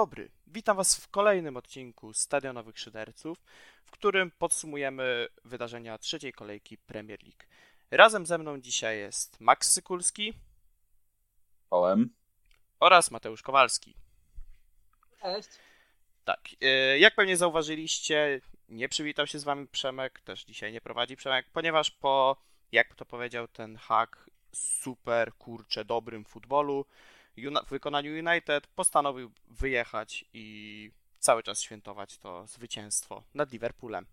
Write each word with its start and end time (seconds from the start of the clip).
Dobry, 0.00 0.30
witam 0.46 0.76
Was 0.76 0.96
w 0.96 1.08
kolejnym 1.08 1.56
odcinku 1.56 2.12
Stadionowych 2.12 2.78
Szyderców, 2.78 3.44
w 3.84 3.90
którym 3.90 4.30
podsumujemy 4.30 5.28
wydarzenia 5.44 5.98
trzeciej 5.98 6.32
kolejki 6.32 6.78
Premier 6.78 7.22
League. 7.22 7.42
Razem 7.90 8.26
ze 8.26 8.38
mną 8.38 8.60
dzisiaj 8.60 8.98
jest 8.98 9.40
Max 9.40 9.72
Sykulski. 9.72 10.34
Ołem. 11.70 12.10
Oraz 12.80 13.10
Mateusz 13.10 13.42
Kowalski. 13.42 13.94
Cześć. 15.22 15.48
Tak, 16.24 16.40
e, 16.60 16.98
jak 16.98 17.14
pewnie 17.14 17.36
zauważyliście, 17.36 18.40
nie 18.68 18.88
przywitał 18.88 19.26
się 19.26 19.38
z 19.38 19.44
Wami 19.44 19.66
Przemek, 19.68 20.20
też 20.20 20.44
dzisiaj 20.44 20.72
nie 20.72 20.80
prowadzi 20.80 21.16
Przemek, 21.16 21.46
ponieważ 21.52 21.90
po, 21.90 22.36
jak 22.72 22.94
to 22.94 23.04
powiedział 23.04 23.48
ten 23.48 23.76
hack, 23.76 24.30
super, 24.52 25.34
kurcze, 25.34 25.84
dobrym 25.84 26.24
futbolu, 26.24 26.86
w 27.36 27.70
wykonaniu 27.70 28.12
United 28.12 28.66
postanowił 28.66 29.30
wyjechać 29.48 30.24
i 30.32 30.90
cały 31.18 31.42
czas 31.42 31.62
świętować 31.62 32.18
to 32.18 32.46
zwycięstwo 32.46 33.22
nad 33.34 33.52
Liverpoolem. 33.52 34.06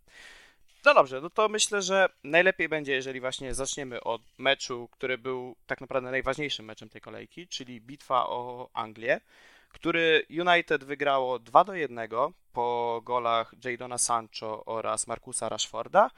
No 0.85 0.93
dobrze, 0.93 1.21
no 1.21 1.29
to 1.29 1.49
myślę, 1.49 1.81
że 1.81 2.09
najlepiej 2.23 2.69
będzie, 2.69 2.93
jeżeli 2.93 3.19
właśnie 3.19 3.53
zaczniemy 3.53 4.03
od 4.03 4.21
meczu, 4.37 4.89
który 4.91 5.17
był 5.17 5.55
tak 5.65 5.81
naprawdę 5.81 6.11
najważniejszym 6.11 6.65
meczem 6.65 6.89
tej 6.89 7.01
kolejki, 7.01 7.47
czyli 7.47 7.81
bitwa 7.81 8.29
o 8.29 8.69
Anglię, 8.73 9.21
który 9.69 10.25
United 10.29 10.83
wygrało 10.83 11.39
2 11.39 11.63
do 11.63 11.73
1 11.73 12.09
po 12.53 13.01
golach 13.03 13.53
Jadona 13.63 13.97
Sancho 13.97 14.65
oraz 14.65 15.07
Markusa 15.07 15.49
Rashforda 15.49 16.11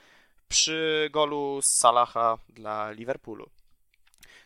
przy 0.48 1.10
golu 1.12 1.62
z 1.62 1.66
Salaha 1.66 2.38
dla 2.50 2.92
Liverpoolu. 2.92 3.50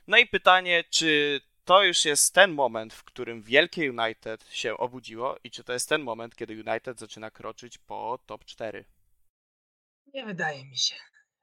No 0.07 0.17
i 0.17 0.27
pytanie, 0.27 0.83
czy 0.89 1.41
to 1.65 1.83
już 1.83 2.05
jest 2.05 2.33
ten 2.33 2.51
moment, 2.51 2.93
w 2.93 3.03
którym 3.03 3.41
wielkie 3.41 3.91
United 3.91 4.43
się 4.49 4.77
obudziło 4.77 5.37
i 5.43 5.51
czy 5.51 5.63
to 5.63 5.73
jest 5.73 5.89
ten 5.89 6.01
moment, 6.01 6.35
kiedy 6.35 6.53
United 6.53 6.99
zaczyna 6.99 7.31
kroczyć 7.31 7.77
po 7.77 8.19
top 8.25 8.45
4? 8.45 8.85
Nie 10.13 10.25
wydaje 10.25 10.65
mi 10.65 10.77
się. 10.77 10.95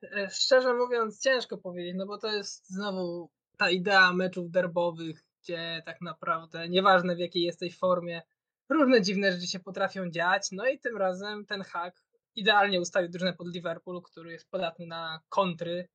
E, 0.02 0.30
szczerze 0.30 0.74
mówiąc, 0.74 1.20
ciężko 1.20 1.58
powiedzieć, 1.58 1.94
no 1.96 2.06
bo 2.06 2.18
to 2.18 2.32
jest 2.32 2.68
znowu 2.68 3.30
ta 3.56 3.70
idea 3.70 4.12
meczów 4.12 4.50
derbowych, 4.50 5.24
gdzie 5.42 5.82
tak 5.86 6.00
naprawdę 6.00 6.68
nieważne 6.68 7.16
w 7.16 7.18
jakiej 7.18 7.42
jesteś 7.42 7.78
formie, 7.78 8.22
różne 8.68 9.02
dziwne 9.02 9.32
rzeczy 9.32 9.46
się 9.46 9.60
potrafią 9.60 10.10
dziać. 10.10 10.48
No 10.52 10.66
i 10.68 10.78
tym 10.78 10.96
razem 10.96 11.46
ten 11.46 11.62
hack 11.62 12.02
idealnie 12.36 12.80
ustawił 12.80 13.10
drużynę 13.10 13.32
pod 13.32 13.54
Liverpool, 13.54 14.02
który 14.02 14.32
jest 14.32 14.50
podatny 14.50 14.86
na 14.86 15.20
kontry, 15.28 15.88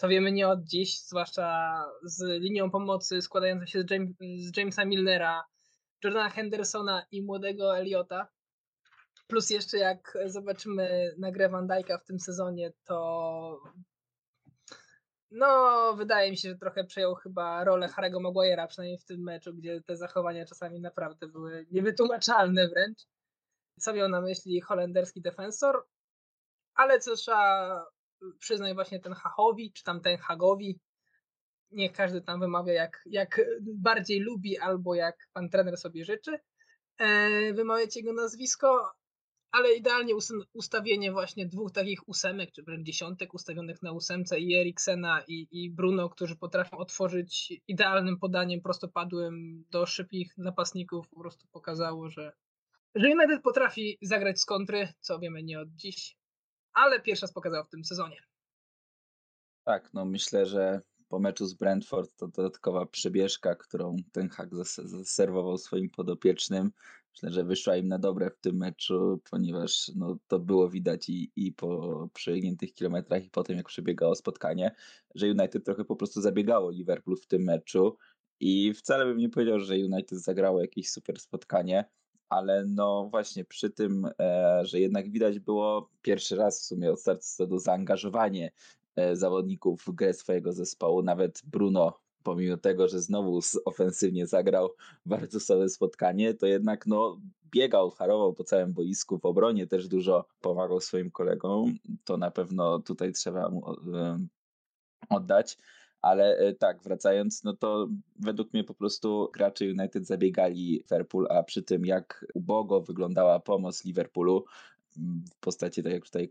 to 0.00 0.08
wiemy 0.08 0.32
nie 0.32 0.48
od 0.48 0.64
dziś, 0.64 1.00
zwłaszcza 1.00 1.84
z 2.02 2.22
linią 2.42 2.70
pomocy 2.70 3.22
składającą 3.22 3.66
się 3.66 3.82
z, 3.82 3.90
James, 3.90 4.10
z 4.36 4.56
Jamesa 4.56 4.84
Milnera, 4.84 5.44
Jordana 6.04 6.30
Hendersona 6.30 7.06
i 7.10 7.22
młodego 7.22 7.78
Eliota. 7.78 8.28
Plus 9.26 9.50
jeszcze 9.50 9.78
jak 9.78 10.18
zobaczymy 10.26 11.14
na 11.18 11.32
grę 11.32 11.48
Van 11.48 11.66
Dijk'a 11.66 11.98
w 11.98 12.04
tym 12.04 12.20
sezonie, 12.20 12.72
to 12.84 13.60
no, 15.30 15.94
wydaje 15.96 16.30
mi 16.30 16.36
się, 16.36 16.48
że 16.48 16.56
trochę 16.56 16.84
przejął 16.84 17.14
chyba 17.14 17.64
rolę 17.64 17.86
Harry'ego 17.86 18.20
Maguire'a, 18.20 18.66
przynajmniej 18.66 18.98
w 18.98 19.04
tym 19.04 19.22
meczu, 19.22 19.54
gdzie 19.54 19.80
te 19.86 19.96
zachowania 19.96 20.46
czasami 20.46 20.80
naprawdę 20.80 21.28
były 21.28 21.66
niewytłumaczalne 21.70 22.68
wręcz. 22.68 22.98
Co 23.80 23.92
miał 23.92 24.08
na 24.08 24.20
myśli 24.20 24.60
holenderski 24.60 25.20
defensor, 25.20 25.86
ale 26.74 27.00
co 27.00 27.16
trzeba 27.16 27.86
przyznaj 28.38 28.74
właśnie 28.74 29.00
ten 29.00 29.12
Hachowi, 29.12 29.72
czy 29.72 29.84
tam 29.84 30.00
ten 30.00 30.18
Hagowi. 30.18 30.80
Niech 31.70 31.92
każdy 31.92 32.20
tam 32.20 32.40
wymawia 32.40 32.72
jak, 32.72 33.02
jak 33.06 33.40
bardziej 33.74 34.20
lubi 34.20 34.58
albo 34.58 34.94
jak 34.94 35.28
pan 35.32 35.48
trener 35.48 35.76
sobie 35.76 36.04
życzy. 36.04 36.38
E, 36.98 37.52
wymawiać 37.52 37.96
jego 37.96 38.12
nazwisko, 38.12 38.92
ale 39.52 39.74
idealnie 39.74 40.14
ustawienie 40.52 41.12
właśnie 41.12 41.46
dwóch 41.46 41.72
takich 41.72 42.08
ósemek, 42.08 42.52
czy 42.52 42.62
wręcz 42.62 42.86
dziesiątek 42.86 43.34
ustawionych 43.34 43.82
na 43.82 43.92
ósemce 43.92 44.40
i 44.40 44.54
Eriksena 44.54 45.22
i, 45.28 45.48
i 45.50 45.70
Bruno, 45.70 46.08
którzy 46.08 46.36
potrafią 46.36 46.76
otworzyć 46.76 47.52
idealnym 47.68 48.18
podaniem 48.18 48.60
prostopadłym 48.60 49.64
do 49.70 49.86
szybkich 49.86 50.38
napastników, 50.38 51.08
po 51.08 51.20
prostu 51.20 51.48
pokazało, 51.52 52.10
że, 52.10 52.32
że 52.94 53.08
United 53.08 53.42
potrafi 53.42 53.98
zagrać 54.02 54.40
z 54.40 54.46
kontry, 54.46 54.88
co 55.00 55.18
wiemy 55.18 55.42
nie 55.42 55.60
od 55.60 55.68
dziś, 55.68 56.16
ale 56.72 57.00
pierwszy 57.00 57.22
raz 57.22 57.32
pokazał 57.32 57.64
w 57.64 57.68
tym 57.68 57.84
sezonie. 57.84 58.22
Tak, 59.64 59.94
no 59.94 60.04
myślę, 60.04 60.46
że 60.46 60.80
po 61.08 61.18
meczu 61.18 61.46
z 61.46 61.54
Brentford 61.54 62.16
to 62.16 62.28
dodatkowa 62.28 62.86
przebieżka, 62.86 63.54
którą 63.54 63.96
ten 64.12 64.28
hak 64.28 64.48
zaserwował 64.54 65.58
swoim 65.58 65.90
podopiecznym. 65.90 66.70
Myślę, 67.14 67.30
że 67.30 67.44
wyszła 67.44 67.76
im 67.76 67.88
na 67.88 67.98
dobre 67.98 68.30
w 68.30 68.38
tym 68.38 68.56
meczu, 68.56 69.20
ponieważ 69.30 69.90
no, 69.96 70.18
to 70.28 70.38
było 70.38 70.68
widać 70.68 71.08
i, 71.08 71.32
i 71.36 71.52
po 71.52 72.08
przejętych 72.14 72.74
kilometrach, 72.74 73.24
i 73.24 73.30
po 73.30 73.42
tym, 73.42 73.56
jak 73.56 73.66
przebiegało 73.66 74.14
spotkanie, 74.14 74.74
że 75.14 75.26
United 75.26 75.64
trochę 75.64 75.84
po 75.84 75.96
prostu 75.96 76.20
zabiegało 76.20 76.70
Liverpool 76.70 77.16
w 77.16 77.26
tym 77.26 77.42
meczu. 77.42 77.96
I 78.40 78.74
wcale 78.74 79.04
bym 79.04 79.18
nie 79.18 79.28
powiedział, 79.28 79.60
że 79.60 79.74
United 79.74 80.18
zagrało 80.18 80.60
jakieś 80.60 80.90
super 80.90 81.20
spotkanie 81.20 81.84
ale 82.30 82.64
no 82.66 83.08
właśnie 83.10 83.44
przy 83.44 83.70
tym, 83.70 84.08
e, 84.18 84.60
że 84.64 84.80
jednak 84.80 85.10
widać 85.10 85.38
było 85.38 85.90
pierwszy 86.02 86.36
raz 86.36 86.60
w 86.60 86.64
sumie 86.64 86.92
od 86.92 87.00
startu 87.00 87.22
sezonu 87.22 87.58
zaangażowanie 87.58 88.52
e, 88.96 89.16
zawodników 89.16 89.82
w 89.82 89.90
grę 89.90 90.14
swojego 90.14 90.52
zespołu, 90.52 91.02
nawet 91.02 91.42
Bruno 91.44 92.00
pomimo 92.22 92.56
tego, 92.56 92.88
że 92.88 93.00
znowu 93.00 93.40
ofensywnie 93.64 94.26
zagrał 94.26 94.70
bardzo 95.06 95.40
sobie 95.40 95.68
spotkanie, 95.68 96.34
to 96.34 96.46
jednak 96.46 96.86
no, 96.86 97.20
biegał, 97.50 97.90
harował 97.90 98.32
po 98.32 98.44
całym 98.44 98.72
boisku, 98.72 99.18
w 99.18 99.24
obronie 99.24 99.66
też 99.66 99.88
dużo 99.88 100.24
pomagał 100.40 100.80
swoim 100.80 101.10
kolegom. 101.10 101.74
To 102.04 102.16
na 102.16 102.30
pewno 102.30 102.78
tutaj 102.78 103.12
trzeba 103.12 103.48
mu 103.48 103.70
e, 103.94 104.18
oddać. 105.08 105.58
Ale 106.02 106.36
e, 106.36 106.54
tak, 106.54 106.82
wracając, 106.82 107.44
no 107.44 107.56
to 107.56 107.88
według 108.16 108.52
mnie 108.52 108.64
po 108.64 108.74
prostu 108.74 109.30
gracze 109.34 109.64
United 109.64 110.06
zabiegali 110.06 110.72
Liverpool, 110.72 111.26
a 111.30 111.42
przy 111.42 111.62
tym 111.62 111.86
jak 111.86 112.26
ubogo 112.34 112.80
wyglądała 112.80 113.40
pomoc 113.40 113.84
Liverpoolu 113.84 114.44
w 115.30 115.36
postaci, 115.40 115.82
tak 115.82 115.92
jak 115.92 116.04
tutaj 116.04 116.30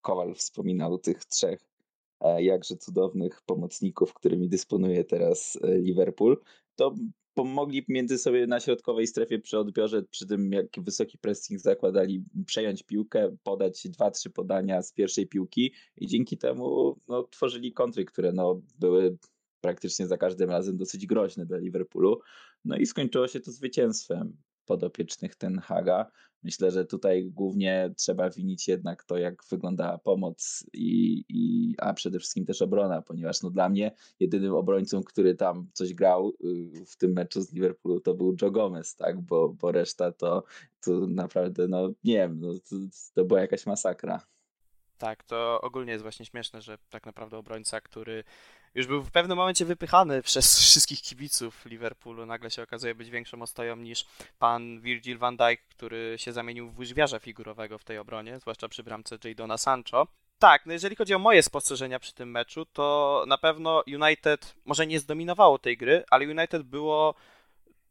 Kowal 0.00 0.34
wspominał, 0.34 0.98
tych 0.98 1.24
trzech 1.24 1.60
e, 2.20 2.42
jakże 2.42 2.76
cudownych 2.76 3.42
pomocników, 3.46 4.14
którymi 4.14 4.48
dysponuje 4.48 5.04
teraz 5.04 5.58
e, 5.62 5.78
Liverpool, 5.78 6.40
to 6.76 6.94
pomogli 7.36 7.84
między 7.88 8.18
sobie 8.18 8.46
na 8.46 8.60
środkowej 8.60 9.06
strefie 9.06 9.38
przy 9.38 9.58
odbiorze, 9.58 10.02
przy 10.02 10.26
tym 10.26 10.52
jak 10.52 10.66
wysoki 10.78 11.18
pressing 11.18 11.60
zakładali, 11.60 12.24
przejąć 12.46 12.82
piłkę, 12.82 13.36
podać 13.42 13.88
dwa, 13.88 14.10
trzy 14.10 14.30
podania 14.30 14.82
z 14.82 14.92
pierwszej 14.92 15.26
piłki 15.26 15.72
i 15.96 16.06
dzięki 16.06 16.38
temu 16.38 16.96
no, 17.08 17.22
tworzyli 17.22 17.72
kontry, 17.72 18.04
które 18.04 18.32
no, 18.32 18.60
były 18.78 19.18
praktycznie 19.60 20.06
za 20.06 20.16
każdym 20.16 20.50
razem 20.50 20.76
dosyć 20.76 21.06
groźne 21.06 21.46
dla 21.46 21.58
Liverpoolu. 21.58 22.20
No 22.64 22.76
i 22.76 22.86
skończyło 22.86 23.28
się 23.28 23.40
to 23.40 23.52
zwycięstwem 23.52 24.36
podopiecznych 24.66 25.36
Ten 25.36 25.58
Haga. 25.58 26.10
Myślę, 26.42 26.70
że 26.70 26.84
tutaj 26.84 27.30
głównie 27.30 27.94
trzeba 27.96 28.30
winić 28.30 28.68
jednak 28.68 29.04
to, 29.04 29.18
jak 29.18 29.44
wyglądała 29.50 29.98
pomoc 29.98 30.66
i, 30.72 31.24
i 31.28 31.74
a 31.78 31.92
przede 31.92 32.18
wszystkim 32.18 32.46
też 32.46 32.62
obrona, 32.62 33.02
ponieważ 33.02 33.42
no 33.42 33.50
dla 33.50 33.68
mnie 33.68 33.92
jedynym 34.20 34.54
obrońcą, 34.54 35.02
który 35.02 35.34
tam 35.34 35.70
coś 35.72 35.94
grał 35.94 36.32
y, 36.44 36.84
w 36.86 36.96
tym 36.96 37.12
meczu 37.12 37.40
z 37.40 37.52
Liverpoolu 37.52 38.00
to 38.00 38.14
był 38.14 38.36
Joe 38.42 38.50
Gomez, 38.50 38.96
tak, 38.96 39.20
bo, 39.20 39.48
bo 39.48 39.72
reszta 39.72 40.12
to, 40.12 40.44
to 40.84 40.92
naprawdę, 40.92 41.68
no 41.68 41.88
nie 42.04 42.14
wiem, 42.14 42.40
no, 42.40 42.54
to, 42.54 42.76
to 43.14 43.24
była 43.24 43.40
jakaś 43.40 43.66
masakra. 43.66 44.26
Tak, 44.98 45.24
to 45.24 45.60
ogólnie 45.60 45.92
jest 45.92 46.02
właśnie 46.02 46.26
śmieszne, 46.26 46.60
że 46.60 46.78
tak 46.90 47.06
naprawdę 47.06 47.38
obrońca, 47.38 47.80
który 47.80 48.24
już 48.76 48.86
był 48.86 49.02
w 49.02 49.10
pewnym 49.10 49.36
momencie 49.38 49.64
wypychany 49.64 50.22
przez 50.22 50.58
wszystkich 50.70 51.02
kibiców 51.02 51.66
Liverpoolu, 51.66 52.26
nagle 52.26 52.50
się 52.50 52.62
okazuje 52.62 52.94
być 52.94 53.10
większą 53.10 53.42
ostoją 53.42 53.76
niż 53.76 54.06
pan 54.38 54.80
Virgil 54.80 55.18
van 55.18 55.36
Dijk, 55.36 55.62
który 55.68 56.14
się 56.16 56.32
zamienił 56.32 56.70
w 56.70 56.78
łyżwiarza 56.78 57.18
figurowego 57.18 57.78
w 57.78 57.84
tej 57.84 57.98
obronie, 57.98 58.40
zwłaszcza 58.40 58.68
przy 58.68 58.82
bramce 58.82 59.18
Jadona 59.24 59.58
Sancho. 59.58 60.06
Tak, 60.38 60.66
no 60.66 60.72
jeżeli 60.72 60.96
chodzi 60.96 61.14
o 61.14 61.18
moje 61.18 61.42
spostrzeżenia 61.42 61.98
przy 61.98 62.14
tym 62.14 62.30
meczu, 62.30 62.66
to 62.66 63.24
na 63.28 63.38
pewno 63.38 63.82
United 63.86 64.56
może 64.64 64.86
nie 64.86 65.00
zdominowało 65.00 65.58
tej 65.58 65.76
gry, 65.76 66.04
ale 66.10 66.24
United 66.24 66.62
było 66.62 67.14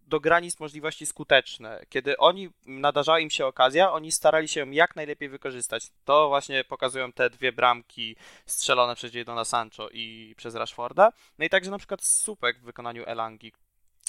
do 0.07 0.19
granic 0.19 0.59
możliwości 0.59 1.05
skuteczne. 1.05 1.85
Kiedy 1.89 2.17
oni 2.17 2.49
nadarzała 2.65 3.19
im 3.19 3.29
się 3.29 3.45
okazja, 3.45 3.91
oni 3.91 4.11
starali 4.11 4.47
się 4.47 4.73
jak 4.73 4.95
najlepiej 4.95 5.29
wykorzystać. 5.29 5.87
To 6.05 6.27
właśnie 6.27 6.63
pokazują 6.63 7.11
te 7.11 7.29
dwie 7.29 7.51
bramki 7.51 8.15
strzelone 8.45 8.95
przez 8.95 9.13
Jadona 9.13 9.45
Sancho 9.45 9.89
i 9.89 10.33
przez 10.37 10.55
Rashforda. 10.55 11.11
No 11.39 11.45
i 11.45 11.49
także 11.49 11.71
na 11.71 11.77
przykład 11.77 12.03
Supek 12.03 12.59
w 12.59 12.63
wykonaniu 12.63 13.03
Elangi. 13.05 13.53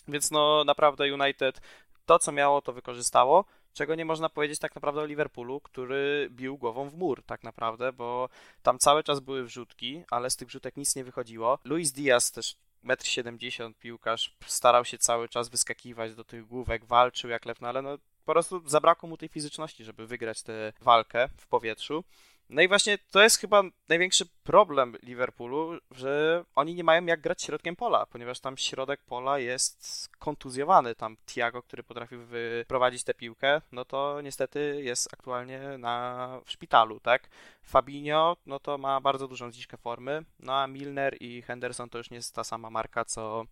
Więc 0.09 0.31
no 0.31 0.65
naprawdę 0.65 1.15
United 1.15 1.61
to, 2.07 2.19
co 2.19 2.33
miało, 2.33 2.63
to 2.63 2.73
wykorzystało, 2.73 3.45
czego 3.73 3.95
nie 3.95 4.05
można 4.05 4.29
powiedzieć 4.29 4.59
tak 4.59 4.75
naprawdę 4.75 5.01
o 5.01 5.07
Liverpoolu, 5.07 5.61
który 5.61 6.29
bił 6.31 6.59
głową 6.59 6.91
w 6.91 6.95
mur 6.95 7.23
tak 7.23 7.45
naprawdę, 7.45 7.93
bo 7.93 8.29
tam 8.63 8.79
cały 8.79 9.05
czas 9.05 9.21
były 9.21 9.45
wrzutki, 9.45 10.03
ale 10.11 10.31
z 10.31 10.37
tych 10.37 10.49
wrzutek 10.49 10.77
nic 10.77 10.97
nie 10.97 11.05
wychodziło. 11.05 11.59
Luis 11.65 11.93
Diaz 11.93 12.33
też 12.33 12.57
1,70 12.87 13.65
m 13.65 13.75
piłkarz, 13.75 14.37
starał 14.47 14.85
się 14.85 14.99
cały 14.99 15.29
czas 15.29 15.49
wyskakiwać 15.49 16.15
do 16.15 16.25
tych 16.25 16.47
główek, 16.47 16.85
walczył 16.85 17.31
jak 17.31 17.45
lew, 17.45 17.61
no 17.61 17.69
ale 17.69 17.83
no 17.83 17.99
po 18.25 18.33
prostu 18.33 18.69
zabrakło 18.69 19.09
mu 19.09 19.17
tej 19.17 19.29
fizyczności, 19.29 19.85
żeby 19.85 20.07
wygrać 20.07 20.43
tę 20.43 20.73
walkę 20.81 21.29
w 21.37 21.47
powietrzu. 21.47 22.05
No 22.51 22.63
i 22.63 22.69
właśnie 22.69 22.99
to 22.99 23.23
jest 23.23 23.39
chyba 23.39 23.63
największy 23.89 24.27
problem 24.45 24.97
Liverpoolu, 25.03 25.79
że 25.91 26.45
oni 26.55 26.75
nie 26.75 26.85
mają 26.85 27.07
jak 27.07 27.21
grać 27.21 27.43
środkiem 27.43 27.77
pola, 27.77 28.07
ponieważ 28.07 28.41
tam 28.41 28.57
środek 28.57 29.01
pola 29.07 29.39
jest 29.39 30.09
kontuzjowany. 30.19 30.95
Tam 30.95 31.17
Thiago, 31.27 31.63
który 31.63 31.83
potrafił 31.83 32.27
wyprowadzić 32.27 33.05
tę 33.05 33.15
piłkę, 33.15 33.61
no 33.73 33.85
to 33.85 34.21
niestety 34.21 34.83
jest 34.83 35.15
aktualnie 35.15 35.79
na, 35.79 36.41
w 36.45 36.51
szpitalu, 36.51 37.01
tak? 37.01 37.29
Fabinho, 37.63 38.37
no 38.47 38.61
to 38.61 38.79
ma 38.79 39.01
bardzo 39.01 39.29
dużą 39.29 39.51
zniżkę 39.53 39.77
formy, 39.77 40.25
no 40.41 40.55
a 40.55 40.67
Milner 40.67 41.17
i 41.21 41.43
Henderson 41.43 41.89
to 41.89 41.99
już 41.99 42.11
nie 42.11 42.17
jest 42.17 42.35
ta 42.35 42.45
sama 42.45 42.71
marka, 42.71 43.05
co, 43.05 43.45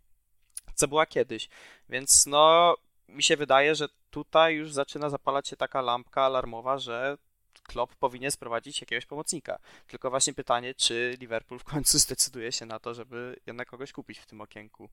co 0.75 0.89
była 0.89 1.07
kiedyś. 1.07 1.49
Więc 1.89 2.27
no, 2.27 2.75
mi 3.09 3.23
się 3.23 3.37
wydaje, 3.37 3.75
że 3.75 3.89
tutaj 4.11 4.55
już 4.55 4.73
zaczyna 4.73 5.11
zapalać 5.11 5.49
się 5.49 5.57
taka 5.57 5.83
lampka 5.83 6.23
alarmowa, 6.23 6.79
że 6.79 7.17
Klopp 7.63 7.97
powinien 7.97 8.31
sprowadzić 8.31 8.81
jakiegoś 8.81 9.07
pomocnika. 9.07 9.59
Tylko 9.87 10.11
właśnie 10.11 10.35
pytanie, 10.35 10.75
czy 10.75 11.17
Liverpool 11.21 11.59
w 11.59 11.65
końcu 11.65 11.99
zdecyduje 12.05 12.53
się 12.53 12.67
na 12.67 12.79
to, 12.79 12.95
żeby 12.95 13.37
jednak 13.47 13.69
kogoś 13.69 13.93
kupić 13.93 14.19
w 14.19 14.27
tym 14.27 14.41
okienku. 14.41 14.89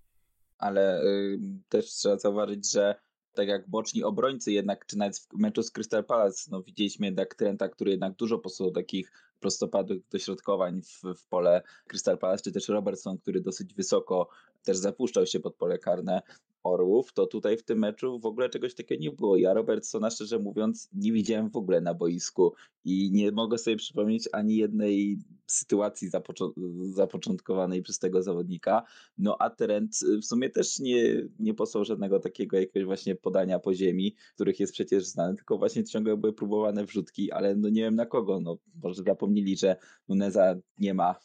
Ale 0.57 1.03
y, 1.03 1.39
też 1.69 1.85
trzeba 1.85 2.17
zauważyć, 2.17 2.71
że 2.71 2.95
tak 3.33 3.47
jak 3.47 3.69
boczni 3.69 4.03
obrońcy 4.03 4.51
jednak, 4.51 4.85
czy 4.85 4.97
nawet 4.97 5.17
w 5.17 5.33
meczu 5.33 5.63
z 5.63 5.71
Crystal 5.71 6.03
Palace, 6.03 6.49
no 6.51 6.63
widzieliśmy 6.63 7.05
jednak 7.05 7.35
Trenta, 7.35 7.69
który 7.69 7.91
jednak 7.91 8.13
dużo 8.13 8.39
posuwał 8.39 8.71
takich 8.71 9.11
prostopadłych 9.39 10.01
dośrodkowań 10.09 10.81
w, 10.81 11.01
w 11.17 11.27
pole 11.27 11.61
Crystal 11.87 12.17
Palace, 12.17 12.43
czy 12.43 12.51
też 12.51 12.67
Robertson, 12.67 13.17
który 13.17 13.41
dosyć 13.41 13.73
wysoko 13.73 14.29
też 14.63 14.77
zapuszczał 14.77 15.25
się 15.25 15.39
pod 15.39 15.55
pole 15.55 15.77
karne. 15.77 16.21
Orłów, 16.63 17.13
to 17.13 17.27
tutaj 17.27 17.57
w 17.57 17.63
tym 17.63 17.79
meczu 17.79 18.19
w 18.19 18.25
ogóle 18.25 18.49
czegoś 18.49 18.75
takiego 18.75 19.03
nie 19.03 19.11
było. 19.11 19.37
Ja 19.37 19.53
Robertsona 19.53 20.09
szczerze 20.09 20.39
mówiąc 20.39 20.89
nie 20.93 21.11
widziałem 21.11 21.49
w 21.49 21.55
ogóle 21.55 21.81
na 21.81 21.93
boisku 21.93 22.53
i 22.85 23.11
nie 23.11 23.31
mogę 23.31 23.57
sobie 23.57 23.77
przypomnieć 23.77 24.29
ani 24.31 24.55
jednej 24.55 25.17
sytuacji 25.47 26.09
zapoczą 26.09 26.51
zapoczątkowanej 26.81 27.81
przez 27.81 27.99
tego 27.99 28.23
zawodnika. 28.23 28.83
No 29.17 29.35
a 29.39 29.49
Trent 29.49 29.95
w 30.21 30.25
sumie 30.25 30.49
też 30.49 30.79
nie, 30.79 31.27
nie 31.39 31.53
posłał 31.53 31.85
żadnego 31.85 32.19
takiego 32.19 32.57
jakiegoś 32.57 32.85
właśnie 32.85 33.15
podania 33.15 33.59
po 33.59 33.73
ziemi, 33.73 34.15
których 34.35 34.59
jest 34.59 34.73
przecież 34.73 35.05
znany, 35.05 35.35
tylko 35.35 35.57
właśnie 35.57 35.83
ciągle 35.83 36.17
były 36.17 36.33
próbowane 36.33 36.85
wrzutki, 36.85 37.31
ale 37.31 37.55
no 37.55 37.69
nie 37.69 37.81
wiem 37.81 37.95
na 37.95 38.05
kogo. 38.05 38.39
No 38.39 38.57
może 38.83 39.03
zapomnieli, 39.03 39.57
że 39.57 39.75
Nuneza 40.07 40.55
nie 40.77 40.93
ma 40.93 41.15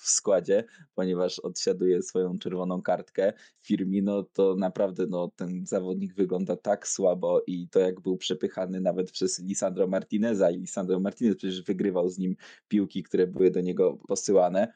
w 0.00 0.10
składzie, 0.10 0.64
ponieważ 0.94 1.38
odsiaduje 1.38 2.02
swoją 2.02 2.38
czerwoną 2.38 2.82
kartkę. 2.82 3.32
Firmino 3.60 4.22
to 4.22 4.54
naprawdę 4.54 4.77
no, 5.08 5.30
ten 5.36 5.66
zawodnik 5.66 6.14
wygląda 6.14 6.56
tak 6.56 6.88
słabo 6.88 7.42
i 7.46 7.68
to 7.68 7.80
jak 7.80 8.00
był 8.00 8.16
przepychany 8.16 8.80
nawet 8.80 9.10
przez 9.10 9.38
Lisandro 9.38 9.86
Martineza 9.86 10.50
i 10.50 10.58
Lisandro 10.58 11.00
Martinez 11.00 11.36
przecież 11.36 11.62
wygrywał 11.62 12.08
z 12.08 12.18
nim 12.18 12.36
piłki, 12.68 13.02
które 13.02 13.26
były 13.26 13.50
do 13.50 13.60
niego 13.60 13.98
posyłane 14.08 14.72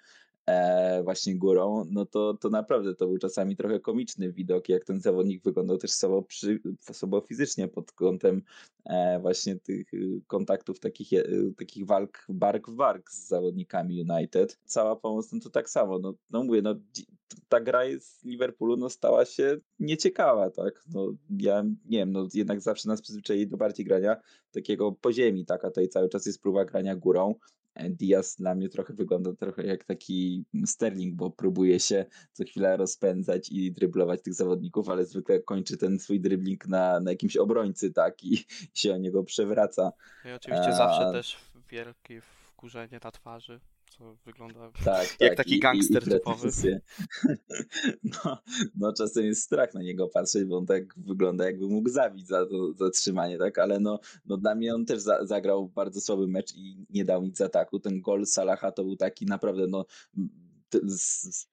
e, 0.46 1.02
właśnie 1.02 1.36
górą, 1.36 1.84
no 1.90 2.06
to, 2.06 2.34
to 2.34 2.48
naprawdę 2.48 2.94
to 2.94 3.06
był 3.06 3.18
czasami 3.18 3.56
trochę 3.56 3.80
komiczny 3.80 4.32
widok, 4.32 4.68
jak 4.68 4.84
ten 4.84 5.00
zawodnik 5.00 5.42
wyglądał 5.42 5.78
też 5.78 5.92
słabo, 5.92 6.22
przy, 6.22 6.60
słabo 6.92 7.20
fizycznie 7.20 7.68
pod 7.68 7.92
kątem 7.92 8.42
e, 8.84 9.18
właśnie 9.20 9.56
tych 9.56 9.94
y, 9.94 10.20
kontaktów, 10.26 10.80
takich, 10.80 11.12
e, 11.12 11.24
takich 11.56 11.86
walk 11.86 12.26
bark 12.28 12.68
w 12.68 12.74
bark 12.74 13.10
z 13.10 13.28
zawodnikami 13.28 14.04
United. 14.10 14.58
Cała 14.64 14.96
pomoc, 14.96 15.32
no 15.32 15.40
to 15.40 15.50
tak 15.50 15.70
samo, 15.70 15.98
no, 15.98 16.14
no 16.30 16.44
mówię, 16.44 16.62
no 16.62 16.74
ta 17.48 17.60
gra 17.60 17.80
z 18.00 18.24
Liverpoolu 18.24 18.76
no, 18.76 18.90
stała 18.90 19.24
się 19.24 19.56
nieciekawa, 19.80 20.50
tak? 20.50 20.84
No, 20.94 21.12
ja 21.38 21.62
nie 21.62 21.98
wiem, 21.98 22.12
no 22.12 22.28
jednak 22.34 22.60
zawsze 22.60 22.88
nas 22.88 23.02
przyzwyczaili 23.02 23.46
do 23.46 23.56
bardziej 23.56 23.86
grania 23.86 24.16
takiego 24.52 24.92
po 24.92 25.12
ziemi, 25.12 25.46
tak? 25.46 25.64
A 25.64 25.68
tutaj 25.68 25.88
cały 25.88 26.08
czas 26.08 26.26
jest 26.26 26.42
próba 26.42 26.64
grania 26.64 26.96
górą. 26.96 27.34
Diaz 27.90 28.36
dla 28.36 28.54
mnie 28.54 28.68
trochę 28.68 28.94
wygląda 28.94 29.32
trochę 29.32 29.66
jak 29.66 29.84
taki 29.84 30.44
Sterling, 30.66 31.14
bo 31.14 31.30
próbuje 31.30 31.80
się 31.80 32.04
co 32.32 32.44
chwilę 32.44 32.76
rozpędzać 32.76 33.48
i 33.50 33.72
dryblować 33.72 34.22
tych 34.22 34.34
zawodników, 34.34 34.88
ale 34.88 35.06
zwykle 35.06 35.40
kończy 35.40 35.76
ten 35.76 35.98
swój 35.98 36.20
dribbling 36.20 36.66
na, 36.66 37.00
na 37.00 37.10
jakimś 37.10 37.36
obrońcy, 37.36 37.92
tak, 37.92 38.24
i 38.24 38.44
się 38.74 38.94
o 38.94 38.96
niego 38.96 39.24
przewraca. 39.24 39.92
No 40.24 40.30
I 40.30 40.34
oczywiście 40.34 40.68
A... 40.68 40.76
zawsze 40.76 41.12
też 41.12 41.36
wielkie 41.70 42.20
wkurzenie 42.20 43.00
na 43.04 43.10
twarzy 43.10 43.60
co 43.98 44.16
wygląda 44.24 44.70
tak, 44.84 45.16
jak 45.20 45.30
tak. 45.30 45.36
taki 45.36 45.60
gangster 45.60 46.02
I, 46.02 46.06
i 46.06 46.10
typowy. 46.10 46.50
No, 48.04 48.38
no 48.74 48.92
czasem 48.92 49.24
jest 49.24 49.42
strach 49.42 49.74
na 49.74 49.82
niego 49.82 50.08
patrzeć, 50.08 50.44
bo 50.44 50.58
on 50.58 50.66
tak 50.66 50.94
wygląda 50.96 51.44
jakby 51.44 51.66
mógł 51.68 51.88
zabić 51.88 52.26
za 52.26 52.46
to 52.46 52.72
zatrzymanie, 52.72 53.38
tak, 53.38 53.58
ale 53.58 53.80
no, 53.80 54.00
no 54.26 54.36
dla 54.36 54.54
mnie 54.54 54.74
on 54.74 54.86
też 54.86 55.00
za, 55.00 55.26
zagrał 55.26 55.68
bardzo 55.68 56.00
słaby 56.00 56.28
mecz 56.28 56.54
i 56.54 56.86
nie 56.90 57.04
dał 57.04 57.22
nic 57.22 57.40
ataku. 57.40 57.80
Ten 57.80 58.00
gol 58.00 58.26
Salaha 58.26 58.72
to 58.72 58.84
był 58.84 58.96
taki 58.96 59.26
naprawdę 59.26 59.66
no 59.66 59.84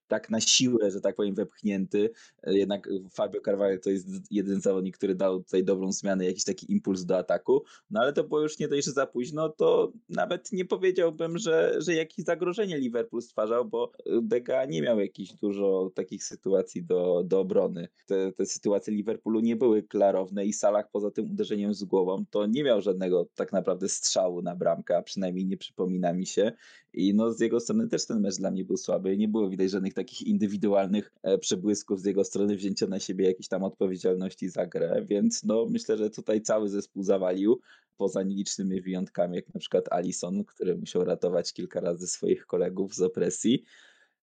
tak 0.08 0.30
na 0.30 0.40
siłę, 0.40 0.90
że 0.90 1.00
tak 1.00 1.16
powiem, 1.16 1.34
wepchnięty. 1.34 2.10
E, 2.42 2.54
jednak 2.58 2.88
Fabio 3.12 3.40
Carvalho 3.40 3.78
to 3.78 3.90
jest 3.90 4.08
jeden 4.30 4.60
zawodnik, 4.60 4.96
który 4.96 5.14
dał 5.14 5.42
tutaj 5.42 5.64
dobrą 5.64 5.92
zmianę, 5.92 6.26
jakiś 6.26 6.44
taki 6.44 6.72
impuls 6.72 7.04
do 7.04 7.18
ataku. 7.18 7.64
No 7.90 8.00
ale 8.00 8.12
to 8.12 8.24
było 8.24 8.40
już 8.40 8.58
nie 8.58 8.68
dość, 8.68 8.86
że 8.86 8.92
za 8.92 9.06
późno, 9.06 9.48
to 9.48 9.92
nawet 10.08 10.52
nie 10.52 10.64
powiedziałbym, 10.64 11.38
że, 11.38 11.74
że 11.78 11.94
jakieś 11.94 12.24
zagrożenie 12.24 12.78
Liverpool 12.78 13.22
stwarzał, 13.22 13.64
bo 13.64 13.92
Dega 14.22 14.64
nie 14.64 14.82
miał 14.82 15.00
jakichś 15.00 15.32
dużo 15.32 15.90
takich 15.94 16.24
sytuacji 16.24 16.84
do, 16.84 17.22
do 17.26 17.40
obrony. 17.40 17.88
Te, 18.06 18.32
te 18.32 18.46
sytuacje 18.46 18.94
Liverpoolu 18.94 19.40
nie 19.40 19.56
były 19.56 19.82
klarowne 19.82 20.46
i 20.46 20.52
Salah 20.52 20.90
poza 20.90 21.10
tym 21.10 21.30
uderzeniem 21.30 21.74
z 21.74 21.84
głową 21.84 22.24
to 22.30 22.46
nie 22.46 22.64
miał 22.64 22.80
żadnego 22.80 23.26
tak 23.34 23.52
naprawdę 23.52 23.88
strzału 23.88 24.42
na 24.42 24.56
bramkę, 24.56 24.96
a 24.96 25.02
przynajmniej 25.02 25.46
nie 25.46 25.56
przypomina 25.56 26.12
mi 26.12 26.26
się. 26.26 26.52
I 26.92 27.14
no 27.14 27.32
z 27.32 27.40
jego 27.40 27.60
strony 27.60 27.88
też 27.88 28.06
ten 28.06 28.20
mecz 28.20 28.36
dla 28.36 28.50
mnie 28.50 28.64
był 28.64 28.76
słaby. 28.76 29.09
Nie 29.16 29.28
było 29.28 29.50
widać 29.50 29.70
żadnych 29.70 29.94
takich 29.94 30.22
indywidualnych 30.22 31.12
e, 31.22 31.38
przebłysków 31.38 32.00
z 32.00 32.04
jego 32.04 32.24
strony 32.24 32.56
wzięcia 32.56 32.86
na 32.86 33.00
siebie 33.00 33.24
jakiejś 33.24 33.48
tam 33.48 33.64
odpowiedzialności 33.64 34.48
za 34.48 34.66
grę, 34.66 35.04
więc 35.08 35.44
no 35.44 35.66
myślę, 35.70 35.96
że 35.96 36.10
tutaj 36.10 36.42
cały 36.42 36.68
zespół 36.68 37.02
zawalił, 37.02 37.60
poza 37.96 38.22
nielicznymi 38.22 38.80
wyjątkami, 38.80 39.36
jak 39.36 39.54
na 39.54 39.60
przykład 39.60 39.92
Alison, 39.92 40.44
który 40.44 40.76
musiał 40.76 41.04
ratować 41.04 41.52
kilka 41.52 41.80
razy 41.80 42.06
swoich 42.06 42.46
kolegów 42.46 42.94
z 42.94 43.00
opresji. 43.00 43.64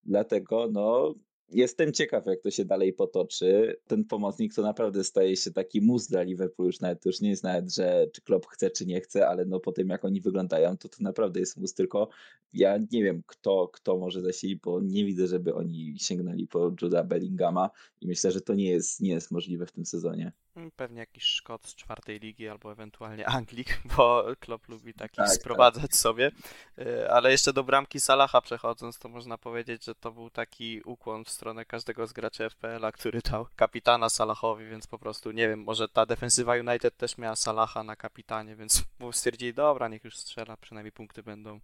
Dlatego 0.03 0.69
no, 0.71 1.15
Jestem 1.51 1.93
ciekaw, 1.93 2.25
jak 2.25 2.41
to 2.41 2.51
się 2.51 2.65
dalej 2.65 2.93
potoczy. 2.93 3.75
Ten 3.87 4.05
pomocnik 4.05 4.53
to 4.53 4.61
naprawdę 4.61 5.03
staje 5.03 5.35
się 5.35 5.51
taki 5.51 5.81
mus 5.81 6.07
dla 6.07 6.21
Liverpoolu 6.21 6.67
już 6.67 6.79
nawet. 6.79 7.01
To 7.01 7.09
już 7.09 7.21
nie 7.21 7.29
jest 7.29 7.43
nawet, 7.43 7.73
że 7.73 8.07
czy 8.13 8.21
Klopp 8.21 8.47
chce, 8.47 8.69
czy 8.69 8.85
nie 8.85 9.01
chce, 9.01 9.27
ale 9.27 9.45
no 9.45 9.59
po 9.59 9.71
tym, 9.71 9.89
jak 9.89 10.05
oni 10.05 10.21
wyglądają, 10.21 10.77
to 10.77 10.89
to 10.89 10.97
naprawdę 10.99 11.39
jest 11.39 11.57
mus. 11.57 11.73
Tylko 11.73 12.09
ja 12.53 12.77
nie 12.91 13.03
wiem, 13.03 13.23
kto, 13.27 13.67
kto 13.73 13.97
może 13.97 14.21
zasilić, 14.21 14.59
bo 14.59 14.81
nie 14.81 15.05
widzę, 15.05 15.27
żeby 15.27 15.55
oni 15.55 15.95
sięgnęli 15.97 16.47
po 16.47 16.71
Juda 16.81 17.03
Bellingama 17.03 17.69
i 18.01 18.07
myślę, 18.07 18.31
że 18.31 18.41
to 18.41 18.53
nie 18.53 18.69
jest, 18.69 19.01
nie 19.01 19.09
jest 19.09 19.31
możliwe 19.31 19.65
w 19.65 19.71
tym 19.71 19.85
sezonie. 19.85 20.31
Mm, 20.57 20.71
pewnie 20.71 20.99
jakiś 20.99 21.23
Szkot 21.23 21.67
z 21.67 21.75
czwartej 21.75 22.19
ligi 22.19 22.49
albo 22.49 22.71
ewentualnie 22.71 23.27
Anglik, 23.37 23.79
bo 23.97 24.25
Klopp 24.39 24.69
lubi 24.69 24.93
takich 24.93 25.15
tak, 25.15 25.29
sprowadzać 25.29 25.91
tak. 25.91 25.95
sobie. 25.95 26.31
Y, 26.79 27.11
ale 27.11 27.31
jeszcze 27.31 27.53
do 27.53 27.63
bramki 27.63 27.99
Salaha 27.99 28.41
przechodząc, 28.41 28.99
to 28.99 29.09
można 29.09 29.37
powiedzieć, 29.37 29.85
że 29.85 29.95
to 29.95 30.11
był 30.11 30.29
taki 30.29 30.81
ukłon 30.85 31.25
w 31.25 31.29
stronę 31.29 31.65
każdego 31.65 32.07
z 32.07 32.13
graczy 32.13 32.49
FPL-a, 32.49 32.91
który 32.91 33.21
dał 33.31 33.47
kapitana 33.55 34.09
Salahowi, 34.09 34.65
więc 34.65 34.87
po 34.87 34.99
prostu 34.99 35.31
nie 35.31 35.47
wiem, 35.47 35.63
może 35.63 35.87
ta 35.89 36.05
defensywa 36.05 36.55
United 36.55 36.97
też 36.97 37.17
miała 37.17 37.35
Salaha 37.35 37.83
na 37.83 37.95
kapitanie, 37.95 38.55
więc 38.55 38.83
stwierdzili, 39.11 39.53
dobra, 39.53 39.87
niech 39.87 40.03
już 40.03 40.17
strzela, 40.17 40.57
przynajmniej 40.57 40.91
punkty 40.91 41.23
będą. 41.23 41.59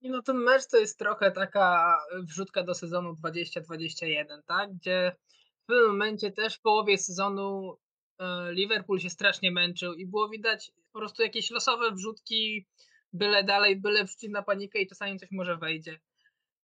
I 0.00 0.10
no 0.10 0.22
ten 0.22 0.36
mecz 0.36 0.66
to 0.66 0.76
jest 0.76 0.98
trochę 0.98 1.30
taka 1.30 1.98
wrzutka 2.22 2.62
do 2.62 2.74
sezonu 2.74 3.14
2021, 3.14 4.42
tak? 4.42 4.74
Gdzie 4.74 5.12
w 5.62 5.66
pewnym 5.66 5.88
momencie 5.88 6.30
też 6.30 6.56
w 6.56 6.60
połowie 6.60 6.98
sezonu 6.98 7.78
e, 8.18 8.52
Liverpool 8.52 9.00
się 9.00 9.10
strasznie 9.10 9.50
męczył 9.50 9.94
i 9.94 10.06
było 10.06 10.28
widać 10.28 10.72
po 10.92 10.98
prostu 10.98 11.22
jakieś 11.22 11.50
losowe 11.50 11.92
wrzutki, 11.92 12.66
byle 13.12 13.44
dalej, 13.44 13.80
byle 13.80 14.04
wrzucić 14.04 14.30
na 14.30 14.42
panikę 14.42 14.78
i 14.78 14.86
czasami 14.86 15.18
coś 15.18 15.30
może 15.30 15.56
wejdzie. 15.56 16.00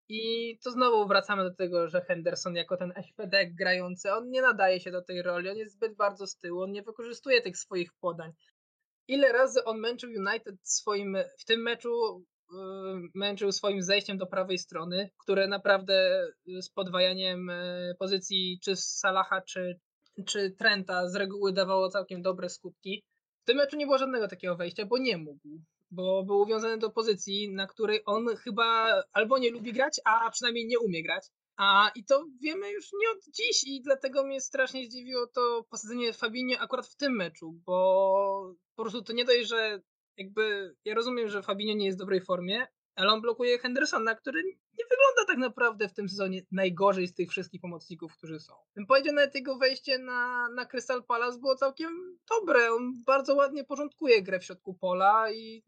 I 0.08 0.58
to 0.64 0.70
znowu 0.70 1.08
wracamy 1.08 1.44
do 1.44 1.54
tego, 1.54 1.88
że 1.88 2.00
Henderson 2.00 2.54
jako 2.54 2.76
ten 2.76 2.92
SPD 3.02 3.46
grający, 3.46 4.12
on 4.12 4.30
nie 4.30 4.42
nadaje 4.42 4.80
się 4.80 4.90
do 4.90 5.02
tej 5.02 5.22
roli, 5.22 5.50
on 5.50 5.56
jest 5.56 5.74
zbyt 5.74 5.96
bardzo 5.96 6.26
z 6.26 6.36
tyłu, 6.36 6.62
on 6.62 6.72
nie 6.72 6.82
wykorzystuje 6.82 7.42
tych 7.42 7.56
swoich 7.56 7.92
podań. 8.00 8.32
Ile 9.08 9.32
razy 9.32 9.64
on 9.64 9.78
męczył 9.78 10.10
United 10.10 10.56
swoim, 10.62 11.16
w 11.38 11.44
tym 11.44 11.62
meczu 11.62 12.24
męczył 13.14 13.52
swoim 13.52 13.82
zejściem 13.82 14.18
do 14.18 14.26
prawej 14.26 14.58
strony, 14.58 15.10
które 15.18 15.48
naprawdę 15.48 16.26
z 16.60 16.70
podwajaniem 16.70 17.46
yy, 17.46 17.94
pozycji 17.98 18.58
czy 18.62 18.76
Salaha, 18.76 19.40
czy, 19.40 19.80
czy 20.26 20.50
Trenta 20.50 21.08
z 21.08 21.14
reguły 21.14 21.52
dawało 21.52 21.88
całkiem 21.88 22.22
dobre 22.22 22.48
skutki. 22.48 23.04
W 23.42 23.46
tym 23.46 23.56
meczu 23.56 23.76
nie 23.76 23.86
było 23.86 23.98
żadnego 23.98 24.28
takiego 24.28 24.56
wejścia, 24.56 24.86
bo 24.86 24.98
nie 24.98 25.16
mógł 25.18 25.48
bo 25.90 26.24
był 26.24 26.40
uwiązany 26.40 26.78
do 26.78 26.90
pozycji, 26.90 27.52
na 27.52 27.66
której 27.66 28.02
on 28.06 28.36
chyba 28.36 29.02
albo 29.12 29.38
nie 29.38 29.50
lubi 29.50 29.72
grać, 29.72 30.00
a 30.04 30.30
przynajmniej 30.30 30.66
nie 30.66 30.78
umie 30.78 31.02
grać. 31.02 31.26
A 31.56 31.90
i 31.94 32.04
to 32.04 32.24
wiemy 32.42 32.70
już 32.70 32.90
nie 32.92 33.10
od 33.10 33.24
dziś 33.34 33.64
i 33.66 33.82
dlatego 33.82 34.26
mnie 34.26 34.40
strasznie 34.40 34.86
zdziwiło 34.86 35.26
to 35.26 35.64
posadzenie 35.70 36.12
Fabinho 36.12 36.60
akurat 36.60 36.86
w 36.86 36.96
tym 36.96 37.16
meczu, 37.16 37.60
bo 37.66 38.54
po 38.76 38.82
prostu 38.82 39.02
to 39.02 39.12
nie 39.12 39.24
dość, 39.24 39.48
że 39.48 39.80
jakby 40.16 40.74
ja 40.84 40.94
rozumiem, 40.94 41.28
że 41.28 41.42
Fabinho 41.42 41.74
nie 41.74 41.86
jest 41.86 41.98
w 41.98 42.00
dobrej 42.00 42.20
formie, 42.20 42.66
ale 42.94 43.12
on 43.12 43.20
blokuje 43.20 43.58
Hendersona, 43.58 44.14
który 44.14 44.42
nie 44.44 44.84
wygląda 44.90 45.24
tak 45.26 45.38
naprawdę 45.38 45.88
w 45.88 45.92
tym 45.92 46.08
sezonie 46.08 46.42
najgorzej 46.52 47.08
z 47.08 47.14
tych 47.14 47.30
wszystkich 47.30 47.60
pomocników, 47.60 48.16
którzy 48.16 48.40
są. 48.40 48.54
Bym 48.74 48.86
powiedział, 48.86 49.14
nawet 49.14 49.34
jego 49.34 49.58
wejście 49.58 49.98
na, 49.98 50.48
na 50.48 50.66
Crystal 50.66 51.04
Palace 51.04 51.38
było 51.38 51.56
całkiem 51.56 52.18
dobre. 52.30 52.72
On 52.72 53.02
bardzo 53.06 53.34
ładnie 53.34 53.64
porządkuje 53.64 54.22
grę 54.22 54.38
w 54.38 54.44
środku 54.44 54.74
pola 54.74 55.32
i 55.32 55.62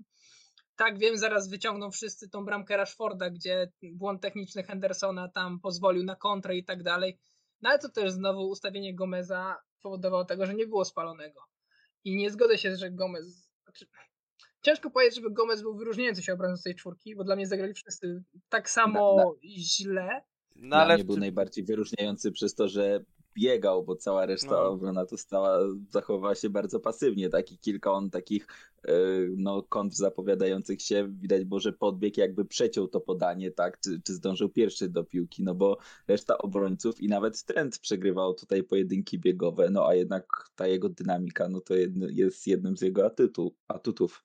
tak 0.76 0.98
wiem, 0.98 1.16
zaraz 1.16 1.48
wyciągną 1.48 1.90
wszyscy 1.90 2.30
tą 2.30 2.44
bramkę 2.44 2.76
Rashforda, 2.76 3.30
gdzie 3.30 3.72
błąd 3.82 4.22
techniczny 4.22 4.62
Hendersona 4.62 5.28
tam 5.28 5.60
pozwolił 5.60 6.04
na 6.04 6.16
kontrę 6.16 6.56
i 6.56 6.64
tak 6.64 6.82
dalej. 6.82 7.18
No 7.62 7.70
ale 7.70 7.78
to 7.78 7.88
też 7.88 8.12
znowu 8.12 8.48
ustawienie 8.48 8.94
Gomeza 8.94 9.56
powodowało 9.82 10.24
tego, 10.24 10.46
że 10.46 10.54
nie 10.54 10.66
było 10.66 10.84
spalonego. 10.84 11.40
I 12.04 12.16
nie 12.16 12.30
zgodzę 12.30 12.58
się, 12.58 12.76
że 12.76 12.90
Gomez. 12.90 13.48
Znaczy, 13.64 13.86
ciężko 14.68 14.90
powiedzieć, 14.90 15.16
żeby 15.16 15.30
Gomez 15.30 15.62
był 15.62 15.74
wyróżniający 15.76 16.22
się 16.22 16.32
obrońcą 16.32 16.62
tej 16.62 16.74
czwórki, 16.74 17.16
bo 17.16 17.24
dla 17.24 17.36
mnie 17.36 17.46
zagrali 17.46 17.74
wszyscy 17.74 18.22
tak 18.48 18.70
samo 18.70 19.16
Na- 19.16 19.24
na- 19.24 19.30
źle. 19.44 20.22
No 20.56 20.76
ale 20.76 20.94
mnie 20.94 21.04
był 21.04 21.16
najbardziej 21.16 21.64
wyróżniający 21.64 22.32
przez 22.32 22.54
to, 22.54 22.68
że 22.68 23.04
biegał, 23.34 23.84
bo 23.84 23.96
cała 23.96 24.26
reszta 24.26 24.50
No. 24.50 24.68
obrona 24.68 25.06
to 25.06 25.16
stała, 25.16 25.58
zachowała 25.90 26.34
się 26.34 26.50
bardzo 26.50 26.80
pasywnie. 26.80 27.28
Taki 27.28 27.58
kilka 27.58 27.92
on 27.92 28.10
takich 28.10 28.46
e, 28.88 28.92
no, 29.36 29.62
kont 29.62 29.96
zapowiadających 29.96 30.82
się, 30.82 31.08
widać 31.20 31.44
było, 31.44 31.60
że 31.60 31.72
podbieg 31.72 32.16
jakby 32.16 32.44
przeciął 32.44 32.88
to 32.88 33.00
podanie, 33.00 33.50
tak, 33.50 33.80
czy, 33.80 34.00
czy 34.04 34.14
zdążył 34.14 34.48
pierwszy 34.48 34.88
do 34.88 35.04
piłki, 35.04 35.42
no 35.42 35.54
bo 35.54 35.78
reszta 36.08 36.38
obrońców 36.38 37.00
i 37.00 37.08
nawet 37.08 37.44
Trent 37.44 37.78
przegrywał 37.78 38.34
tutaj 38.34 38.62
pojedynki 38.62 39.18
biegowe, 39.18 39.70
no 39.70 39.86
a 39.88 39.94
jednak 39.94 40.26
ta 40.56 40.66
jego 40.66 40.88
dynamika, 40.88 41.48
no 41.48 41.60
to 41.60 41.74
jedny, 41.74 42.12
jest 42.12 42.46
jednym 42.46 42.76
z 42.76 42.80
jego 42.80 43.06
atutu, 43.06 43.54
atutów. 43.68 44.24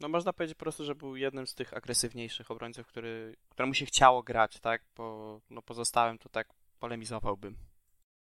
No 0.00 0.08
można 0.08 0.32
powiedzieć 0.32 0.56
po 0.56 0.60
prostu, 0.64 0.84
że 0.84 0.94
był 0.94 1.16
jednym 1.16 1.46
z 1.46 1.54
tych 1.54 1.74
agresywniejszych 1.74 2.50
obrońców, 2.50 2.86
który, 2.86 3.36
któremu 3.48 3.74
się 3.74 3.86
chciało 3.86 4.22
grać, 4.22 4.60
tak? 4.60 4.82
Bo 4.96 5.40
no 5.50 5.62
pozostałym 5.62 6.18
to 6.18 6.28
tak 6.28 6.48
polemizowałbym. 6.78 7.56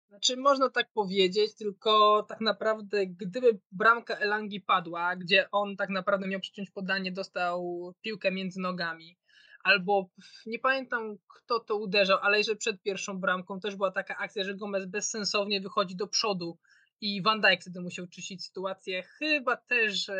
Znaczy, 0.09 0.37
można 0.37 0.69
tak 0.69 0.91
powiedzieć, 0.93 1.55
tylko 1.55 2.23
tak 2.29 2.41
naprawdę, 2.41 3.07
gdyby 3.07 3.59
bramka 3.71 4.15
Elangi 4.15 4.61
padła, 4.61 5.15
gdzie 5.15 5.51
on 5.51 5.75
tak 5.75 5.89
naprawdę 5.89 6.27
miał 6.27 6.39
przyciąć 6.39 6.71
podanie, 6.71 7.11
dostał 7.11 7.91
piłkę 8.01 8.31
między 8.31 8.59
nogami, 8.59 9.17
albo 9.63 10.09
nie 10.45 10.59
pamiętam 10.59 11.17
kto 11.35 11.59
to 11.59 11.75
uderzał, 11.75 12.17
ale 12.21 12.43
że 12.43 12.55
przed 12.55 12.81
pierwszą 12.81 13.19
bramką 13.19 13.59
też 13.59 13.75
była 13.75 13.91
taka 13.91 14.17
akcja, 14.17 14.43
że 14.43 14.55
Gomez 14.55 14.85
bezsensownie 14.85 15.61
wychodzi 15.61 15.95
do 15.95 16.07
przodu 16.07 16.57
i 17.01 17.21
Van 17.21 17.41
Dijk 17.41 17.61
wtedy 17.61 17.81
musiał 17.81 18.07
czyścić 18.07 18.45
sytuację, 18.45 19.03
chyba 19.03 19.57
też 19.57 20.09
e, 20.09 20.15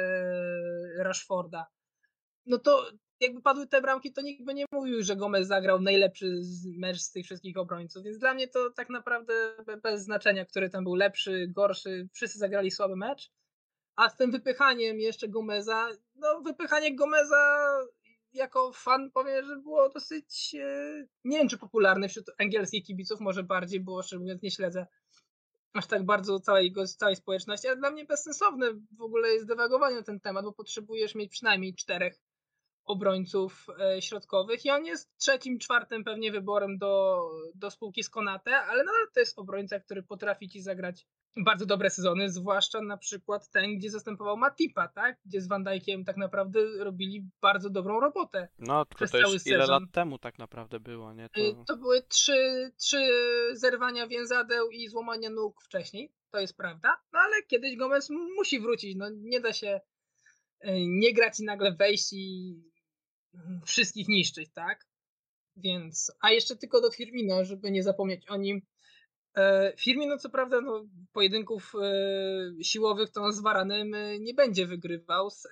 Rashforda. 0.97 1.65
No 2.45 2.57
to 2.57 2.91
jakby 3.19 3.41
padły 3.41 3.67
te 3.67 3.81
bramki, 3.81 4.13
to 4.13 4.21
nikt 4.21 4.45
by 4.45 4.53
nie 4.53 4.65
mówił, 4.71 5.03
że 5.03 5.15
Gomez 5.15 5.47
zagrał 5.47 5.81
najlepszy 5.81 6.41
mecz 6.77 6.99
z 6.99 7.11
tych 7.11 7.25
wszystkich 7.25 7.57
obrońców, 7.57 8.03
więc 8.03 8.17
dla 8.17 8.33
mnie 8.33 8.47
to 8.47 8.69
tak 8.69 8.89
naprawdę 8.89 9.33
be- 9.65 9.77
bez 9.77 10.03
znaczenia, 10.03 10.45
który 10.45 10.69
tam 10.69 10.83
był 10.83 10.95
lepszy, 10.95 11.47
gorszy, 11.55 12.07
wszyscy 12.13 12.39
zagrali 12.39 12.71
słaby 12.71 12.95
mecz. 12.95 13.31
A 13.95 14.09
z 14.09 14.17
tym 14.17 14.31
wypychaniem 14.31 14.99
jeszcze 14.99 15.27
Gomeza, 15.27 15.89
no 16.15 16.41
wypychanie 16.41 16.95
Gomeza 16.95 17.69
jako 18.33 18.71
fan 18.73 19.11
powiem, 19.11 19.45
że 19.45 19.55
było 19.57 19.89
dosyć, 19.89 20.55
e, 20.59 21.07
nie 21.23 21.37
wiem 21.37 21.49
czy 21.49 21.57
popularne 21.57 22.09
wśród 22.09 22.25
angielskich 22.39 22.85
kibiców, 22.85 23.19
może 23.19 23.43
bardziej, 23.43 23.79
bo 23.79 24.03
szczerze 24.03 24.19
mówiąc 24.19 24.41
nie 24.41 24.51
śledzę 24.51 24.87
aż 25.75 25.87
tak 25.87 26.05
bardzo 26.05 26.39
całej, 26.39 26.73
całej 26.97 27.15
społeczności, 27.15 27.67
ale 27.67 27.77
dla 27.77 27.91
mnie 27.91 28.05
bezsensowne 28.05 28.67
w 28.97 29.01
ogóle 29.01 29.29
jest 29.29 29.47
dywagowanie 29.47 29.95
na 29.95 30.03
ten 30.03 30.19
temat, 30.19 30.45
bo 30.45 30.53
potrzebujesz 30.53 31.15
mieć 31.15 31.31
przynajmniej 31.31 31.75
czterech 31.75 32.21
obrońców 32.85 33.67
e, 33.79 34.01
środkowych 34.01 34.65
i 34.65 34.69
on 34.69 34.85
jest 34.85 35.17
trzecim, 35.17 35.59
czwartym 35.59 36.03
pewnie 36.03 36.31
wyborem 36.31 36.77
do, 36.77 37.21
do 37.55 37.71
spółki 37.71 38.03
z 38.03 38.09
Konate, 38.09 38.57
ale 38.57 38.83
nadal 38.83 39.07
to 39.13 39.19
jest 39.19 39.39
obrońca, 39.39 39.79
który 39.79 40.03
potrafi 40.03 40.49
ci 40.49 40.61
zagrać 40.61 41.07
bardzo 41.37 41.65
dobre 41.65 41.89
sezony, 41.89 42.29
zwłaszcza 42.29 42.81
na 42.81 42.97
przykład 42.97 43.49
ten, 43.49 43.77
gdzie 43.77 43.89
zastępował 43.89 44.37
Matipa, 44.37 44.87
tak? 44.87 45.17
Gdzie 45.25 45.41
z 45.41 45.47
Van 45.47 45.63
Dijkiem 45.63 46.05
tak 46.05 46.17
naprawdę 46.17 46.59
robili 46.79 47.29
bardzo 47.41 47.69
dobrą 47.69 47.99
robotę. 47.99 48.47
No, 48.59 48.85
tylko 48.85 49.05
to 49.05 49.11
cały 49.11 49.33
już 49.33 49.47
ile 49.47 49.67
lat 49.67 49.83
temu 49.91 50.17
tak 50.17 50.39
naprawdę 50.39 50.79
było, 50.79 51.13
nie? 51.13 51.29
To... 51.29 51.41
Y, 51.41 51.55
To 51.67 51.77
były 51.77 52.01
trzy, 52.01 52.71
trzy 52.77 53.07
zerwania 53.53 54.07
więzadeł 54.07 54.69
i 54.69 54.87
złamania 54.87 55.29
nóg 55.29 55.61
wcześniej, 55.63 56.11
to 56.31 56.39
jest 56.39 56.57
prawda, 56.57 56.97
no 57.13 57.19
ale 57.19 57.43
kiedyś 57.47 57.75
Gomez 57.75 58.09
musi 58.37 58.59
wrócić, 58.59 58.95
no 58.97 59.09
nie 59.09 59.39
da 59.39 59.53
się 59.53 59.81
y, 60.63 60.67
nie 60.87 61.13
grać 61.13 61.39
i 61.39 61.43
nagle 61.43 61.75
wejść 61.75 62.13
i 62.13 62.55
wszystkich 63.65 64.07
niszczyć, 64.07 64.49
tak? 64.53 64.85
Więc, 65.57 66.11
a 66.21 66.31
jeszcze 66.31 66.55
tylko 66.55 66.81
do 66.81 66.91
Firmino, 66.91 67.45
żeby 67.45 67.71
nie 67.71 67.83
zapomnieć 67.83 68.29
o 68.29 68.37
nim. 68.37 68.61
E, 69.35 69.73
Firmino 69.77 70.17
co 70.17 70.29
prawda 70.29 70.61
no, 70.61 70.85
pojedynków 71.13 71.73
e, 71.81 72.63
siłowych 72.63 73.09
to 73.09 73.21
on 73.21 73.33
z 73.33 73.41
Varanem 73.41 73.93
e, 73.93 74.19
nie 74.19 74.33
będzie 74.33 74.67
wygrywał, 74.67 75.29
z, 75.29 75.47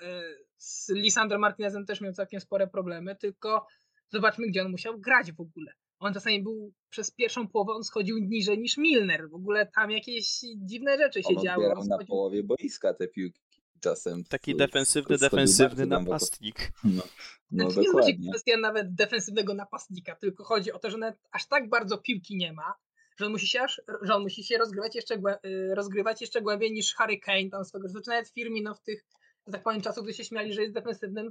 z 0.58 0.90
Lisandro 0.90 1.40
Martinezem 1.40 1.86
też 1.86 2.02
miał 2.02 2.14
całkiem 2.14 2.40
spore 2.40 2.68
problemy, 2.68 3.16
tylko 3.16 3.68
zobaczmy 4.10 4.48
gdzie 4.48 4.62
on 4.62 4.72
musiał 4.72 5.00
grać 5.00 5.32
w 5.32 5.42
ogóle. 5.42 5.72
On 6.00 6.14
czasami 6.14 6.44
był 6.44 6.74
przez 6.90 7.12
pierwszą 7.12 7.48
połowę, 7.48 7.74
on 7.74 7.84
schodził 7.84 8.18
niżej 8.18 8.60
niż 8.60 8.78
Milner. 8.78 9.30
W 9.30 9.36
ogóle 9.36 9.66
tam 9.76 9.92
jakieś 9.92 10.40
dziwne 10.58 10.98
rzeczy 10.98 11.24
się 11.24 11.36
On 11.36 11.44
działy. 11.44 11.74
On 11.74 11.88
na 11.88 11.98
połowie 11.98 12.44
boiska 12.44 12.94
te 12.94 13.08
piłki 13.08 13.42
czasem. 13.80 14.24
Taki 14.24 14.56
defensywny, 14.56 15.18
defensywny 15.18 15.86
napastnik. 15.86 16.72
No, 16.84 17.04
no 17.52 17.72
Znaczy, 17.72 17.80
nie 17.80 17.92
chodzi 17.92 18.20
kwestia 18.30 18.58
nawet 18.58 18.96
defensywnego 18.96 19.54
napastnika, 19.54 20.16
tylko 20.16 20.44
chodzi 20.44 20.72
o 20.72 20.80
to, 20.80 20.92
że 20.92 20.98
nawet 20.98 21.20
aż 21.32 21.48
tak 21.48 21.70
bardzo 21.70 21.98
piłki 21.98 22.38
nie 22.38 22.54
ma, 22.54 22.74
że 23.18 23.26
on 23.26 23.32
musi 23.32 23.48
się, 23.48 23.62
aż, 23.62 23.82
że 24.02 24.16
on 24.16 24.22
musi 24.22 24.44
się 24.44 24.58
rozgrywać, 24.58 24.96
jeszcze 24.96 25.16
y, 25.46 25.76
rozgrywać 25.76 26.22
jeszcze 26.22 26.42
głębiej 26.42 26.72
niż 26.72 26.94
Harry 26.96 27.20
Kane, 27.20 27.50
tam 27.50 27.66
swego 27.66 27.88
czasu, 27.88 28.02
nawet 28.08 28.30
Firmino 28.30 28.76
w 28.76 28.82
tych, 28.82 29.06
że 29.48 29.54
tak 29.54 29.64
powiem, 29.64 29.82
gdy 30.04 30.14
się 30.14 30.24
śmiali, 30.24 30.54
że 30.54 30.62
jest 30.62 30.74
defensywnym 30.74 31.28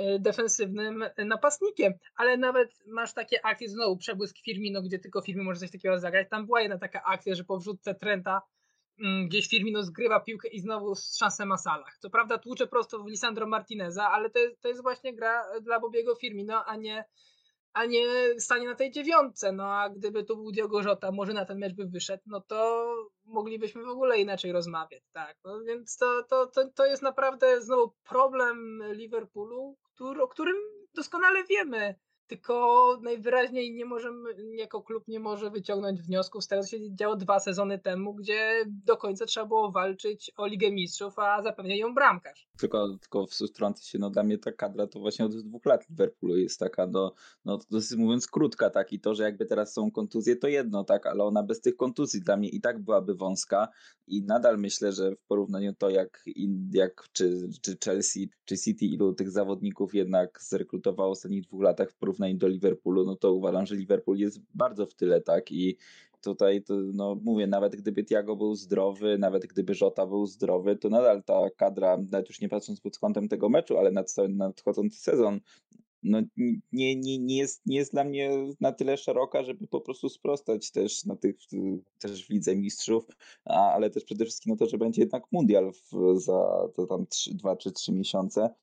y, 0.00 0.18
defensywnym 0.20 1.04
napastnikiem, 1.26 1.92
ale 2.16 2.36
nawet 2.36 2.70
masz 2.86 3.14
takie 3.14 3.46
akcje, 3.46 3.68
znowu 3.68 3.96
przebłysk 3.96 4.36
Firmino, 4.44 4.82
gdzie 4.82 4.98
tylko 4.98 5.20
Firmino 5.20 5.44
może 5.44 5.60
coś 5.60 5.70
takiego 5.70 5.98
zagrać. 5.98 6.28
Tam 6.30 6.46
była 6.46 6.60
jedna 6.60 6.78
taka 6.78 7.02
akcja, 7.04 7.34
że 7.34 7.44
po 7.44 7.58
wrzutce 7.58 7.94
Trenta 7.94 8.42
mm, 9.00 9.28
gdzieś 9.28 9.48
Firmino 9.48 9.82
zgrywa 9.82 10.20
piłkę 10.20 10.48
i 10.48 10.60
znowu 10.60 10.94
z 10.94 11.16
szansę 11.16 11.46
ma 11.46 11.56
Salah. 11.56 11.98
Co 11.98 12.10
prawda 12.10 12.38
tłucze 12.38 12.66
prosto 12.66 12.98
w 12.98 13.08
Lisandro 13.08 13.46
Martineza, 13.46 14.08
ale 14.08 14.30
to, 14.30 14.38
jest- 14.38 14.60
to 14.60 14.68
jest 14.68 14.82
właśnie 14.82 15.14
gra 15.14 15.60
dla 15.60 15.80
Bobiego 15.80 16.14
Firmino, 16.14 16.64
a 16.64 16.76
nie, 16.76 17.04
a 17.72 17.84
nie 17.84 18.04
stanie 18.40 18.68
na 18.68 18.74
tej 18.74 18.90
dziewiątce. 18.90 19.52
No 19.52 19.64
a 19.64 19.90
gdyby 19.90 20.24
tu 20.24 20.36
był 20.36 20.52
Diogo 20.52 20.82
Jota, 20.82 21.12
może 21.12 21.32
na 21.32 21.44
ten 21.44 21.58
mecz 21.58 21.74
by 21.74 21.86
wyszedł, 21.86 22.22
no 22.26 22.40
to 22.40 22.86
moglibyśmy 23.24 23.84
w 23.84 23.88
ogóle 23.88 24.18
inaczej 24.18 24.52
rozmawiać. 24.52 25.02
Tak, 25.12 25.36
no, 25.44 25.60
więc 25.66 25.96
to, 25.96 26.22
to, 26.22 26.46
to, 26.46 26.68
to 26.74 26.86
jest 26.86 27.02
naprawdę 27.02 27.60
znowu 27.60 27.94
problem 28.08 28.82
Liverpoolu, 28.92 29.76
który, 29.94 30.22
o 30.22 30.28
którym 30.28 30.56
doskonale 30.94 31.44
wiemy. 31.44 31.94
Tylko 32.28 32.98
najwyraźniej 33.02 33.74
nie 33.74 33.84
możemy, 33.84 34.56
jako 34.56 34.82
klub 34.82 35.08
nie 35.08 35.20
może 35.20 35.50
wyciągnąć 35.50 36.02
wniosków. 36.02 36.44
Z 36.44 36.48
tego, 36.48 36.62
co 36.62 36.68
się 36.68 36.94
działo 36.94 37.16
dwa 37.16 37.40
sezony 37.40 37.78
temu, 37.78 38.14
gdzie 38.14 38.64
do 38.66 38.96
końca 38.96 39.26
trzeba 39.26 39.46
było 39.46 39.72
walczyć 39.72 40.32
o 40.36 40.46
Ligę 40.46 40.70
Mistrzów, 40.70 41.18
a 41.18 41.42
zapewnia 41.42 41.76
ją 41.76 41.94
bramkarz. 41.94 42.48
Tylko, 42.58 42.98
tylko 43.00 43.26
wtrącę 43.26 43.84
się, 43.84 43.98
no 43.98 44.10
dla 44.10 44.22
mnie 44.22 44.38
ta 44.38 44.52
kadra 44.52 44.86
to 44.86 45.00
właśnie 45.00 45.24
od 45.24 45.36
dwóch 45.36 45.66
lat 45.66 45.88
Liverpoolu 45.90 46.36
jest 46.36 46.60
taka, 46.60 46.86
no, 46.86 47.14
no 47.44 47.58
dosyć 47.70 47.98
mówiąc 47.98 48.26
krótka, 48.26 48.70
tak, 48.70 48.92
i 48.92 49.00
to, 49.00 49.14
że 49.14 49.22
jakby 49.22 49.46
teraz 49.46 49.72
są 49.72 49.90
kontuzje, 49.90 50.36
to 50.36 50.48
jedno, 50.48 50.84
tak, 50.84 51.06
ale 51.06 51.24
ona 51.24 51.42
bez 51.42 51.60
tych 51.60 51.76
kontuzji 51.76 52.20
dla 52.20 52.36
mnie 52.36 52.48
i 52.48 52.60
tak 52.60 52.78
byłaby 52.78 53.14
wąska. 53.14 53.68
I 54.06 54.22
nadal 54.22 54.58
myślę, 54.58 54.92
że 54.92 55.16
w 55.16 55.22
porównaniu 55.26 55.74
to 55.78 55.90
jak, 55.90 56.24
jak 56.72 57.08
czy, 57.12 57.48
czy 57.62 57.76
Chelsea, 57.84 58.30
czy 58.44 58.58
City, 58.58 58.84
ilu 58.84 59.14
tych 59.14 59.30
zawodników 59.30 59.94
jednak 59.94 60.42
zrekrutowało 60.42 61.08
w 61.08 61.12
ostatnich 61.12 61.42
dwóch 61.42 61.62
latach 61.62 61.90
w 61.90 61.96
porównaniu 61.96 62.17
do 62.34 62.48
Liverpoolu, 62.48 63.04
no 63.04 63.16
to 63.16 63.32
uważam, 63.32 63.66
że 63.66 63.74
Liverpool 63.74 64.18
jest 64.18 64.40
bardzo 64.54 64.86
w 64.86 64.94
tyle, 64.94 65.20
tak, 65.20 65.52
i 65.52 65.76
tutaj 66.20 66.62
to, 66.62 66.74
no 66.74 67.14
mówię, 67.22 67.46
nawet 67.46 67.76
gdyby 67.76 68.04
Thiago 68.04 68.36
był 68.36 68.54
zdrowy, 68.54 69.18
nawet 69.18 69.46
gdyby 69.46 69.74
Żota 69.74 70.06
był 70.06 70.26
zdrowy, 70.26 70.76
to 70.76 70.88
nadal 70.88 71.22
ta 71.22 71.50
kadra, 71.56 71.96
nawet 72.10 72.28
już 72.28 72.40
nie 72.40 72.48
patrząc 72.48 72.80
pod 72.80 72.98
kątem 72.98 73.28
tego 73.28 73.48
meczu, 73.48 73.78
ale 73.78 73.90
nad 73.90 74.14
nadchodzący 74.28 75.00
sezon, 75.00 75.40
no, 76.02 76.22
nie, 76.72 76.96
nie, 76.96 77.18
nie, 77.18 77.36
jest, 77.36 77.66
nie 77.66 77.76
jest 77.76 77.92
dla 77.92 78.04
mnie 78.04 78.30
na 78.60 78.72
tyle 78.72 78.96
szeroka, 78.96 79.42
żeby 79.42 79.66
po 79.66 79.80
prostu 79.80 80.08
sprostać 80.08 80.70
też 80.70 81.04
na 81.04 81.16
tych 81.16 81.36
też 81.98 82.26
w 82.26 82.30
Lidze 82.30 82.56
Mistrzów, 82.56 83.04
a, 83.44 83.72
ale 83.72 83.90
też 83.90 84.04
przede 84.04 84.24
wszystkim 84.24 84.50
na 84.50 84.56
to, 84.56 84.66
że 84.66 84.78
będzie 84.78 85.02
jednak 85.02 85.22
mundial 85.32 85.72
w, 85.72 86.20
za 86.20 86.68
to 86.74 86.86
tam 86.86 87.06
3, 87.06 87.34
2 87.34 87.56
czy 87.56 87.72
3 87.72 87.92
miesiące 87.92 88.54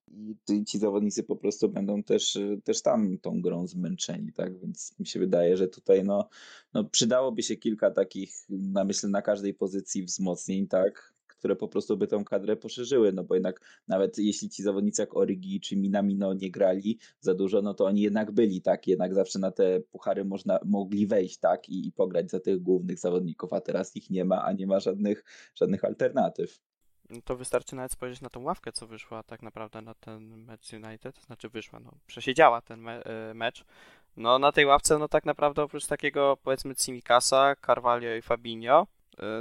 i 0.50 0.66
ci 0.66 0.80
zawodnicy 0.80 1.24
po 1.24 1.36
prostu 1.36 1.70
będą 1.70 2.04
też, 2.04 2.38
też 2.64 2.82
tam 2.82 3.18
tą 3.18 3.42
grą 3.42 3.68
zmęczeni, 3.68 4.34
tak? 4.34 4.60
Więc 4.60 5.00
mi 5.00 5.08
się 5.08 5.20
wydaje, 5.20 5.58
że 5.58 5.68
tutaj 5.68 6.04
no, 6.04 6.30
no 6.74 6.84
przydałoby 6.84 7.44
się 7.44 7.56
kilka 7.56 7.92
takich, 7.92 8.34
na 8.50 8.84
myślę, 8.84 9.10
na 9.10 9.22
każdej 9.22 9.54
pozycji 9.54 10.04
wzmocnień, 10.04 10.68
tak? 10.68 11.16
Które 11.46 11.56
po 11.56 11.68
prostu 11.68 11.98
by 11.98 12.08
tą 12.08 12.24
kadrę 12.24 12.56
poszerzyły, 12.56 13.14
no 13.14 13.24
bo 13.24 13.36
jednak 13.36 13.82
nawet 13.88 14.18
jeśli 14.18 14.50
ci 14.50 14.64
zawodnicy 14.64 15.02
jak 15.02 15.18
Origi 15.18 15.62
czy 15.62 15.76
Minamino 15.76 16.34
nie 16.34 16.52
grali 16.52 17.00
za 17.20 17.34
dużo, 17.34 17.62
no 17.62 17.74
to 17.74 17.86
oni 17.86 18.02
jednak 18.02 18.32
byli, 18.32 18.62
tak, 18.62 18.88
jednak 18.88 19.14
zawsze 19.14 19.40
na 19.40 19.52
te 19.52 19.80
puchary 19.80 20.26
można, 20.26 20.60
mogli 20.66 21.08
wejść, 21.08 21.38
tak, 21.40 21.70
i, 21.70 21.88
i 21.88 21.92
pograć 21.92 22.32
za 22.32 22.40
tych 22.40 22.62
głównych 22.62 23.00
zawodników, 23.00 23.54
a 23.54 23.62
teraz 23.62 23.96
ich 23.96 24.10
nie 24.10 24.26
ma, 24.26 24.44
a 24.44 24.54
nie 24.54 24.68
ma 24.68 24.80
żadnych, 24.80 25.24
żadnych 25.56 25.86
alternatyw. 25.86 26.60
No 27.10 27.22
to 27.26 27.36
wystarczy 27.36 27.76
nawet 27.76 27.92
spojrzeć 27.92 28.22
na 28.22 28.30
tą 28.30 28.44
ławkę, 28.44 28.72
co 28.72 28.88
wyszła 28.88 29.24
tak 29.24 29.42
naprawdę 29.42 29.82
na 29.82 29.94
ten 29.94 30.46
mecz 30.46 30.74
United, 30.74 31.22
znaczy 31.26 31.50
wyszła, 31.50 31.80
no 31.80 31.92
przesiedziała 32.08 32.62
ten 32.62 32.82
me 32.82 33.04
e, 33.04 33.34
mecz. 33.34 33.66
No 34.18 34.40
na 34.40 34.52
tej 34.52 34.66
ławce, 34.66 34.98
no 34.98 35.08
tak 35.08 35.26
naprawdę 35.26 35.64
oprócz 35.64 35.86
takiego 35.86 36.38
powiedzmy 36.44 36.76
Cimikasa, 36.76 37.56
Carvalho 37.66 38.16
i 38.16 38.22
Fabinho, 38.22 38.88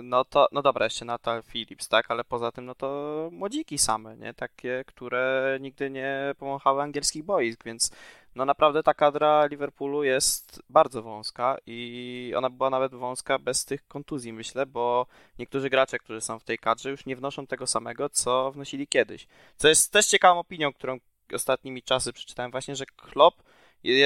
no 0.03 0.25
to, 0.25 0.49
no 0.53 0.63
dobra, 0.63 0.87
jeszcze 0.87 1.05
Natal 1.05 1.43
Phillips, 1.43 1.89
tak, 1.89 2.11
ale 2.11 2.25
poza 2.25 2.53
tym, 2.53 2.65
no 2.65 2.75
to 2.75 3.29
młodziki 3.33 3.79
same, 3.79 4.17
nie, 4.17 4.35
takie, 4.35 4.85
które 4.87 5.59
nigdy 5.61 5.91
nie 5.91 6.35
pomochały 6.39 6.83
angielskich 6.83 7.25
boisk, 7.25 7.65
więc 7.65 7.91
no 8.35 8.45
naprawdę 8.45 8.83
ta 8.83 8.95
kadra 8.95 9.47
Liverpoolu 9.47 10.05
jest 10.05 10.63
bardzo 10.71 11.03
wąska 11.03 11.57
i 11.67 12.33
ona 12.37 12.51
była 12.51 12.71
nawet 12.71 12.95
wąska 12.95 13.39
bez 13.39 13.65
tych 13.65 13.87
kontuzji, 13.87 14.33
myślę, 14.33 14.67
bo 14.67 15.07
niektórzy 15.39 15.71
gracze, 15.71 15.99
którzy 15.99 16.21
są 16.21 16.39
w 16.39 16.45
tej 16.45 16.59
kadrze 16.59 16.91
już 16.91 17.07
nie 17.07 17.17
wnoszą 17.17 17.47
tego 17.47 17.67
samego, 17.67 18.09
co 18.09 18.53
wnosili 18.53 18.87
kiedyś. 18.87 19.27
Co 19.57 19.69
jest 19.69 19.93
też 19.93 20.07
ciekawą 20.07 20.41
opinią, 20.41 20.73
którą 20.73 20.99
ostatnimi 21.35 21.83
czasy 21.83 22.13
przeczytałem 22.13 22.51
właśnie, 22.51 22.77
że 22.77 22.87
Klopp, 22.87 23.43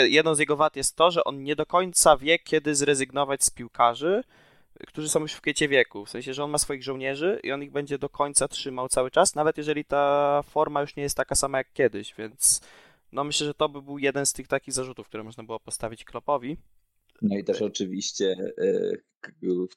jedną 0.09 0.35
z 0.35 0.39
jego 0.39 0.57
wad 0.57 0.77
jest 0.77 0.97
to, 0.97 1.11
że 1.11 1.25
on 1.25 1.43
nie 1.43 1.57
do 1.57 1.67
końca 1.67 2.17
wie, 2.17 2.39
kiedy 2.39 2.75
zrezygnować 2.75 3.45
z 3.45 3.51
piłkarzy, 3.51 4.25
którzy 4.87 5.09
są 5.09 5.21
już 5.21 5.33
w 5.33 5.41
kwiecie 5.41 5.69
wieku. 5.69 6.05
W 6.05 6.11
sensie, 6.11 6.35
że 6.35 6.45
on 6.45 6.51
ma 6.51 6.59
swoich 6.59 6.83
żołnierzy 6.83 7.41
i 7.43 7.53
on 7.53 7.63
ich 7.63 7.71
będzie 7.71 7.99
do 7.99 8.09
końca 8.09 8.49
trzymał 8.49 8.89
cały 8.89 9.11
czas, 9.11 9.35
nawet 9.35 9.59
jeżeli 9.59 9.85
ta 9.85 10.43
forma 10.43 10.81
już 10.81 10.97
nie 10.97 11.03
jest 11.03 11.17
taka 11.17 11.35
sama 11.35 11.59
jak 11.59 11.73
kiedyś, 11.73 12.15
więc 12.15 12.61
no 13.13 13.25
myślę, 13.25 13.47
że 13.47 13.55
to 13.55 13.69
by 13.69 13.83
był 13.83 13.99
jeden 13.99 14.27
z 14.27 14.33
tych 14.33 14.49
takich 14.49 14.75
zarzutów, 14.75 15.09
które 15.09 15.23
można 15.23 15.45
było 15.45 15.61
postawić 15.61 16.05
Klopowi. 16.05 16.57
No 17.23 17.39
i 17.39 17.45
też 17.45 17.63
oczywiście 17.63 18.37
y, 18.59 19.03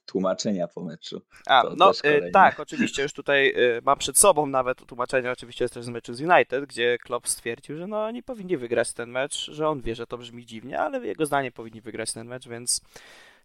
tłumaczenia 0.06 0.68
po 0.68 0.84
meczu. 0.84 1.22
A, 1.46 1.64
no 1.78 1.92
y, 1.92 2.32
tak, 2.34 2.60
oczywiście 2.60 3.04
już 3.04 3.14
tutaj 3.14 3.54
y, 3.58 3.82
mam 3.84 3.98
przed 3.98 4.18
sobą 4.18 4.48
nawet 4.48 4.86
tłumaczenia, 4.86 5.32
oczywiście 5.32 5.64
jest 5.66 5.74
też 5.74 5.86
z 5.86 5.90
meczu 5.90 6.14
z 6.14 6.22
United, 6.22 6.66
gdzie 6.66 6.98
Klopp 6.98 7.28
stwierdził, 7.28 7.78
że 7.78 7.88
no 7.88 8.12
nie 8.12 8.24
powinni 8.24 8.58
wygrać 8.58 8.94
ten 8.94 9.10
mecz, 9.10 9.52
że 9.52 9.68
on 9.68 9.82
wie, 9.82 9.96
że 9.96 10.08
to 10.08 10.18
brzmi 10.18 10.46
dziwnie, 10.46 10.80
ale 10.80 11.08
jego 11.08 11.26
zdanie 11.26 11.52
powinni 11.52 11.82
wygrać 11.82 12.14
ten 12.14 12.28
mecz, 12.28 12.48
więc 12.48 12.82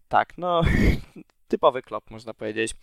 tak, 0.08 0.38
no 0.38 0.62
typowy 1.48 1.82
klop, 1.82 2.10
można 2.10 2.34
powiedzieć. 2.34 2.74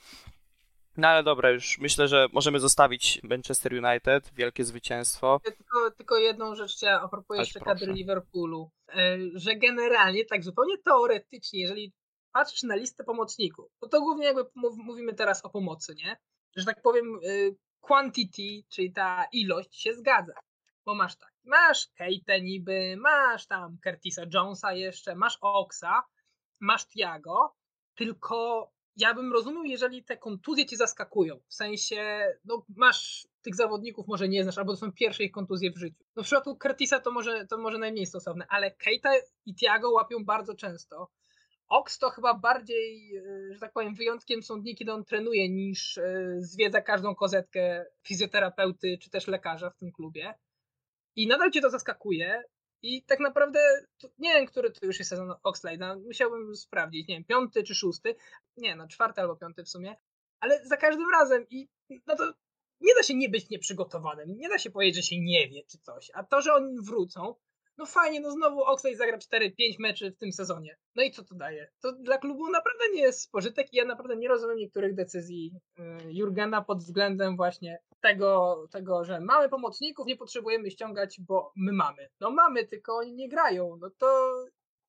No 0.97 1.07
ale 1.07 1.23
dobra, 1.23 1.49
już 1.49 1.77
myślę, 1.79 2.07
że 2.07 2.27
możemy 2.33 2.59
zostawić 2.59 3.19
Manchester 3.23 3.73
United, 3.73 4.33
wielkie 4.33 4.63
zwycięstwo. 4.63 5.39
Tylko, 5.43 5.91
tylko 5.91 6.17
jedną 6.17 6.55
rzecz 6.55 6.75
chciałem 6.75 7.03
a 7.03 7.07
propos 7.07 7.37
jeszcze 7.37 7.59
kadry 7.59 7.93
Liverpoolu, 7.93 8.71
e, 8.89 9.17
że 9.35 9.55
generalnie, 9.55 10.25
tak 10.25 10.43
zupełnie 10.43 10.77
teoretycznie, 10.77 11.61
jeżeli 11.61 11.93
patrzysz 12.31 12.63
na 12.63 12.75
listę 12.75 13.03
pomocników, 13.03 13.71
to 13.79 13.87
to 13.87 14.01
głównie 14.01 14.25
jakby 14.25 14.45
mówimy 14.77 15.13
teraz 15.13 15.45
o 15.45 15.49
pomocy, 15.49 15.95
nie? 15.95 16.17
Że 16.55 16.65
tak 16.65 16.81
powiem, 16.81 17.05
e, 17.15 17.29
quantity, 17.79 18.67
czyli 18.69 18.93
ta 18.93 19.25
ilość 19.31 19.81
się 19.81 19.93
zgadza. 19.93 20.33
Bo 20.85 20.95
masz 20.95 21.15
tak, 21.15 21.33
masz 21.43 21.87
Kate 21.97 22.41
niby, 22.41 22.97
masz 22.97 23.47
tam 23.47 23.77
Curtisa 23.83 24.21
Jonesa 24.33 24.73
jeszcze, 24.73 25.15
masz 25.15 25.37
Oxa, 25.41 26.03
masz 26.59 26.87
Tiago, 26.87 27.55
tylko 27.95 28.69
ja 28.95 29.13
bym 29.13 29.33
rozumiał, 29.33 29.63
jeżeli 29.63 30.03
te 30.03 30.17
kontuzje 30.17 30.65
cię 30.65 30.77
zaskakują. 30.77 31.39
W 31.47 31.53
sensie, 31.53 32.27
no 32.45 32.65
masz 32.75 33.27
tych 33.41 33.55
zawodników, 33.55 34.07
może 34.07 34.29
nie 34.29 34.43
znasz, 34.43 34.57
albo 34.57 34.73
to 34.73 34.77
są 34.77 34.91
pierwsze 34.91 35.23
ich 35.23 35.31
kontuzje 35.31 35.71
w 35.71 35.77
życiu. 35.77 36.03
No 36.15 36.23
w 36.23 36.25
przypadku 36.25 36.57
Curtisa 36.57 36.99
to 36.99 37.11
może, 37.11 37.47
to 37.47 37.57
może 37.57 37.77
najmniej 37.77 38.05
stosowne, 38.05 38.45
ale 38.49 38.71
Keita 38.71 39.09
i 39.45 39.55
Tiago 39.55 39.91
łapią 39.91 40.25
bardzo 40.25 40.55
często. 40.55 41.09
Ox 41.67 41.99
to 41.99 42.09
chyba 42.09 42.33
bardziej, 42.33 43.17
e, 43.17 43.53
że 43.53 43.59
tak 43.59 43.73
powiem, 43.73 43.95
wyjątkiem 43.95 44.43
są 44.43 44.61
dni, 44.61 44.75
kiedy 44.75 44.91
on 44.93 45.05
trenuje, 45.05 45.49
niż 45.49 45.97
e, 45.97 46.35
zwiedza 46.37 46.81
każdą 46.81 47.15
kozetkę 47.15 47.85
fizjoterapeuty 48.03 48.97
czy 49.01 49.09
też 49.09 49.27
lekarza 49.27 49.69
w 49.69 49.77
tym 49.77 49.91
klubie. 49.91 50.33
I 51.15 51.27
nadal 51.27 51.51
cię 51.51 51.61
to 51.61 51.69
zaskakuje, 51.69 52.43
i 52.83 53.03
tak 53.03 53.19
naprawdę 53.19 53.59
nie 54.17 54.33
wiem, 54.33 54.45
który 54.45 54.71
to 54.71 54.85
już 54.85 54.99
jest 54.99 55.09
sezon 55.09 55.33
Oxlade'a. 55.43 56.01
Musiałbym 56.05 56.55
sprawdzić, 56.55 57.07
nie 57.07 57.15
wiem, 57.15 57.23
piąty 57.23 57.63
czy 57.63 57.75
szósty. 57.75 58.15
Nie, 58.57 58.75
no 58.75 58.87
czwarty 58.87 59.21
albo 59.21 59.35
piąty 59.35 59.63
w 59.63 59.69
sumie. 59.69 59.95
Ale 60.39 60.65
za 60.65 60.77
każdym 60.77 61.11
razem 61.11 61.45
i 61.49 61.69
no 62.07 62.15
to 62.15 62.33
nie 62.81 62.95
da 62.95 63.03
się 63.03 63.15
nie 63.15 63.29
być 63.29 63.49
nieprzygotowanym. 63.49 64.37
Nie 64.37 64.49
da 64.49 64.57
się 64.57 64.71
powiedzieć, 64.71 64.95
że 64.95 65.09
się 65.09 65.21
nie 65.21 65.49
wie 65.49 65.63
czy 65.63 65.77
coś. 65.77 66.11
A 66.13 66.23
to, 66.23 66.41
że 66.41 66.53
oni 66.53 66.75
wrócą, 66.81 67.35
no 67.77 67.85
fajnie, 67.85 68.19
no 68.19 68.31
znowu 68.31 68.63
Oxlade 68.63 68.97
zagra 68.97 69.17
4-5 69.17 69.51
meczy 69.79 70.11
w 70.11 70.17
tym 70.17 70.31
sezonie. 70.31 70.77
No 70.95 71.03
i 71.03 71.11
co 71.11 71.23
to 71.23 71.35
daje? 71.35 71.71
To 71.81 71.91
dla 71.91 72.17
klubu 72.17 72.49
naprawdę 72.49 72.83
nie 72.93 73.01
jest 73.01 73.21
spożytek 73.21 73.73
i 73.73 73.77
ja 73.77 73.85
naprawdę 73.85 74.15
nie 74.15 74.27
rozumiem 74.27 74.57
niektórych 74.57 74.95
decyzji 74.95 75.53
y, 75.79 75.83
Jurgena 76.13 76.61
pod 76.61 76.79
względem 76.79 77.35
właśnie 77.35 77.79
tego, 78.01 78.63
tego, 78.71 79.03
że 79.03 79.19
mamy 79.19 79.49
pomocników, 79.49 80.05
nie 80.05 80.15
potrzebujemy 80.15 80.71
ściągać, 80.71 81.21
bo 81.27 81.51
my 81.55 81.73
mamy. 81.73 82.09
No 82.19 82.31
mamy, 82.31 82.65
tylko 82.65 82.97
oni 82.97 83.13
nie 83.13 83.29
grają. 83.29 83.77
No 83.81 83.89
to... 83.97 84.35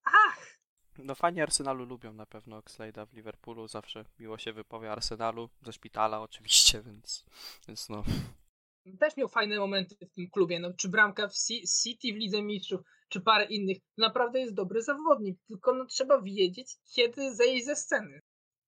Ach! 0.05 0.59
No 0.99 1.15
fani 1.15 1.41
Arsenalu 1.41 1.85
lubią 1.85 2.13
na 2.13 2.27
pewno 2.27 2.61
Oxlade'a 2.61 3.07
w 3.07 3.13
Liverpoolu, 3.13 3.69
zawsze 3.69 4.05
miło 4.19 4.39
się 4.39 4.53
wypowie 4.53 4.93
Arsenalu, 4.93 5.51
ze 5.63 5.73
szpitala 5.73 6.23
oczywiście, 6.23 6.83
więc, 6.83 7.25
więc 7.69 7.89
no 7.89 8.05
też 8.99 9.17
miał 9.17 9.29
fajne 9.29 9.59
momenty 9.59 9.95
w 9.95 10.15
tym 10.15 10.31
klubie. 10.31 10.61
No, 10.61 10.73
czy 10.73 10.89
bramka 10.89 11.29
w 11.29 11.35
City 11.83 12.13
w 12.13 12.17
Lidze 12.17 12.43
Mistrzów, 12.43 12.81
czy 13.09 13.21
parę 13.21 13.45
innych. 13.45 13.79
Naprawdę 13.99 14.41
jest 14.41 14.55
dobry 14.55 14.83
zawodnik, 14.83 15.39
tylko 15.49 15.75
no, 15.75 15.87
trzeba 15.87 16.23
wiedzieć, 16.23 16.77
kiedy 16.95 17.35
zejść 17.35 17.65
ze 17.65 17.77
sceny. 17.77 18.21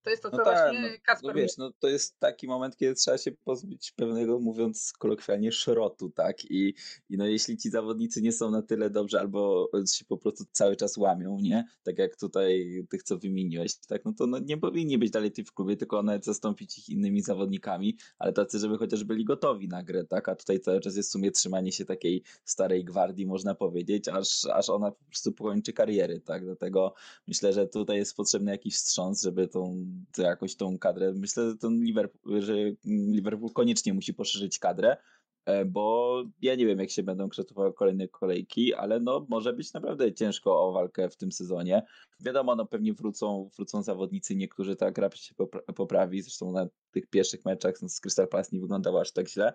To 0.07 0.11
jest 0.11 0.23
to, 0.23 0.31
co 0.31 0.37
no 0.37 0.45
tak, 0.45 0.73
właśnie 0.73 0.91
no, 0.91 0.97
Kasper... 1.03 1.29
No 1.29 1.41
wiesz, 1.41 1.57
no 1.57 1.73
to 1.79 1.89
jest 1.89 2.19
taki 2.19 2.47
moment, 2.47 2.77
kiedy 2.77 2.95
trzeba 2.95 3.19
się 3.19 3.33
pozbyć 3.33 3.93
pewnego, 3.93 4.39
mówiąc 4.39 4.93
kolokwialnie, 4.99 5.53
szrotu, 5.53 6.11
tak? 6.11 6.45
I, 6.45 6.75
I 7.11 7.17
no 7.17 7.27
jeśli 7.27 7.57
ci 7.57 7.71
zawodnicy 7.71 8.23
nie 8.23 8.33
są 8.33 8.51
na 8.51 8.63
tyle 8.63 8.91
dobrze, 8.91 9.21
albo 9.21 9.69
się 9.93 10.05
po 10.05 10.19
prostu 10.19 10.45
cały 10.53 10.77
czas 10.77 10.97
łamią, 10.97 11.39
nie? 11.41 11.65
Tak 11.83 11.99
jak 11.99 12.17
tutaj 12.17 12.85
tych, 12.91 13.03
co 13.03 13.19
wymieniłeś, 13.19 13.77
tak? 13.77 14.05
No 14.05 14.13
to 14.13 14.27
no, 14.27 14.39
nie 14.39 14.57
powinni 14.57 14.99
być 14.99 15.11
dalej 15.11 15.33
w 15.47 15.53
klubie, 15.53 15.77
tylko 15.77 16.03
nawet 16.03 16.25
zastąpić 16.25 16.79
ich 16.79 16.89
innymi 16.89 17.23
zawodnikami, 17.23 17.97
ale 18.19 18.33
tacy, 18.33 18.59
żeby 18.59 18.79
chociaż 18.79 19.05
byli 19.05 19.25
gotowi 19.25 19.69
na 19.69 19.83
grę, 19.83 20.05
tak? 20.05 20.29
A 20.29 20.37
tutaj 20.37 20.61
cały 20.61 20.81
czas 20.81 20.97
jest 20.97 21.09
w 21.09 21.13
sumie 21.13 21.31
trzymanie 21.31 21.73
się 21.73 21.85
takiej 21.85 22.23
starej 22.45 22.85
gwardii, 22.85 23.27
można 23.27 23.55
powiedzieć, 23.55 24.09
aż, 24.09 24.45
aż 24.45 24.71
ona 24.71 24.91
po 24.91 25.05
prostu 25.05 25.33
pokończy 25.33 25.73
kariery, 25.73 26.21
tak? 26.21 26.45
Dlatego 26.45 26.95
myślę, 27.29 27.53
że 27.53 27.67
tutaj 27.67 27.97
jest 27.97 28.17
potrzebny 28.17 28.51
jakiś 28.51 28.75
wstrząs, 28.75 29.23
żeby 29.23 29.49
tą 29.49 29.87
jakoś 30.19 30.57
tą 30.57 30.79
kadrę. 30.79 31.13
Myślę, 31.13 31.51
że, 31.51 31.57
ten 31.57 31.85
Liverpool, 31.85 32.43
że 32.43 32.55
Liverpool 32.85 33.53
koniecznie 33.53 33.95
musi 33.95 34.15
poszerzyć 34.15 34.59
kadrę, 34.59 34.97
e, 35.45 35.65
bo 35.65 36.25
ja 36.43 36.55
nie 36.55 36.67
wiem, 36.67 36.79
jak 36.79 36.91
się 36.91 37.03
będą 37.03 37.29
kształtowały 37.29 37.73
kolejne 37.73 38.09
kolejki, 38.09 38.75
ale 38.75 39.01
no 39.01 39.27
może 39.29 39.53
być 39.53 39.73
naprawdę 39.73 40.15
ciężko 40.15 40.69
o 40.69 40.73
walkę 40.73 41.09
w 41.09 41.17
tym 41.17 41.33
sezonie. 41.33 41.83
Wiadomo, 42.21 42.57
no 42.57 42.67
pewnie 42.67 42.93
wrócą, 42.93 43.51
wrócą 43.57 43.83
zawodnicy, 43.83 44.37
niektórzy 44.37 44.77
ta 44.77 44.91
gra 44.91 45.11
się 45.15 45.35
poprawi, 45.77 46.23
zresztą 46.23 46.53
na 46.53 46.67
tych 46.91 47.07
pierwszych 47.07 47.45
meczach 47.45 47.79
z 47.79 48.01
Crystal 48.01 48.29
Palace 48.29 48.51
nie 48.53 48.61
wyglądało 48.61 49.01
aż 49.01 49.13
tak 49.13 49.29
źle, 49.29 49.53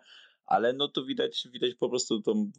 ale 0.51 0.73
no 0.73 0.87
to 0.87 1.05
widać, 1.05 1.47
widać 1.51 1.75
po 1.75 1.89
prostu, 1.89 2.21
tą, 2.21 2.51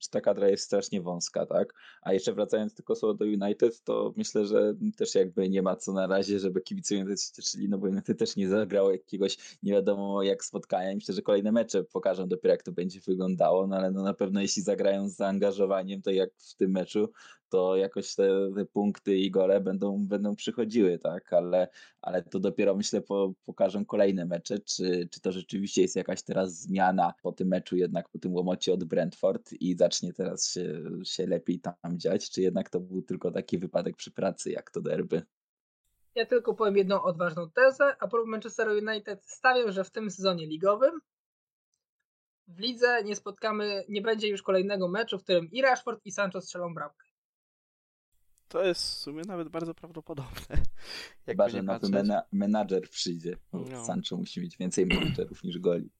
że 0.00 0.08
ta 0.10 0.20
kadra 0.20 0.48
jest 0.48 0.64
strasznie 0.64 1.00
wąska, 1.02 1.46
tak? 1.46 1.74
A 2.02 2.12
jeszcze 2.12 2.32
wracając 2.32 2.74
tylko 2.74 2.96
słowo 2.96 3.14
do 3.14 3.24
United, 3.24 3.82
to 3.84 4.14
myślę, 4.16 4.46
że 4.46 4.74
też 4.96 5.14
jakby 5.14 5.48
nie 5.48 5.62
ma 5.62 5.76
co 5.76 5.92
na 5.92 6.06
razie, 6.06 6.38
żeby 6.38 6.60
kibice 6.60 6.94
United 6.94 7.20
się 7.20 7.32
cieszyli, 7.32 7.68
no 7.68 7.78
bo 7.78 7.86
United 7.86 8.18
też 8.18 8.36
nie 8.36 8.48
zagrało 8.48 8.92
jakiegoś 8.92 9.58
nie 9.62 9.72
wiadomo 9.72 10.22
jak 10.22 10.44
spotkania. 10.44 10.94
Myślę, 10.94 11.14
że 11.14 11.22
kolejne 11.22 11.52
mecze 11.52 11.84
pokażą 11.84 12.28
dopiero 12.28 12.52
jak 12.52 12.62
to 12.62 12.72
będzie 12.72 13.00
wyglądało, 13.00 13.66
no 13.66 13.76
ale 13.76 13.90
no 13.90 14.02
na 14.02 14.14
pewno 14.14 14.40
jeśli 14.40 14.62
zagrają 14.62 15.08
z 15.08 15.16
zaangażowaniem, 15.16 16.02
to 16.02 16.10
jak 16.10 16.30
w 16.38 16.54
tym 16.56 16.70
meczu, 16.70 17.08
to 17.52 17.76
jakoś 17.76 18.14
te, 18.14 18.28
te, 18.54 18.64
punkty 18.64 19.16
i 19.16 19.30
gole 19.30 19.60
będą, 19.60 20.06
będą 20.06 20.36
przychodziły, 20.36 20.98
tak, 20.98 21.32
ale, 21.32 21.68
ale 22.02 22.22
to 22.22 22.40
dopiero 22.40 22.74
myślę 22.74 23.00
po, 23.00 23.32
pokażą 23.44 23.84
kolejne 23.84 24.24
mecze, 24.24 24.58
czy, 24.58 25.08
czy 25.10 25.20
to 25.20 25.32
rzeczywiście 25.32 25.82
jest 25.82 25.96
jakaś 25.96 26.22
teraz 26.22 26.60
zmiana 26.60 27.14
po 27.22 27.32
tym 27.32 27.48
meczu 27.48 27.76
jednak 27.76 28.08
po 28.08 28.18
tym 28.18 28.34
łomocie 28.34 28.72
od 28.72 28.84
Brentford 28.84 29.52
i 29.52 29.76
zacznie 29.76 30.12
teraz 30.12 30.48
się, 30.48 30.82
się 31.04 31.26
lepiej 31.26 31.60
tam 31.60 31.74
dziać, 31.98 32.30
czy 32.30 32.42
jednak 32.42 32.70
to 32.70 32.80
był 32.80 33.02
tylko 33.02 33.30
taki 33.30 33.58
wypadek 33.58 33.96
przy 33.96 34.10
pracy, 34.10 34.50
jak 34.50 34.70
to 34.70 34.80
derby? 34.80 35.22
Ja 36.14 36.26
tylko 36.26 36.54
powiem 36.54 36.76
jedną 36.76 37.02
odważną 37.02 37.50
tezę. 37.50 37.96
A 38.00 38.08
propos 38.08 38.28
Manchester 38.28 38.68
United, 38.68 39.24
stawiam, 39.24 39.72
że 39.72 39.84
w 39.84 39.90
tym 39.90 40.10
sezonie 40.10 40.46
ligowym 40.46 41.00
w 42.48 42.58
lidze 42.58 43.04
nie 43.04 43.16
spotkamy, 43.16 43.84
nie 43.88 44.02
będzie 44.02 44.28
już 44.28 44.42
kolejnego 44.42 44.88
meczu, 44.88 45.18
w 45.18 45.22
którym 45.22 45.50
i 45.50 45.62
Rashford 45.62 46.00
i 46.04 46.12
Sancho 46.12 46.40
strzelą 46.40 46.74
bramkę. 46.74 47.11
To 48.52 48.64
jest 48.64 48.82
w 48.82 48.98
sumie 48.98 49.22
nawet 49.26 49.48
bardzo 49.48 49.74
prawdopodobne. 49.74 50.56
Chyba, 51.26 51.48
że 51.48 51.62
nowy 51.62 51.88
mena 51.88 52.22
menadżer 52.32 52.90
przyjdzie. 52.90 53.36
No. 53.52 53.84
Sancho 53.84 54.16
musi 54.16 54.40
mieć 54.40 54.56
więcej 54.56 54.86
menadżerów 54.86 55.44
niż 55.44 55.58
goli. 55.58 55.90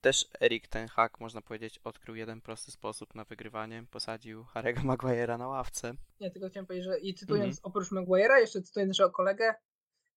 Też 0.00 0.26
Erik 0.40 0.68
ten 0.68 0.88
Hak, 0.88 1.20
można 1.20 1.40
powiedzieć, 1.40 1.78
odkrył 1.78 2.16
jeden 2.16 2.40
prosty 2.40 2.70
sposób 2.72 3.14
na 3.14 3.24
wygrywanie. 3.24 3.84
Posadził 3.90 4.44
Harry'ego 4.54 4.84
Maguire'a 4.84 5.38
na 5.38 5.48
ławce. 5.48 5.94
Nie, 6.20 6.30
tylko 6.30 6.48
chciałem 6.48 6.66
powiedzieć, 6.66 6.86
że 6.86 6.98
i 6.98 7.14
cytując 7.14 7.44
mm 7.44 7.56
-hmm. 7.56 7.60
oprócz 7.62 7.90
Maguire'a, 7.90 8.38
jeszcze 8.40 8.62
cytując 8.62 8.88
naszego 8.88 9.10
kolegę, 9.10 9.54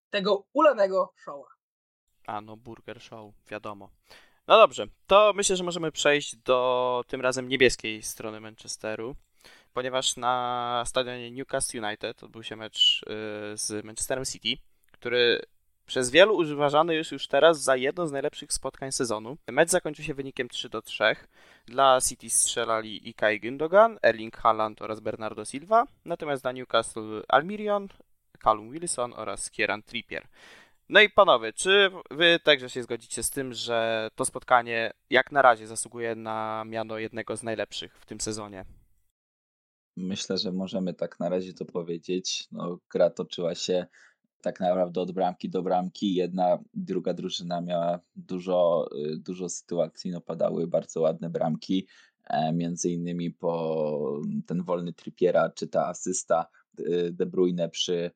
tego 0.09 0.47
ulanego 0.53 1.13
showa. 1.23 1.47
A 2.27 2.41
no, 2.41 2.57
Burger 2.57 3.01
Show, 3.01 3.33
wiadomo. 3.49 3.89
No 4.47 4.57
dobrze, 4.57 4.87
to 5.07 5.33
myślę, 5.35 5.55
że 5.55 5.63
możemy 5.63 5.91
przejść 5.91 6.35
do 6.35 7.03
tym 7.07 7.21
razem 7.21 7.47
niebieskiej 7.47 8.03
strony 8.03 8.39
Manchesteru, 8.39 9.15
ponieważ 9.73 10.17
na 10.17 10.83
stadionie 10.85 11.31
Newcastle 11.31 11.85
United 11.85 12.23
odbył 12.23 12.43
się 12.43 12.55
mecz 12.55 13.01
y, 13.03 13.57
z 13.57 13.85
Manchesterem 13.85 14.25
City, 14.25 14.63
który 14.91 15.41
przez 15.85 16.09
wielu 16.09 16.37
uważany 16.37 16.95
jest 16.95 17.11
już 17.11 17.27
teraz 17.27 17.63
za 17.63 17.75
jedno 17.75 18.07
z 18.07 18.11
najlepszych 18.11 18.53
spotkań 18.53 18.91
sezonu. 18.91 19.37
Mecz 19.47 19.69
zakończył 19.69 20.05
się 20.05 20.13
wynikiem 20.13 20.49
3 20.49 20.69
do 20.69 20.81
3. 20.81 21.03
Dla 21.65 21.99
City 22.09 22.29
strzelali 22.29 23.09
Ikay 23.09 23.39
Gündogan, 23.39 23.97
Erling 24.01 24.37
Haaland 24.37 24.81
oraz 24.81 24.99
Bernardo 24.99 25.45
Silva, 25.45 25.85
natomiast 26.05 26.41
dla 26.43 26.51
Newcastle 26.51 27.23
Almirion, 27.27 27.87
Callum 28.43 28.71
Wilson 28.71 29.13
oraz 29.15 29.51
Kieran 29.51 29.83
Trippier. 29.83 30.27
No 30.89 31.01
i 31.01 31.09
panowie, 31.09 31.53
czy 31.53 31.91
wy 32.11 32.39
także 32.43 32.69
się 32.69 32.83
zgodzicie 32.83 33.23
z 33.23 33.29
tym, 33.29 33.53
że 33.53 34.09
to 34.15 34.25
spotkanie 34.25 34.91
jak 35.09 35.31
na 35.31 35.41
razie 35.41 35.67
zasługuje 35.67 36.15
na 36.15 36.63
miano 36.65 36.97
jednego 36.97 37.37
z 37.37 37.43
najlepszych 37.43 37.97
w 37.99 38.05
tym 38.05 38.21
sezonie? 38.21 38.65
Myślę, 39.97 40.37
że 40.37 40.51
możemy 40.51 40.93
tak 40.93 41.19
na 41.19 41.29
razie 41.29 41.53
to 41.53 41.65
powiedzieć. 41.65 42.47
No, 42.51 42.79
gra 42.91 43.09
toczyła 43.09 43.55
się 43.55 43.85
tak 44.41 44.59
naprawdę 44.59 45.01
od 45.01 45.11
bramki 45.11 45.49
do 45.49 45.61
bramki. 45.63 46.15
Jedna, 46.15 46.59
druga 46.73 47.13
drużyna 47.13 47.61
miała 47.61 47.99
dużo, 48.15 48.89
y, 48.97 49.17
dużo 49.17 49.49
sytuacji, 49.49 50.11
no 50.11 50.21
padały 50.21 50.67
bardzo 50.67 51.01
ładne 51.01 51.29
bramki, 51.29 51.87
e, 52.23 52.53
między 52.53 52.91
innymi 52.91 53.31
po 53.31 54.21
ten 54.45 54.63
wolny 54.63 54.93
Trippiera 54.93 55.49
czy 55.49 55.67
ta 55.67 55.87
asysta 55.87 56.45
y, 56.79 57.11
De 57.11 57.25
Bruyne 57.25 57.69
przy 57.69 58.11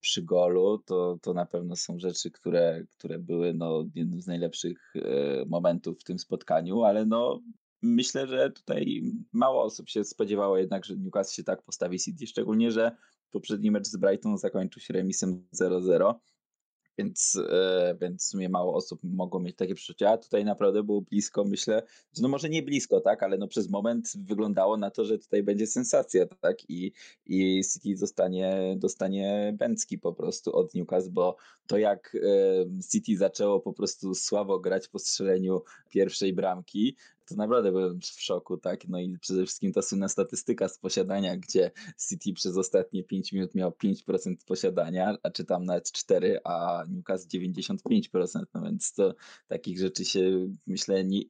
przy 0.00 0.22
golu, 0.22 0.78
to, 0.78 1.18
to 1.22 1.34
na 1.34 1.46
pewno 1.46 1.76
są 1.76 1.98
rzeczy, 1.98 2.30
które, 2.30 2.84
które 2.98 3.18
były 3.18 3.54
no, 3.54 3.84
jednym 3.94 4.20
z 4.20 4.26
najlepszych 4.26 4.92
e, 4.96 5.44
momentów 5.46 6.00
w 6.00 6.04
tym 6.04 6.18
spotkaniu, 6.18 6.82
ale 6.82 7.06
no, 7.06 7.40
myślę, 7.82 8.26
że 8.26 8.50
tutaj 8.50 9.02
mało 9.32 9.62
osób 9.62 9.88
się 9.88 10.04
spodziewało 10.04 10.58
jednak, 10.58 10.84
że 10.84 10.96
Newcastle 10.96 11.34
się 11.34 11.44
tak 11.44 11.62
postawi 11.62 11.98
City, 11.98 12.26
szczególnie, 12.26 12.72
że 12.72 12.96
poprzedni 13.30 13.70
mecz 13.70 13.86
z 13.86 13.96
Brighton 13.96 14.38
zakończył 14.38 14.82
się 14.82 14.94
remisem 14.94 15.46
0-0 15.52 16.14
więc, 16.98 17.40
e, 17.50 17.96
więc 18.00 18.26
w 18.26 18.28
sumie 18.28 18.48
mało 18.48 18.74
osób 18.74 19.00
mogło 19.04 19.40
mieć 19.40 19.56
takie 19.56 19.74
przeczucia. 19.74 20.16
Tutaj 20.16 20.44
naprawdę 20.44 20.82
było 20.82 21.00
blisko, 21.00 21.44
myślę, 21.44 21.82
że 22.16 22.22
no 22.22 22.28
może 22.28 22.48
nie 22.48 22.62
blisko, 22.62 23.00
tak, 23.00 23.22
ale 23.22 23.38
no 23.38 23.48
przez 23.48 23.70
moment 23.70 24.12
wyglądało 24.16 24.76
na 24.76 24.90
to, 24.90 25.04
że 25.04 25.18
tutaj 25.18 25.42
będzie 25.42 25.66
sensacja, 25.66 26.26
tak, 26.26 26.70
i, 26.70 26.92
i 27.26 27.62
City 27.72 28.00
dostanie, 28.00 28.76
dostanie 28.78 29.54
Bęcki 29.58 29.98
po 29.98 30.12
prostu 30.12 30.56
od 30.56 30.74
Newcastle, 30.74 31.10
bo 31.10 31.36
to 31.66 31.78
jak 31.78 32.16
e, 32.16 32.82
City 32.90 33.16
zaczęło 33.16 33.60
po 33.60 33.72
prostu 33.72 34.14
słabo 34.14 34.60
grać 34.60 34.88
po 34.88 34.98
strzeleniu 34.98 35.62
pierwszej 35.90 36.32
bramki, 36.32 36.96
to 37.28 37.34
naprawdę 37.34 37.72
byłem 37.72 38.00
w 38.00 38.20
szoku, 38.22 38.56
tak? 38.56 38.88
No 38.88 39.00
i 39.00 39.18
przede 39.18 39.44
wszystkim 39.44 39.72
ta 39.72 39.82
słynna 39.82 40.08
statystyka 40.08 40.68
z 40.68 40.78
posiadania, 40.78 41.36
gdzie 41.36 41.70
City 42.08 42.32
przez 42.32 42.56
ostatnie 42.56 43.04
5 43.04 43.32
minut 43.32 43.54
miał 43.54 43.70
5% 43.70 44.34
posiadania, 44.46 45.16
a 45.22 45.30
czy 45.30 45.44
tam 45.44 45.64
nawet 45.64 45.92
4, 45.92 46.40
a 46.44 46.84
Newcastle 46.88 47.38
95%, 47.38 48.42
no 48.54 48.62
więc 48.62 48.92
to 48.92 49.14
takich 49.48 49.78
rzeczy 49.78 50.04
się 50.04 50.48
myślę 50.66 51.04
nie, 51.04 51.20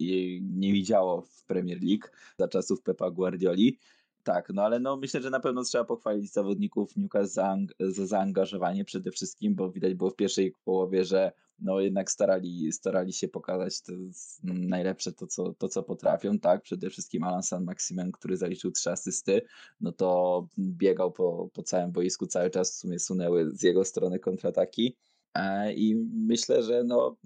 nie 0.40 0.72
widziało 0.72 1.22
w 1.22 1.44
Premier 1.44 1.78
League 1.82 2.08
za 2.38 2.48
czasów 2.48 2.82
Pepa 2.82 3.10
Guardioli. 3.10 3.78
Tak, 4.22 4.50
no 4.54 4.62
ale 4.62 4.80
no 4.80 4.96
myślę, 4.96 5.22
że 5.22 5.30
na 5.30 5.40
pewno 5.40 5.64
trzeba 5.64 5.84
pochwalić 5.84 6.32
zawodników 6.32 6.96
Newcastle 6.96 7.34
za, 7.34 7.56
za 7.80 8.06
zaangażowanie 8.06 8.84
przede 8.84 9.10
wszystkim, 9.10 9.54
bo 9.54 9.70
widać 9.70 9.94
było 9.94 10.10
w 10.10 10.16
pierwszej 10.16 10.52
połowie, 10.64 11.04
że 11.04 11.32
no 11.58 11.80
jednak 11.80 12.10
starali, 12.10 12.72
starali 12.72 13.12
się 13.12 13.28
pokazać 13.28 13.82
to 13.82 13.92
najlepsze 14.42 15.12
to 15.12 15.26
co, 15.26 15.54
to, 15.54 15.68
co 15.68 15.82
potrafią, 15.82 16.38
tak? 16.38 16.62
Przede 16.62 16.90
wszystkim 16.90 17.22
Alan 17.24 17.42
San 17.42 17.64
Maximen, 17.64 18.12
który 18.12 18.36
zaliczył 18.36 18.70
trzy 18.70 18.90
asysty, 18.90 19.42
no 19.80 19.92
to 19.92 20.46
biegał 20.58 21.12
po, 21.12 21.50
po 21.52 21.62
całym 21.62 21.92
boisku 21.92 22.26
cały 22.26 22.50
czas, 22.50 22.72
w 22.72 22.74
sumie 22.74 22.98
sunęły 22.98 23.50
z 23.52 23.62
jego 23.62 23.84
strony 23.84 24.18
kontrataki. 24.18 24.96
E, 25.34 25.72
I 25.72 25.94
myślę, 26.12 26.62
że 26.62 26.84
no, 26.84 27.16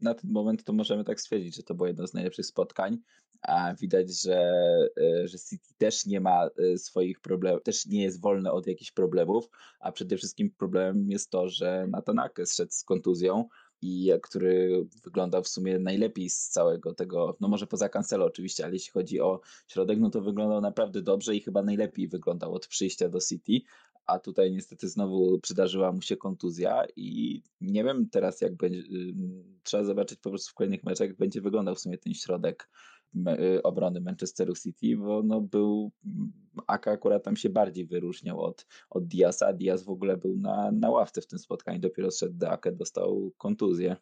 na 0.00 0.14
ten 0.14 0.30
moment 0.30 0.64
to 0.64 0.72
możemy 0.72 1.04
tak 1.04 1.20
stwierdzić, 1.20 1.56
że 1.56 1.62
to 1.62 1.74
było 1.74 1.86
jedno 1.86 2.06
z 2.06 2.14
najlepszych 2.14 2.46
spotkań. 2.46 2.98
A 3.42 3.74
widać, 3.74 4.22
że, 4.22 4.52
e, 5.00 5.28
że 5.28 5.38
City 5.38 5.74
też 5.78 6.06
nie 6.06 6.20
ma 6.20 6.46
e, 6.46 6.78
swoich 6.78 7.20
problemów, 7.20 7.62
też 7.62 7.86
nie 7.86 8.02
jest 8.02 8.20
wolne 8.20 8.52
od 8.52 8.66
jakichś 8.66 8.92
problemów, 8.92 9.48
a 9.80 9.92
przede 9.92 10.16
wszystkim 10.16 10.50
problemem 10.50 11.10
jest 11.10 11.30
to, 11.30 11.48
że 11.48 11.86
Nathan 11.90 12.18
Ake 12.18 12.46
zszedł 12.46 12.72
z 12.72 12.84
kontuzją 12.84 13.48
i 13.86 14.10
który 14.22 14.86
wyglądał 15.04 15.42
w 15.42 15.48
sumie 15.48 15.78
najlepiej 15.78 16.30
z 16.30 16.48
całego 16.48 16.94
tego, 16.94 17.36
no 17.40 17.48
może 17.48 17.66
poza 17.66 17.88
Cancelo 17.88 18.24
oczywiście, 18.24 18.64
ale 18.64 18.72
jeśli 18.72 18.92
chodzi 18.92 19.20
o 19.20 19.40
środek, 19.68 19.98
no 19.98 20.10
to 20.10 20.20
wyglądał 20.20 20.60
naprawdę 20.60 21.02
dobrze 21.02 21.36
i 21.36 21.40
chyba 21.40 21.62
najlepiej 21.62 22.08
wyglądał 22.08 22.54
od 22.54 22.66
przyjścia 22.66 23.08
do 23.08 23.20
City, 23.20 23.60
a 24.06 24.18
tutaj 24.18 24.52
niestety 24.52 24.88
znowu 24.88 25.38
przydarzyła 25.40 25.92
mu 25.92 26.02
się 26.02 26.16
kontuzja 26.16 26.84
i 26.96 27.42
nie 27.60 27.84
wiem 27.84 28.08
teraz 28.10 28.40
jak 28.40 28.56
będzie, 28.56 28.82
trzeba 29.62 29.84
zobaczyć 29.84 30.18
po 30.18 30.30
prostu 30.30 30.50
w 30.50 30.54
kolejnych 30.54 30.84
meczach, 30.84 31.08
jak 31.08 31.16
będzie 31.16 31.40
wyglądał 31.40 31.74
w 31.74 31.80
sumie 31.80 31.98
ten 31.98 32.14
środek 32.14 32.68
obrony 33.62 34.00
Manchesteru 34.00 34.54
City, 34.54 34.96
bo 34.96 35.22
no 35.22 35.40
był, 35.40 35.92
Aka 36.66 36.90
akurat 36.90 37.24
tam 37.24 37.36
się 37.36 37.48
bardziej 37.48 37.86
wyróżniał 37.86 38.40
od, 38.40 38.66
od 38.90 39.06
Diasa, 39.06 39.52
Diaz 39.52 39.82
w 39.82 39.90
ogóle 39.90 40.16
był 40.16 40.36
na, 40.36 40.70
na 40.72 40.90
ławce 40.90 41.20
w 41.20 41.26
tym 41.26 41.38
spotkaniu, 41.38 41.80
dopiero 41.80 42.10
szedł 42.10 42.38
do 42.38 42.50
Ake, 42.50 42.72
dostał 42.72 43.32
kontuzję. 43.38 43.96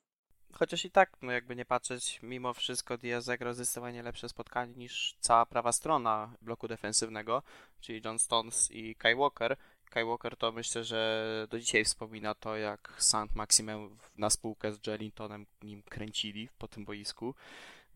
Chociaż 0.53 0.85
i 0.85 0.90
tak, 0.90 1.16
no 1.22 1.33
jakby 1.33 1.57
nie 1.57 1.64
patrzeć, 1.64 2.20
mimo 2.22 2.55
wszystko 2.55 2.98
Diaz 2.98 3.24
zagrał 3.24 3.55
zdecydowanie 3.55 4.03
lepsze 4.03 4.29
spotkanie 4.29 4.74
niż 4.77 5.16
cała 5.20 5.46
prawa 5.46 5.72
strona 5.72 6.35
bloku 6.42 6.68
defensywnego, 6.68 7.42
czyli 7.81 8.00
John 8.05 8.18
Stones 8.18 8.70
i 8.70 8.94
Kai 8.94 9.16
Walker, 9.16 9.57
Skywalker, 9.94 10.37
to 10.37 10.53
myślę, 10.53 10.85
że 10.85 11.46
do 11.50 11.59
dzisiaj 11.59 11.85
wspomina 11.85 12.35
to, 12.35 12.57
jak 12.57 12.94
Saint 12.98 13.35
Maximem 13.35 13.98
na 14.16 14.31
spółkę 14.31 14.72
z 14.72 14.87
Jelintonem 14.87 15.46
nim 15.62 15.83
kręcili 15.83 16.48
po 16.59 16.68
tym 16.68 16.85
boisku. 16.85 17.35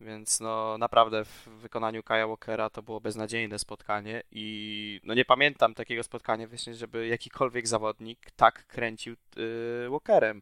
Więc 0.01 0.39
no 0.39 0.77
naprawdę 0.77 1.25
w 1.25 1.47
wykonaniu 1.47 2.03
Kaja 2.03 2.27
Walkera 2.27 2.69
to 2.69 2.81
było 2.81 3.01
beznadziejne 3.01 3.59
spotkanie 3.59 4.23
i 4.31 5.01
no 5.03 5.13
nie 5.13 5.25
pamiętam 5.25 5.75
takiego 5.75 6.03
spotkania 6.03 6.47
właśnie, 6.47 6.75
żeby 6.75 7.07
jakikolwiek 7.07 7.67
zawodnik 7.67 8.31
tak 8.35 8.67
kręcił 8.67 9.15
yy, 9.35 9.89
Walkerem. 9.89 10.41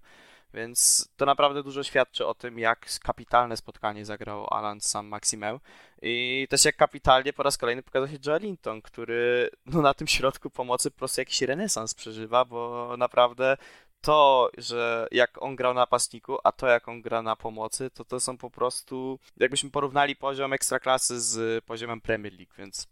Więc 0.54 1.10
to 1.18 1.26
naprawdę 1.26 1.64
dużo 1.64 1.84
świadczy 1.84 2.26
o 2.26 2.34
tym, 2.34 2.60
jak 2.60 2.86
kapitalne 3.04 3.58
spotkanie 3.58 4.06
zagrał 4.06 4.48
Alan 4.54 4.82
Sam 4.82 5.08
Maximeu 5.08 5.60
i 6.02 6.48
też 6.50 6.66
jak 6.66 6.76
kapitalnie 6.76 7.34
po 7.34 7.44
raz 7.44 7.58
kolejny 7.58 7.84
pokazał 7.84 8.08
się 8.08 8.18
Joe 8.26 8.38
Linton, 8.38 8.82
który 8.82 9.50
no, 9.66 9.82
na 9.82 9.94
tym 9.94 10.08
środku 10.08 10.50
pomocy 10.50 10.92
po 10.92 10.98
prostu 10.98 11.22
jakiś 11.22 11.42
renesans 11.42 11.94
przeżywa, 11.94 12.46
bo 12.46 12.96
naprawdę 12.98 13.58
to, 14.02 14.50
że 14.58 15.08
jak 15.12 15.42
on 15.42 15.56
grał 15.56 15.74
na 15.74 15.82
napastniku, 15.82 16.38
a 16.44 16.52
to 16.52 16.68
jak 16.68 16.88
on 16.88 17.02
gra 17.02 17.22
na 17.22 17.36
pomocy, 17.36 17.90
to 17.90 18.06
to 18.06 18.20
są 18.20 18.38
po 18.38 18.50
prostu, 18.50 19.20
jakbyśmy 19.38 19.70
porównali 19.70 20.16
poziom 20.16 20.54
ekstraklasy 20.54 21.22
z 21.22 21.66
poziomem 21.66 22.02
Premier 22.02 22.34
League, 22.34 22.54
więc 22.58 22.88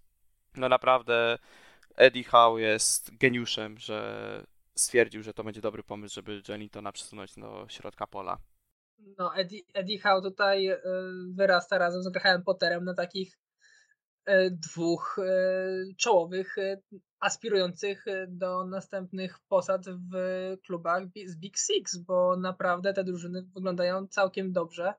no 0.56 0.70
naprawdę 0.70 1.38
Eddie 1.96 2.24
Howe 2.24 2.62
jest 2.62 3.18
geniuszem, 3.18 3.78
że 3.78 4.44
stwierdził, 4.76 5.24
że 5.24 5.34
to 5.34 5.44
będzie 5.44 5.62
dobry 5.62 5.84
pomysł, 5.84 6.16
żeby 6.16 6.42
Jelintona 6.48 6.92
przesunąć 6.92 7.36
do 7.36 7.66
środka 7.70 8.08
pola. 8.08 8.38
No, 9.18 9.36
Eddie, 9.36 9.62
Eddie 9.74 10.00
Howe 10.00 10.22
tutaj 10.22 10.70
y, 10.70 10.80
wyrasta 11.34 11.78
razem 11.78 12.04
z 12.04 12.10
Graham 12.10 12.44
Potterem 12.44 12.84
na 12.84 12.94
takich 12.94 13.38
dwóch 14.52 15.20
e, 15.20 15.94
czołowych 15.98 16.56
aspirujących 17.20 18.06
do 18.28 18.66
następnych 18.66 19.40
posad 19.48 19.86
w 19.86 20.16
klubach 20.66 21.04
z 21.26 21.38
Big 21.38 21.58
Six, 21.58 21.98
bo 21.98 22.38
naprawdę 22.38 22.94
te 22.94 23.04
drużyny 23.04 23.44
wyglądają 23.56 24.08
całkiem 24.08 24.52
dobrze, 24.52 24.94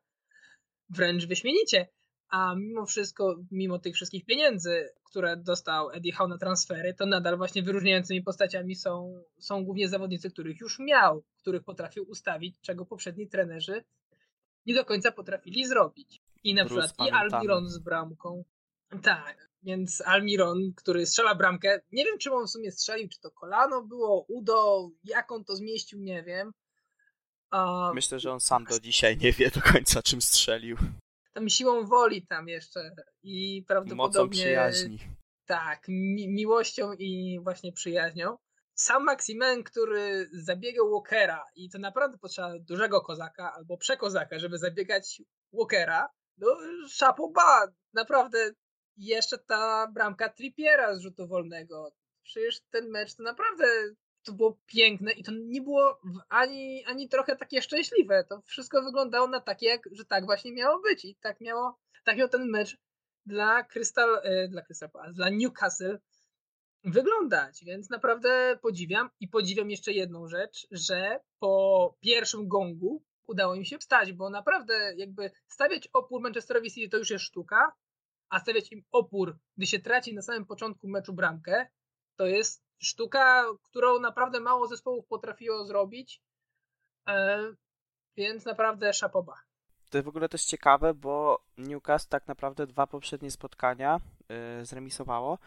wręcz 0.90 1.26
wyśmienicie. 1.26 1.88
A 2.28 2.54
mimo 2.54 2.86
wszystko, 2.86 3.36
mimo 3.50 3.78
tych 3.78 3.94
wszystkich 3.94 4.24
pieniędzy, 4.24 4.88
które 5.04 5.36
dostał 5.36 5.90
Eddie 5.90 6.12
Howe 6.12 6.28
na 6.28 6.38
transfery, 6.38 6.94
to 6.94 7.06
nadal 7.06 7.36
właśnie 7.36 7.62
wyróżniającymi 7.62 8.22
postaciami 8.22 8.74
są, 8.74 9.22
są 9.38 9.64
głównie 9.64 9.88
zawodnicy, 9.88 10.30
których 10.30 10.60
już 10.60 10.78
miał, 10.78 11.24
których 11.38 11.64
potrafił 11.64 12.04
ustawić, 12.08 12.56
czego 12.60 12.86
poprzedni 12.86 13.28
trenerzy 13.28 13.84
nie 14.66 14.74
do 14.74 14.84
końca 14.84 15.12
potrafili 15.12 15.66
zrobić. 15.66 16.22
I 16.44 16.54
na 16.54 16.64
Bruce 16.64 16.80
przykład 16.80 16.96
pamiętamy. 16.96 17.28
i 17.28 17.34
Almiron 17.34 17.68
z 17.68 17.78
bramką. 17.78 18.44
Tak, 19.02 19.48
więc 19.62 20.02
Almiron, 20.06 20.72
który 20.76 21.06
strzela 21.06 21.34
bramkę, 21.34 21.80
nie 21.92 22.04
wiem 22.04 22.18
czym 22.18 22.32
on 22.32 22.46
w 22.46 22.50
sumie 22.50 22.72
strzelił, 22.72 23.08
czy 23.08 23.20
to 23.20 23.30
kolano 23.30 23.82
było, 23.82 24.24
udo, 24.28 24.90
jak 25.04 25.32
on 25.32 25.44
to 25.44 25.56
zmieścił, 25.56 26.00
nie 26.00 26.22
wiem. 26.22 26.52
A... 27.50 27.92
Myślę, 27.94 28.20
że 28.20 28.32
on 28.32 28.40
sam 28.40 28.64
do 28.64 28.80
dzisiaj 28.80 29.16
nie 29.16 29.32
wie 29.32 29.50
do 29.50 29.60
końca 29.72 30.02
czym 30.02 30.22
strzelił. 30.22 30.76
Tam 31.32 31.48
siłą 31.48 31.86
woli 31.86 32.26
tam 32.26 32.48
jeszcze 32.48 32.90
i 33.22 33.64
prawdopodobnie... 33.68 34.22
Mocą 34.22 34.30
przyjaźni. 34.30 34.98
Tak, 35.46 35.84
mi 35.88 36.28
miłością 36.28 36.92
i 36.92 37.40
właśnie 37.42 37.72
przyjaźnią 37.72 38.36
sam 38.76 39.04
Maximen, 39.04 39.64
który 39.64 40.28
zabiegał 40.32 40.90
Walkera 40.90 41.44
i 41.54 41.70
to 41.70 41.78
naprawdę 41.78 42.18
potrzeba 42.18 42.58
dużego 42.58 43.00
kozaka 43.00 43.52
albo 43.52 43.76
przekozaka, 43.76 44.38
żeby 44.38 44.58
zabiegać 44.58 45.22
Walkera, 45.52 46.08
no 46.38 46.46
szapoba, 46.88 47.66
naprawdę 47.92 48.50
jeszcze 48.96 49.38
ta 49.38 49.86
bramka 49.92 50.28
Trippiera 50.28 50.96
z 50.96 51.00
rzutu 51.00 51.26
wolnego. 51.26 51.92
Przecież 52.22 52.60
ten 52.70 52.88
mecz 52.88 53.14
to 53.14 53.22
naprawdę 53.22 53.66
to 54.22 54.32
było 54.32 54.58
piękne 54.66 55.12
i 55.12 55.22
to 55.22 55.32
nie 55.32 55.62
było 55.62 56.00
ani, 56.28 56.84
ani 56.84 57.08
trochę 57.08 57.36
takie 57.36 57.62
szczęśliwe. 57.62 58.24
To 58.24 58.42
wszystko 58.46 58.82
wyglądało 58.82 59.28
na 59.28 59.40
takie, 59.40 59.66
jak, 59.66 59.82
że 59.92 60.04
tak 60.04 60.24
właśnie 60.24 60.52
miało 60.52 60.80
być 60.80 61.04
i 61.04 61.16
tak 61.20 61.40
miało, 61.40 61.78
tak 62.04 62.16
miał 62.16 62.28
ten 62.28 62.50
mecz 62.50 62.76
dla 63.26 63.64
Crystal, 63.64 64.20
e, 64.22 64.48
dla 64.48 64.62
Crystal 64.62 64.90
dla 65.12 65.28
Newcastle 65.30 65.98
wyglądać, 66.84 67.64
więc 67.64 67.90
naprawdę 67.90 68.58
podziwiam 68.62 69.10
i 69.20 69.28
podziwiam 69.28 69.70
jeszcze 69.70 69.92
jedną 69.92 70.28
rzecz, 70.28 70.66
że 70.70 71.20
po 71.38 71.94
pierwszym 72.00 72.48
gongu 72.48 73.02
udało 73.26 73.54
im 73.54 73.64
się 73.64 73.78
wstać, 73.78 74.12
bo 74.12 74.30
naprawdę 74.30 74.94
jakby 74.96 75.30
stawiać 75.46 75.88
opór 75.92 76.22
Manchesterowi 76.22 76.70
City 76.70 76.88
to 76.88 76.96
już 76.96 77.10
jest 77.10 77.24
sztuka, 77.24 77.72
a 78.28 78.40
stawiać 78.40 78.72
im 78.72 78.82
opór, 78.92 79.38
gdy 79.56 79.66
się 79.66 79.78
traci 79.78 80.14
na 80.14 80.22
samym 80.22 80.46
początku 80.46 80.88
meczu 80.88 81.12
bramkę, 81.12 81.66
to 82.16 82.26
jest 82.26 82.64
sztuka, 82.78 83.44
którą 83.62 84.00
naprawdę 84.00 84.40
mało 84.40 84.66
zespołów 84.66 85.06
potrafiło 85.06 85.64
zrobić, 85.64 86.22
e, 87.08 87.38
więc 88.16 88.44
naprawdę 88.44 88.92
szapoba. 88.92 89.34
To 89.90 90.02
w 90.02 90.08
ogóle 90.08 90.28
też 90.28 90.44
ciekawe, 90.44 90.94
bo 90.94 91.44
Newcastle 91.58 92.08
tak 92.10 92.26
naprawdę 92.28 92.66
dwa 92.66 92.86
poprzednie 92.86 93.30
spotkania 93.30 94.00
yy, 94.28 94.64
zremisowało, 94.64 95.38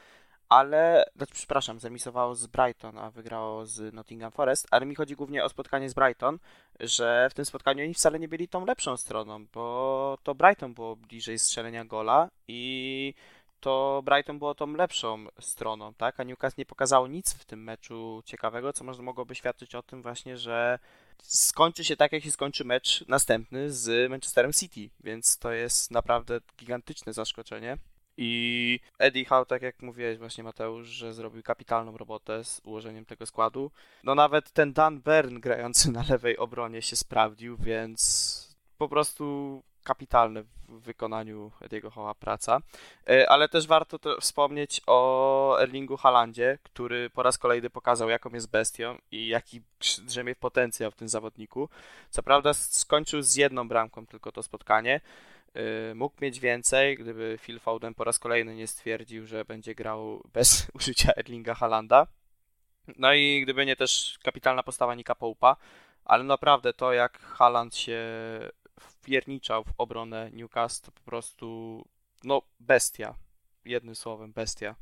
ale, 0.50 1.06
znaczy, 1.16 1.34
przepraszam, 1.34 1.80
zremisowało 1.80 2.36
z 2.36 2.48
Brighton, 2.48 2.98
a 2.98 3.12
wygrało 3.12 3.66
z 3.66 3.94
Nottingham 3.94 4.32
Forest, 4.32 4.68
ale 4.72 4.86
mi 4.86 4.96
chodzi 4.96 5.16
głównie 5.16 5.44
o 5.44 5.50
spotkanie 5.50 5.90
z 5.90 5.94
Brighton, 5.94 6.40
że 6.80 7.28
w 7.32 7.34
tym 7.34 7.46
spotkaniu 7.46 7.84
oni 7.84 7.94
wcale 7.94 8.20
nie 8.20 8.28
byli 8.28 8.48
tą 8.48 8.66
lepszą 8.66 8.98
stroną, 8.98 9.46
bo 9.54 10.18
to 10.24 10.36
Brighton 10.36 10.74
było 10.74 10.96
bliżej 10.96 11.40
strzelenia 11.40 11.86
gola 11.86 12.30
i 12.48 13.14
to 13.60 14.02
Brighton 14.06 14.40
było 14.40 14.56
tą 14.56 14.68
lepszą 14.74 15.26
stroną, 15.40 15.94
tak? 15.94 16.20
A 16.20 16.24
Newcastle 16.24 16.62
nie 16.62 16.66
pokazało 16.66 17.08
nic 17.08 17.34
w 17.34 17.46
tym 17.46 17.64
meczu 17.64 18.22
ciekawego, 18.26 18.74
co 18.74 18.84
można 18.84 19.04
mogłoby 19.04 19.36
świadczyć 19.36 19.76
o 19.76 19.84
tym 19.84 20.02
właśnie, 20.02 20.38
że 20.38 20.80
skończy 21.24 21.84
się 21.84 21.96
tak, 21.96 22.12
jak 22.12 22.24
się 22.24 22.32
skończy 22.32 22.66
mecz 22.66 23.08
następny 23.08 23.72
z 23.72 24.10
Manchesterem 24.10 24.54
City, 24.54 24.90
więc 25.00 25.38
to 25.38 25.52
jest 25.52 25.92
naprawdę 25.92 26.40
gigantyczne 26.58 27.14
zaskoczenie. 27.14 27.78
I 28.22 28.80
Eddie 28.98 29.26
Howe, 29.26 29.46
tak 29.46 29.62
jak 29.62 29.82
mówiłeś 29.82 30.18
właśnie 30.18 30.44
Mateusz, 30.44 30.88
że 30.88 31.14
zrobił 31.14 31.44
kapitalną 31.44 31.98
robotę 31.98 32.44
z 32.44 32.62
ułożeniem 32.64 33.06
tego 33.06 33.26
składu. 33.26 33.72
No 34.04 34.16
nawet 34.16 34.52
ten 34.52 34.74
Dan 34.74 35.02
Byrne 35.02 35.40
grający 35.40 35.92
na 35.92 36.04
lewej 36.10 36.38
obronie 36.38 36.82
się 36.82 36.96
sprawdził, 36.96 37.58
więc 37.58 38.56
po 38.78 38.90
prostu 38.90 39.64
kapitalne 39.84 40.44
w 40.70 40.82
wykonaniu 40.82 41.52
Ediego 41.62 41.90
Hoła 41.90 42.16
praca. 42.16 42.62
E, 43.10 43.30
ale 43.30 43.50
też 43.50 43.68
warto 43.68 44.00
to 44.00 44.22
wspomnieć 44.22 44.82
o 44.88 45.62
Erlingu 45.62 45.98
Halandzie, 45.98 46.58
który 46.64 47.10
po 47.10 47.24
raz 47.24 47.38
kolejny 47.38 47.70
pokazał, 47.70 48.10
jaką 48.10 48.30
jest 48.30 48.50
bestią 48.50 48.98
i 49.12 49.28
jaki 49.28 49.62
drzemie 50.02 50.36
potencjał 50.36 50.92
w 50.92 50.96
tym 50.96 51.10
zawodniku. 51.10 51.70
Co 52.10 52.24
prawda 52.24 52.54
skończył 52.54 53.22
z 53.22 53.36
jedną 53.36 53.68
bramką 53.68 54.06
tylko 54.06 54.32
to 54.32 54.44
spotkanie, 54.44 55.02
Y, 55.56 55.96
mógł 55.96 56.16
mieć 56.22 56.40
więcej, 56.40 56.98
gdyby 56.98 57.38
Phil 57.42 57.60
Foden 57.60 57.94
po 57.94 58.04
raz 58.04 58.20
kolejny 58.20 58.56
nie 58.56 58.68
stwierdził, 58.68 59.26
że 59.26 59.46
będzie 59.46 59.76
grał 59.76 60.24
bez 60.34 60.68
użycia 60.78 61.12
Erlinga 61.18 61.54
Halanda. 61.54 62.08
No 62.98 63.14
i 63.14 63.42
gdyby 63.44 63.66
nie 63.66 63.76
też 63.76 64.20
kapitalna 64.24 64.64
postawa 64.64 64.96
Nika 64.96 65.16
Poupa, 65.16 65.56
ale 66.06 66.24
naprawdę 66.24 66.74
to 66.74 66.94
jak 66.94 67.20
Haland 67.20 67.76
się 67.76 68.00
wpierniczał 69.10 69.64
w 69.64 69.74
obronę 69.78 70.32
Newcastle 70.32 70.92
po 70.92 71.02
prostu 71.02 71.86
no 72.24 72.42
bestia. 72.60 73.16
Jednym 73.66 73.96
słowem 73.96 74.34
bestia. 74.34 74.76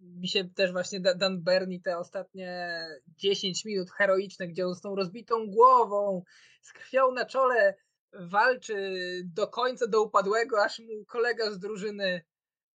Mi 0.00 0.28
się 0.28 0.44
też 0.44 0.72
właśnie 0.72 1.00
Dan 1.00 1.42
Berni 1.42 1.80
te 1.80 1.98
ostatnie 1.98 2.80
10 3.08 3.64
minut 3.64 3.90
heroiczne, 3.90 4.48
gdzie 4.48 4.66
on 4.66 4.74
z 4.74 4.80
tą 4.80 4.94
rozbitą 4.94 5.46
głową, 5.46 6.22
z 6.62 6.72
krwią 6.72 7.12
na 7.12 7.26
czole 7.26 7.74
walczy 8.12 9.02
do 9.24 9.48
końca, 9.48 9.86
do 9.86 10.02
upadłego, 10.02 10.64
aż 10.64 10.78
mu 10.78 11.04
kolega 11.04 11.50
z 11.50 11.58
drużyny 11.58 12.22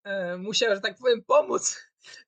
e, 0.04 0.38
musiał, 0.38 0.76
że 0.76 0.82
tak 0.82 0.98
powiem, 0.98 1.24
pomóc 1.24 1.82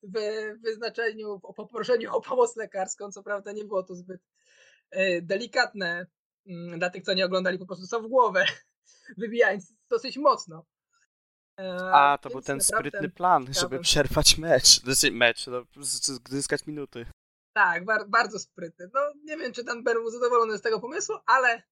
w 0.03 0.19
wyznaczeniu, 0.63 1.39
o 1.43 1.53
poproszeniu 1.53 2.15
o 2.15 2.21
pomoc 2.21 2.55
lekarską. 2.55 3.11
Co 3.11 3.23
prawda 3.23 3.51
nie 3.51 3.65
było 3.65 3.83
to 3.83 3.95
zbyt 3.95 4.21
e, 4.91 5.21
delikatne 5.21 6.07
dla 6.77 6.89
tych, 6.89 7.03
co 7.03 7.13
nie 7.13 7.25
oglądali 7.25 7.59
po 7.59 7.65
prostu 7.65 7.87
co 7.87 8.01
w 8.01 8.07
głowę, 8.07 8.45
wybijając 9.17 9.73
dosyć 9.89 10.17
mocno. 10.17 10.65
E, 11.59 11.77
A, 11.93 12.17
to 12.17 12.29
był 12.29 12.41
ten 12.41 12.61
sprytny 12.61 13.09
plan, 13.09 13.53
żeby 13.53 13.79
przerwać 13.79 14.37
mecz, 14.37 14.79
znaczy 14.83 15.11
mecz, 15.11 15.47
no, 15.47 15.63
zyskać 16.29 16.67
minuty. 16.67 17.05
Tak, 17.53 17.85
bar 17.85 18.09
bardzo 18.09 18.39
sprytny. 18.39 18.89
No, 18.93 19.01
nie 19.23 19.37
wiem, 19.37 19.53
czy 19.53 19.63
Dan 19.63 19.83
Ber 19.83 19.95
był 19.95 20.09
zadowolony 20.09 20.57
z 20.57 20.61
tego 20.61 20.79
pomysłu, 20.79 21.15
ale 21.25 21.63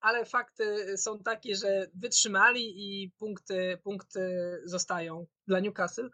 ale 0.00 0.24
fakty 0.24 0.96
są 0.98 1.18
takie, 1.18 1.56
że 1.56 1.90
wytrzymali 1.94 2.62
i 2.76 3.10
punkty, 3.10 3.78
punkty 3.82 4.20
zostają 4.64 5.26
dla 5.46 5.60
Newcastle. 5.60 6.10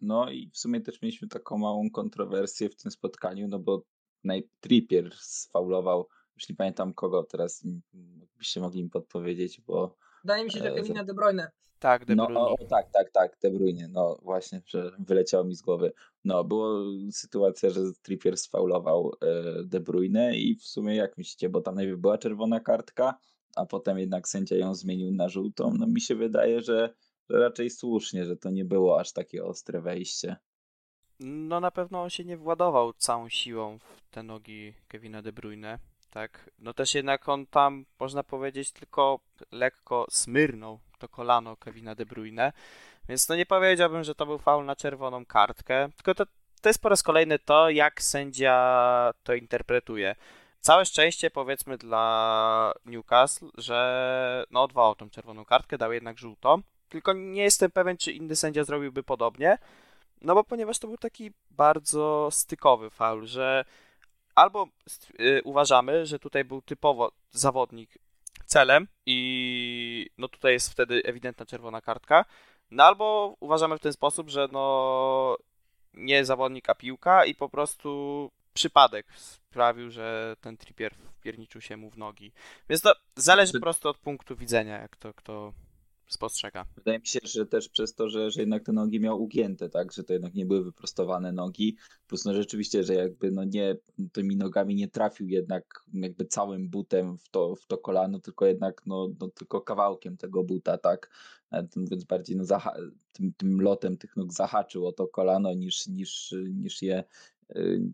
No 0.00 0.30
i 0.30 0.50
w 0.50 0.58
sumie 0.58 0.80
też 0.80 1.02
mieliśmy 1.02 1.28
taką 1.28 1.58
małą 1.58 1.90
kontrowersję 1.90 2.68
w 2.68 2.76
tym 2.76 2.90
spotkaniu, 2.90 3.48
no 3.48 3.58
bo 3.58 3.82
Trippier 4.60 5.14
sfaulował, 5.14 6.08
już 6.36 6.48
nie 6.48 6.56
pamiętam 6.56 6.94
kogo 6.94 7.22
teraz, 7.24 7.64
byście 8.36 8.60
mogli 8.60 8.84
mi 8.84 8.90
podpowiedzieć, 8.90 9.60
bo... 9.60 9.96
Wydaje 10.24 10.44
mi 10.44 10.50
się, 10.50 10.58
że 10.58 10.72
e, 10.72 10.74
Kevina 10.74 11.04
De 11.04 11.14
Bruyne. 11.14 11.50
Tak, 11.78 12.04
De 12.04 12.16
Bruyne. 12.16 12.34
No, 12.34 12.48
o, 12.48 12.56
tak, 12.70 12.90
tak, 12.90 13.10
tak, 13.10 13.38
De 13.42 13.50
Bruyne. 13.50 13.88
No 13.88 14.18
właśnie, 14.22 14.62
że 14.66 14.90
wyleciało 14.98 15.44
mi 15.44 15.54
z 15.54 15.62
głowy. 15.62 15.92
No, 16.24 16.44
była 16.44 16.68
sytuacja, 17.10 17.70
że 17.70 17.80
Trippier 18.02 18.36
sfaulował 18.36 19.12
e, 19.22 19.64
De 19.64 19.80
Bruyne 19.80 20.36
i 20.36 20.54
w 20.54 20.64
sumie 20.64 20.96
jak 20.96 21.18
myślicie, 21.18 21.48
bo 21.48 21.60
tam 21.60 21.74
najpierw 21.74 22.00
była 22.00 22.18
czerwona 22.18 22.60
kartka, 22.60 23.18
a 23.56 23.66
potem 23.66 23.98
jednak 23.98 24.28
sędzia 24.28 24.56
ją 24.56 24.74
zmienił 24.74 25.12
na 25.12 25.28
żółtą. 25.28 25.74
No 25.78 25.86
mi 25.86 26.00
się 26.00 26.14
wydaje, 26.14 26.60
że, 26.60 26.94
że 27.30 27.38
raczej 27.38 27.70
słusznie, 27.70 28.24
że 28.24 28.36
to 28.36 28.50
nie 28.50 28.64
było 28.64 29.00
aż 29.00 29.12
takie 29.12 29.44
ostre 29.44 29.80
wejście. 29.80 30.36
No 31.20 31.60
na 31.60 31.70
pewno 31.70 32.02
on 32.02 32.10
się 32.10 32.24
nie 32.24 32.36
władował 32.36 32.92
całą 32.92 33.28
siłą 33.28 33.78
w 33.78 34.02
te 34.10 34.22
nogi 34.22 34.74
Kevina 34.88 35.22
De 35.22 35.32
Bruyne 35.32 35.78
tak. 36.16 36.50
No 36.58 36.74
też 36.74 36.94
jednak 36.94 37.28
on 37.28 37.46
tam, 37.46 37.84
można 38.00 38.22
powiedzieć, 38.22 38.72
tylko 38.72 39.20
lekko 39.52 40.06
smyrnął 40.10 40.78
to 40.98 41.08
kolano 41.08 41.56
Kevina 41.56 41.94
De 41.94 42.06
Bruyne, 42.06 42.52
więc 43.08 43.28
no 43.28 43.36
nie 43.36 43.46
powiedziałbym, 43.46 44.04
że 44.04 44.14
to 44.14 44.26
był 44.26 44.38
faul 44.38 44.64
na 44.64 44.76
czerwoną 44.76 45.26
kartkę, 45.26 45.88
tylko 45.96 46.14
to, 46.14 46.24
to 46.62 46.68
jest 46.68 46.82
po 46.82 46.88
raz 46.88 47.02
kolejny 47.02 47.38
to, 47.38 47.70
jak 47.70 48.02
sędzia 48.02 49.12
to 49.22 49.34
interpretuje. 49.34 50.14
Całe 50.60 50.84
szczęście 50.84 51.30
powiedzmy 51.30 51.78
dla 51.78 52.72
Newcastle, 52.84 53.50
że 53.58 54.44
no 54.50 54.62
odwołał 54.62 54.94
tą 54.94 55.10
czerwoną 55.10 55.44
kartkę, 55.44 55.78
dał 55.78 55.92
jednak 55.92 56.18
żółtą, 56.18 56.62
tylko 56.88 57.12
nie 57.12 57.42
jestem 57.42 57.70
pewien, 57.70 57.96
czy 57.96 58.12
inny 58.12 58.36
sędzia 58.36 58.64
zrobiłby 58.64 59.02
podobnie, 59.02 59.58
no 60.20 60.34
bo 60.34 60.44
ponieważ 60.44 60.78
to 60.78 60.88
był 60.88 60.96
taki 60.96 61.32
bardzo 61.50 62.28
stykowy 62.30 62.90
faul, 62.90 63.26
że 63.26 63.64
albo 64.36 64.68
y, 65.20 65.40
uważamy, 65.44 66.06
że 66.06 66.18
tutaj 66.18 66.44
był 66.44 66.62
typowo 66.62 67.12
zawodnik 67.30 67.98
celem 68.46 68.88
i 69.06 70.10
no 70.18 70.28
tutaj 70.28 70.52
jest 70.52 70.70
wtedy 70.70 71.02
ewidentna 71.04 71.46
czerwona 71.46 71.80
kartka, 71.80 72.24
No 72.70 72.84
albo 72.84 73.36
uważamy 73.40 73.78
w 73.78 73.80
ten 73.80 73.92
sposób, 73.92 74.28
że 74.30 74.48
no 74.52 75.36
nie 75.94 76.24
zawodnik, 76.24 76.70
a 76.70 76.74
piłka 76.74 77.24
i 77.24 77.34
po 77.34 77.48
prostu 77.48 78.30
przypadek 78.54 79.06
sprawił, 79.16 79.90
że 79.90 80.36
ten 80.40 80.56
Trippier 80.56 80.94
wpierniczył 80.94 81.60
się 81.60 81.76
mu 81.76 81.90
w 81.90 81.98
nogi. 81.98 82.32
Więc 82.68 82.82
to 82.82 82.94
zależy 83.16 83.52
po 83.52 83.60
prostu 83.60 83.88
od 83.88 83.98
punktu 83.98 84.36
widzenia, 84.36 84.80
jak 84.80 84.96
to 84.96 85.14
kto 85.14 85.52
spostrzega. 86.08 86.64
Wydaje 86.76 86.98
mi 86.98 87.06
się, 87.06 87.18
że 87.22 87.46
też 87.46 87.68
przez 87.68 87.94
to, 87.94 88.08
że, 88.08 88.30
że 88.30 88.40
jednak 88.40 88.64
te 88.64 88.72
nogi 88.72 89.00
miał 89.00 89.22
ugięte, 89.22 89.68
tak, 89.68 89.92
że 89.92 90.04
to 90.04 90.12
jednak 90.12 90.34
nie 90.34 90.46
były 90.46 90.64
wyprostowane 90.64 91.32
nogi, 91.32 91.76
plus 92.06 92.24
no 92.24 92.34
rzeczywiście, 92.34 92.84
że 92.84 92.94
jakby 92.94 93.30
no 93.30 93.44
nie, 93.44 93.76
tymi 94.12 94.36
nogami 94.36 94.74
nie 94.74 94.88
trafił 94.88 95.28
jednak 95.28 95.84
jakby 95.92 96.24
całym 96.24 96.68
butem 96.68 97.18
w 97.18 97.28
to, 97.28 97.56
w 97.56 97.66
to 97.66 97.78
kolano, 97.78 98.20
tylko 98.20 98.46
jednak 98.46 98.82
no, 98.86 99.08
no 99.20 99.28
tylko 99.28 99.60
kawałkiem 99.60 100.16
tego 100.16 100.44
buta, 100.44 100.78
tak, 100.78 101.10
więc 101.76 102.04
bardziej 102.04 102.36
no, 102.36 102.44
tym, 103.12 103.32
tym 103.32 103.60
lotem 103.60 103.96
tych 103.96 104.16
nóg 104.16 104.32
zahaczył 104.32 104.86
o 104.86 104.92
to 104.92 105.06
kolano 105.06 105.54
niż, 105.54 105.86
niż, 105.86 106.34
niż 106.54 106.82
je 106.82 107.04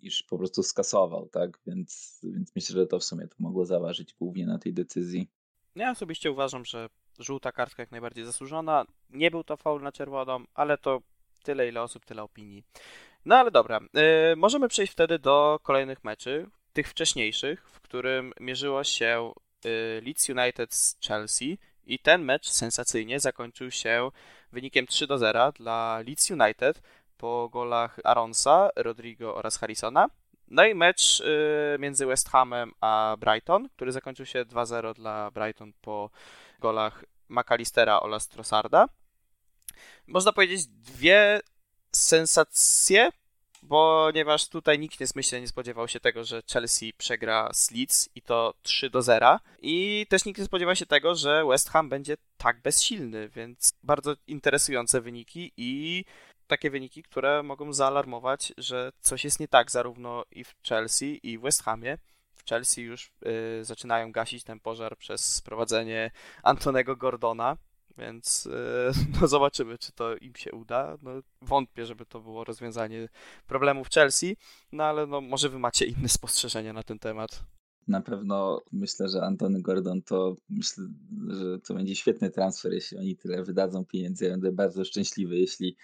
niż 0.02 0.22
po 0.22 0.38
prostu 0.38 0.62
skasował, 0.62 1.28
tak, 1.28 1.58
więc, 1.66 2.20
więc 2.24 2.52
myślę, 2.56 2.74
że 2.74 2.86
to 2.86 2.98
w 2.98 3.04
sumie 3.04 3.28
to 3.28 3.36
mogło 3.38 3.66
zaważyć 3.66 4.14
głównie 4.14 4.46
na 4.46 4.58
tej 4.58 4.74
decyzji. 4.74 5.28
Ja 5.74 5.90
osobiście 5.90 6.32
uważam, 6.32 6.64
że 6.64 6.88
żółta 7.18 7.52
kartka 7.52 7.82
jak 7.82 7.90
najbardziej 7.90 8.24
zasłużona. 8.24 8.84
Nie 9.10 9.30
był 9.30 9.44
to 9.44 9.56
faul 9.56 9.82
na 9.82 9.92
czerwoną, 9.92 10.44
ale 10.54 10.78
to 10.78 11.00
tyle 11.42 11.68
ile 11.68 11.82
osób, 11.82 12.04
tyle 12.04 12.22
opinii. 12.22 12.64
No 13.24 13.36
ale 13.36 13.50
dobra, 13.50 13.80
yy, 13.94 14.36
możemy 14.36 14.68
przejść 14.68 14.92
wtedy 14.92 15.18
do 15.18 15.60
kolejnych 15.62 16.04
meczy, 16.04 16.46
tych 16.72 16.88
wcześniejszych, 16.88 17.70
w 17.70 17.80
którym 17.80 18.32
mierzyło 18.40 18.84
się 18.84 19.32
yy, 19.64 20.02
Leeds 20.04 20.28
United 20.28 20.74
z 20.74 21.00
Chelsea 21.06 21.58
i 21.86 21.98
ten 21.98 22.22
mecz 22.22 22.48
sensacyjnie 22.48 23.20
zakończył 23.20 23.70
się 23.70 24.10
wynikiem 24.52 24.86
3 24.86 25.06
do 25.06 25.18
0 25.18 25.52
dla 25.52 26.02
Leeds 26.06 26.30
United 26.30 26.82
po 27.16 27.48
golach 27.52 27.98
Aronsa, 28.04 28.70
Rodrigo 28.76 29.34
oraz 29.34 29.58
Harrisona. 29.58 30.06
No 30.48 30.64
i 30.64 30.74
mecz 30.74 31.20
yy, 31.20 31.78
między 31.78 32.06
West 32.06 32.28
Hamem 32.28 32.72
a 32.80 33.16
Brighton, 33.20 33.68
który 33.68 33.92
zakończył 33.92 34.26
się 34.26 34.44
2-0 34.44 34.94
dla 34.94 35.30
Brighton 35.30 35.72
po 35.80 36.10
golach 36.62 37.04
McAllistera 37.28 38.00
oraz 38.00 38.28
Trossarda. 38.28 38.86
Można 40.06 40.32
powiedzieć 40.32 40.66
dwie 40.66 41.40
sensacje, 41.92 43.10
ponieważ 43.68 44.48
tutaj 44.48 44.78
nikt 44.78 45.00
nie, 45.00 45.06
myślę, 45.14 45.40
nie 45.40 45.48
spodziewał 45.48 45.88
się 45.88 46.00
tego, 46.00 46.24
że 46.24 46.42
Chelsea 46.52 46.92
przegra 46.98 47.48
z 47.52 47.70
Leeds 47.70 48.08
i 48.14 48.22
to 48.22 48.54
3 48.62 48.90
do 48.90 49.02
0. 49.02 49.38
I 49.62 50.06
też 50.08 50.24
nikt 50.24 50.38
nie 50.38 50.44
spodziewał 50.44 50.76
się 50.76 50.86
tego, 50.86 51.14
że 51.14 51.44
West 51.46 51.70
Ham 51.70 51.88
będzie 51.88 52.16
tak 52.36 52.62
bezsilny, 52.62 53.28
więc 53.28 53.72
bardzo 53.82 54.14
interesujące 54.26 55.00
wyniki 55.00 55.52
i 55.56 56.04
takie 56.46 56.70
wyniki, 56.70 57.02
które 57.02 57.42
mogą 57.42 57.72
zaalarmować, 57.72 58.52
że 58.58 58.92
coś 59.00 59.24
jest 59.24 59.40
nie 59.40 59.48
tak 59.48 59.70
zarówno 59.70 60.24
i 60.30 60.44
w 60.44 60.54
Chelsea 60.68 61.20
i 61.22 61.38
w 61.38 61.42
West 61.42 61.62
Hamie 61.62 61.98
w 62.34 62.44
Chelsea 62.44 62.82
już 62.82 63.12
y, 63.60 63.64
zaczynają 63.64 64.12
gasić 64.12 64.44
ten 64.44 64.60
pożar 64.60 64.96
przez 64.96 65.34
sprowadzenie 65.34 66.10
Antonego 66.42 66.96
Gordona, 66.96 67.56
więc 67.98 68.46
y, 68.46 68.50
no 69.20 69.28
zobaczymy, 69.28 69.78
czy 69.78 69.92
to 69.92 70.16
im 70.16 70.34
się 70.34 70.52
uda. 70.52 70.98
No, 71.02 71.10
wątpię, 71.42 71.86
żeby 71.86 72.06
to 72.06 72.20
było 72.20 72.44
rozwiązanie 72.44 73.08
problemów 73.46 73.90
Chelsea, 73.90 74.36
no 74.72 74.84
ale 74.84 75.06
no, 75.06 75.20
może 75.20 75.48
wy 75.48 75.58
macie 75.58 75.86
inne 75.86 76.08
spostrzeżenia 76.08 76.72
na 76.72 76.82
ten 76.82 76.98
temat. 76.98 77.44
Na 77.88 78.00
pewno 78.00 78.62
myślę, 78.72 79.08
że 79.08 79.22
Antony 79.22 79.62
Gordon 79.62 80.02
to 80.02 80.36
myślę, 80.50 80.84
że 81.28 81.58
to 81.58 81.74
będzie 81.74 81.96
świetny 81.96 82.30
transfer, 82.30 82.72
jeśli 82.72 82.98
oni 82.98 83.16
tyle 83.16 83.42
wydadzą 83.42 83.84
pieniędzy. 83.84 84.24
Ja 84.24 84.30
będę 84.30 84.52
bardzo 84.52 84.84
szczęśliwy, 84.84 85.38
jeśli 85.38 85.76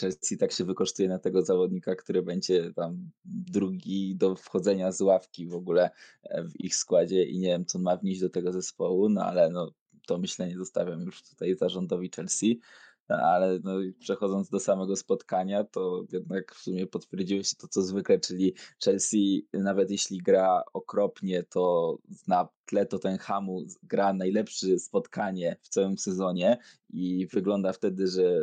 Chelsea 0.00 0.38
tak 0.38 0.52
się 0.52 0.64
wykosztuje 0.64 1.08
na 1.08 1.18
tego 1.18 1.42
zawodnika, 1.42 1.94
który 1.94 2.22
będzie 2.22 2.72
tam 2.72 3.10
drugi 3.24 4.16
do 4.16 4.36
wchodzenia 4.36 4.92
z 4.92 5.00
ławki 5.00 5.46
w 5.46 5.54
ogóle 5.54 5.90
e, 6.22 6.44
w 6.44 6.60
ich 6.60 6.76
składzie 6.76 7.24
i 7.24 7.38
nie 7.38 7.48
wiem, 7.48 7.66
co 7.66 7.78
on 7.78 7.84
ma 7.84 7.96
wnieść 7.96 8.20
do 8.20 8.30
tego 8.30 8.52
zespołu, 8.52 9.08
no 9.08 9.24
ale 9.24 9.50
no, 9.50 9.72
to 10.06 10.18
myślenie 10.18 10.56
zostawiam 10.58 11.00
już 11.00 11.22
tutaj 11.22 11.56
zarządowi 11.56 12.10
Chelsea 12.16 12.60
ale 13.08 13.58
no, 13.64 13.72
przechodząc 13.98 14.50
do 14.50 14.60
samego 14.60 14.96
spotkania, 14.96 15.64
to 15.64 16.04
jednak 16.12 16.54
w 16.54 16.62
sumie 16.62 16.86
potwierdziło 16.86 17.42
się 17.42 17.56
to, 17.56 17.68
co 17.68 17.82
zwykle, 17.82 18.20
czyli 18.20 18.54
Chelsea, 18.84 19.46
nawet 19.52 19.90
jeśli 19.90 20.18
gra 20.18 20.62
okropnie, 20.72 21.42
to 21.42 21.96
na 22.28 22.48
tle 22.66 22.86
Tottenhamu 22.86 23.64
gra 23.82 24.12
najlepsze 24.12 24.78
spotkanie 24.78 25.56
w 25.62 25.68
całym 25.68 25.98
sezonie 25.98 26.58
i 26.90 27.26
wygląda 27.26 27.72
wtedy, 27.72 28.06
że 28.06 28.40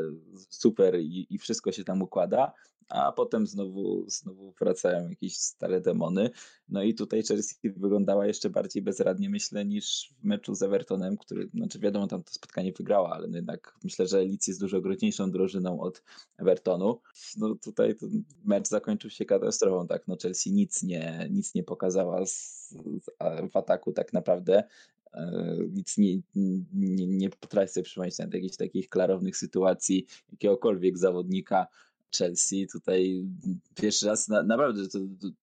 super 0.50 1.00
i, 1.00 1.28
i 1.30 1.38
wszystko 1.38 1.71
się 1.71 1.84
tam 1.84 2.02
układa 2.02 2.54
a 2.91 3.12
potem 3.12 3.47
znowu, 3.47 4.10
znowu 4.10 4.51
wracają 4.60 5.10
jakieś 5.10 5.38
stare 5.38 5.82
demony. 5.82 6.30
No 6.69 6.84
i 6.84 6.93
tutaj 6.93 7.23
Chelsea 7.23 7.56
wyglądała 7.63 8.27
jeszcze 8.27 8.49
bardziej 8.49 8.84
bezradnie, 8.84 9.30
myślę, 9.30 9.65
niż 9.65 10.13
w 10.19 10.23
meczu 10.23 10.56
z 10.56 10.63
Evertonem, 10.63 11.17
który, 11.17 11.49
znaczy 11.54 11.80
wiadomo, 11.80 12.08
tam 12.08 12.23
to 12.23 12.34
spotkanie 12.34 12.71
wygrała, 12.71 13.10
ale 13.10 13.27
no 13.27 13.36
jednak 13.36 13.75
myślę, 13.84 14.08
że 14.08 14.17
Leeds 14.17 14.47
jest 14.47 14.60
dużo 14.60 14.82
groźniejszą 14.82 15.32
drużyną 15.32 15.82
od 15.82 16.04
Evertonu. 16.38 17.01
No 17.38 17.56
tutaj 17.56 17.95
mecz 18.45 18.67
zakończył 18.67 19.10
się 19.10 19.25
katastrofą, 19.25 19.88
tak, 19.88 20.08
no 20.08 20.17
Chelsea 20.21 20.51
nic 20.51 20.84
nie, 20.84 21.27
nic 21.32 21.56
nie 21.56 21.63
pokazała 21.63 22.25
z, 22.25 22.69
z, 22.69 22.75
w 23.51 23.58
ataku 23.58 23.91
tak 23.93 24.13
naprawdę 24.13 24.63
e, 25.13 25.58
nic 25.71 25.97
nie, 25.97 26.15
nie, 26.73 27.08
nie 27.08 27.30
potrafię 27.30 27.67
sobie 27.67 27.84
przypomnieć 27.84 28.19
jakichś 28.19 28.58
takich 28.58 28.89
klarownych 28.89 29.38
sytuacji 29.38 30.06
jakiegokolwiek 30.32 30.97
zawodnika, 30.97 31.67
Chelsea. 32.17 32.67
Tutaj 32.71 33.26
pierwszy 33.76 34.08
raz 34.08 34.28
na, 34.28 34.43
naprawdę, 34.43 34.88
to, 34.88 35.00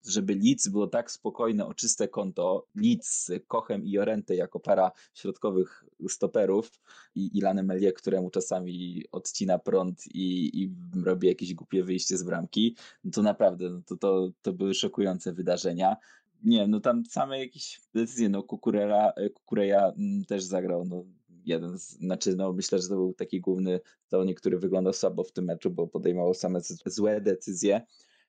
żeby 0.08 0.34
Leeds 0.34 0.68
było 0.68 0.86
tak 0.86 1.10
spokojne 1.10 1.66
o 1.66 1.74
czyste 1.74 2.08
konto, 2.08 2.66
Leeds 2.74 3.30
Kochem 3.46 3.84
i 3.84 3.90
Jorente 3.90 4.36
jako 4.36 4.60
para 4.60 4.92
środkowych 5.14 5.84
stoperów 6.08 6.70
i 7.14 7.38
Ilanem 7.38 7.66
Melie, 7.66 7.92
któremu 7.92 8.30
czasami 8.30 9.04
odcina 9.12 9.58
prąd 9.58 10.06
i, 10.06 10.62
i 10.62 10.70
robi 11.04 11.28
jakieś 11.28 11.54
głupie 11.54 11.84
wyjście 11.84 12.18
z 12.18 12.22
bramki, 12.22 12.76
no 13.04 13.10
to 13.10 13.22
naprawdę 13.22 13.70
no 13.70 13.80
to, 13.86 13.96
to, 13.96 14.30
to 14.42 14.52
były 14.52 14.74
szokujące 14.74 15.32
wydarzenia 15.32 15.96
nie 16.44 16.66
no 16.66 16.80
tam 16.80 17.06
same 17.06 17.38
jakieś 17.38 17.80
decyzje, 17.94 18.28
no 18.28 18.42
Kukureja, 18.42 19.12
Kukureja 19.34 19.92
mm, 19.98 20.24
też 20.24 20.44
zagrał 20.44 20.84
no, 20.84 21.04
jeden 21.44 21.78
z, 21.78 21.90
znaczy 21.90 22.36
no 22.36 22.52
myślę, 22.52 22.78
że 22.78 22.88
to 22.88 22.94
był 22.94 23.14
taki 23.14 23.40
główny 23.40 23.80
zawodnik, 24.08 24.40
który 24.40 24.58
wyglądał 24.58 24.92
słabo 24.92 25.24
w 25.24 25.32
tym 25.32 25.44
meczu, 25.44 25.70
bo 25.70 25.86
podejmował 25.86 26.34
same 26.34 26.60
złe 26.86 27.20
decyzje 27.20 27.80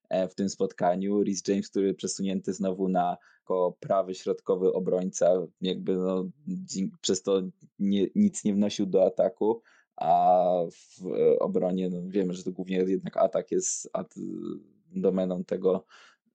e, 0.09 0.27
w 0.27 0.35
tym 0.35 0.49
spotkaniu. 0.49 1.23
Rhys 1.23 1.47
James, 1.47 1.69
który 1.69 1.93
przesunięty 1.93 2.53
znowu 2.53 2.89
na 2.89 3.17
prawy 3.79 4.15
środkowy 4.15 4.73
obrońca, 4.73 5.33
jakby 5.61 5.95
no, 5.95 6.29
przez 7.01 7.23
to 7.23 7.41
nie, 7.79 8.07
nic 8.15 8.43
nie 8.43 8.53
wnosił 8.53 8.85
do 8.85 9.05
ataku, 9.05 9.61
a 9.95 10.43
w 10.71 11.05
obronie 11.39 11.89
no, 11.89 12.01
wiemy, 12.07 12.33
że 12.33 12.43
to 12.43 12.51
głównie 12.51 12.77
jednak 12.77 13.17
atak 13.17 13.51
jest 13.51 13.89
domeną 14.91 15.43
tego 15.43 15.85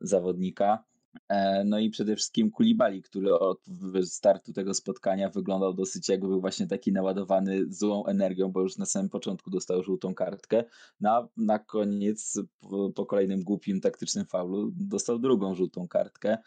zawodnika. 0.01 0.85
E, 1.29 1.65
no 1.65 1.79
i 1.79 1.91
przede 1.91 2.17
wszystkim 2.17 2.51
Kulibali, 2.51 3.03
który 3.03 3.39
od 3.39 3.61
startu 4.05 4.53
tego 4.53 4.75
spotkania 4.75 5.29
wyglądał 5.29 5.75
dosyć 5.75 6.09
jakby 6.09 6.29
był 6.29 6.41
właśnie 6.41 6.67
taki 6.67 6.93
naładowany 6.93 7.65
złą 7.69 8.07
energią, 8.07 8.53
bo 8.53 8.61
już 8.61 8.77
na 8.77 8.87
samym 8.87 9.09
początku 9.09 9.51
dostał 9.51 9.83
żółtą 9.83 10.15
kartkę. 10.15 10.65
Na, 11.01 11.29
na 11.37 11.59
koniec 11.59 12.41
po, 12.61 12.91
po 12.91 13.07
kolejnym 13.07 13.45
głupim 13.45 13.81
taktycznym 13.81 14.27
faulu 14.27 14.71
dostał 14.77 15.19
drugą 15.19 15.55
żółtą 15.55 15.89
kartkę. 15.89 16.39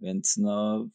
Więc 0.00 0.36
no 0.36 0.86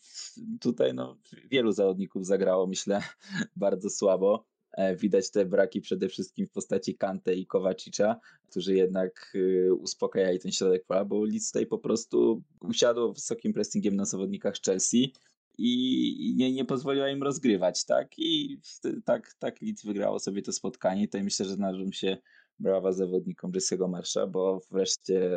tutaj 0.59 0.93
no, 0.93 1.17
wielu 1.51 1.71
zawodników 1.71 2.25
zagrało, 2.25 2.67
myślę, 2.67 3.01
bardzo 3.55 3.89
słabo. 3.89 4.48
E, 4.79 4.95
widać 4.95 5.31
te 5.31 5.45
braki 5.45 5.81
przede 5.81 6.09
wszystkim 6.09 6.47
w 6.47 6.51
postaci 6.51 6.95
Kante 6.95 7.35
i 7.35 7.45
Kowacicza, 7.45 8.19
którzy 8.49 8.75
jednak 8.75 9.31
y, 9.35 9.73
uspokajali 9.73 10.39
ten 10.39 10.51
środek 10.51 10.85
pola, 10.85 11.05
bo 11.05 11.25
Leeds 11.25 11.51
tutaj 11.51 11.65
po 11.65 11.77
prostu 11.77 12.43
usiadło 12.61 13.13
wysokim 13.13 13.53
pressingiem 13.53 13.95
na 13.95 14.05
zawodnikach 14.05 14.55
Chelsea 14.65 15.13
i 15.57 16.33
nie, 16.37 16.53
nie 16.53 16.65
pozwoliła 16.65 17.09
im 17.09 17.23
rozgrywać, 17.23 17.85
tak? 17.85 18.07
I 18.17 18.59
tak, 19.05 19.33
tak 19.39 19.61
Leeds 19.61 19.85
wygrało 19.85 20.19
sobie 20.19 20.41
to 20.41 20.53
spotkanie. 20.53 21.07
Tutaj 21.07 21.23
myślę, 21.23 21.45
że 21.45 21.57
należą 21.57 21.91
się 21.91 22.17
brawa 22.59 22.91
zawodnikom 22.91 23.51
Jesse'ego 23.51 23.89
Marsza, 23.89 24.27
bo 24.27 24.61
wreszcie, 24.71 25.31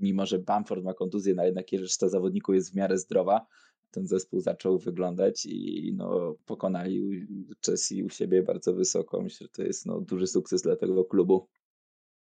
mimo 0.00 0.26
że 0.26 0.38
Bamford 0.38 0.84
ma 0.84 0.94
kontuzję, 0.94 1.34
no 1.34 1.44
jednak 1.44 1.66
reszta 1.72 2.08
zawodników 2.08 2.54
jest 2.54 2.72
w 2.72 2.74
miarę 2.74 2.98
zdrowa, 2.98 3.46
ten 3.90 4.06
zespół 4.06 4.40
zaczął 4.40 4.78
wyglądać 4.78 5.46
i 5.46 5.92
no, 5.96 6.36
pokonali 6.46 7.26
Chelsea 7.66 8.02
u 8.02 8.08
siebie 8.08 8.42
bardzo 8.42 8.74
wysoko. 8.74 9.22
Myślę, 9.22 9.46
że 9.46 9.52
to 9.52 9.62
jest 9.62 9.86
no, 9.86 10.00
duży 10.00 10.26
sukces 10.26 10.62
dla 10.62 10.76
tego 10.76 11.04
klubu. 11.04 11.48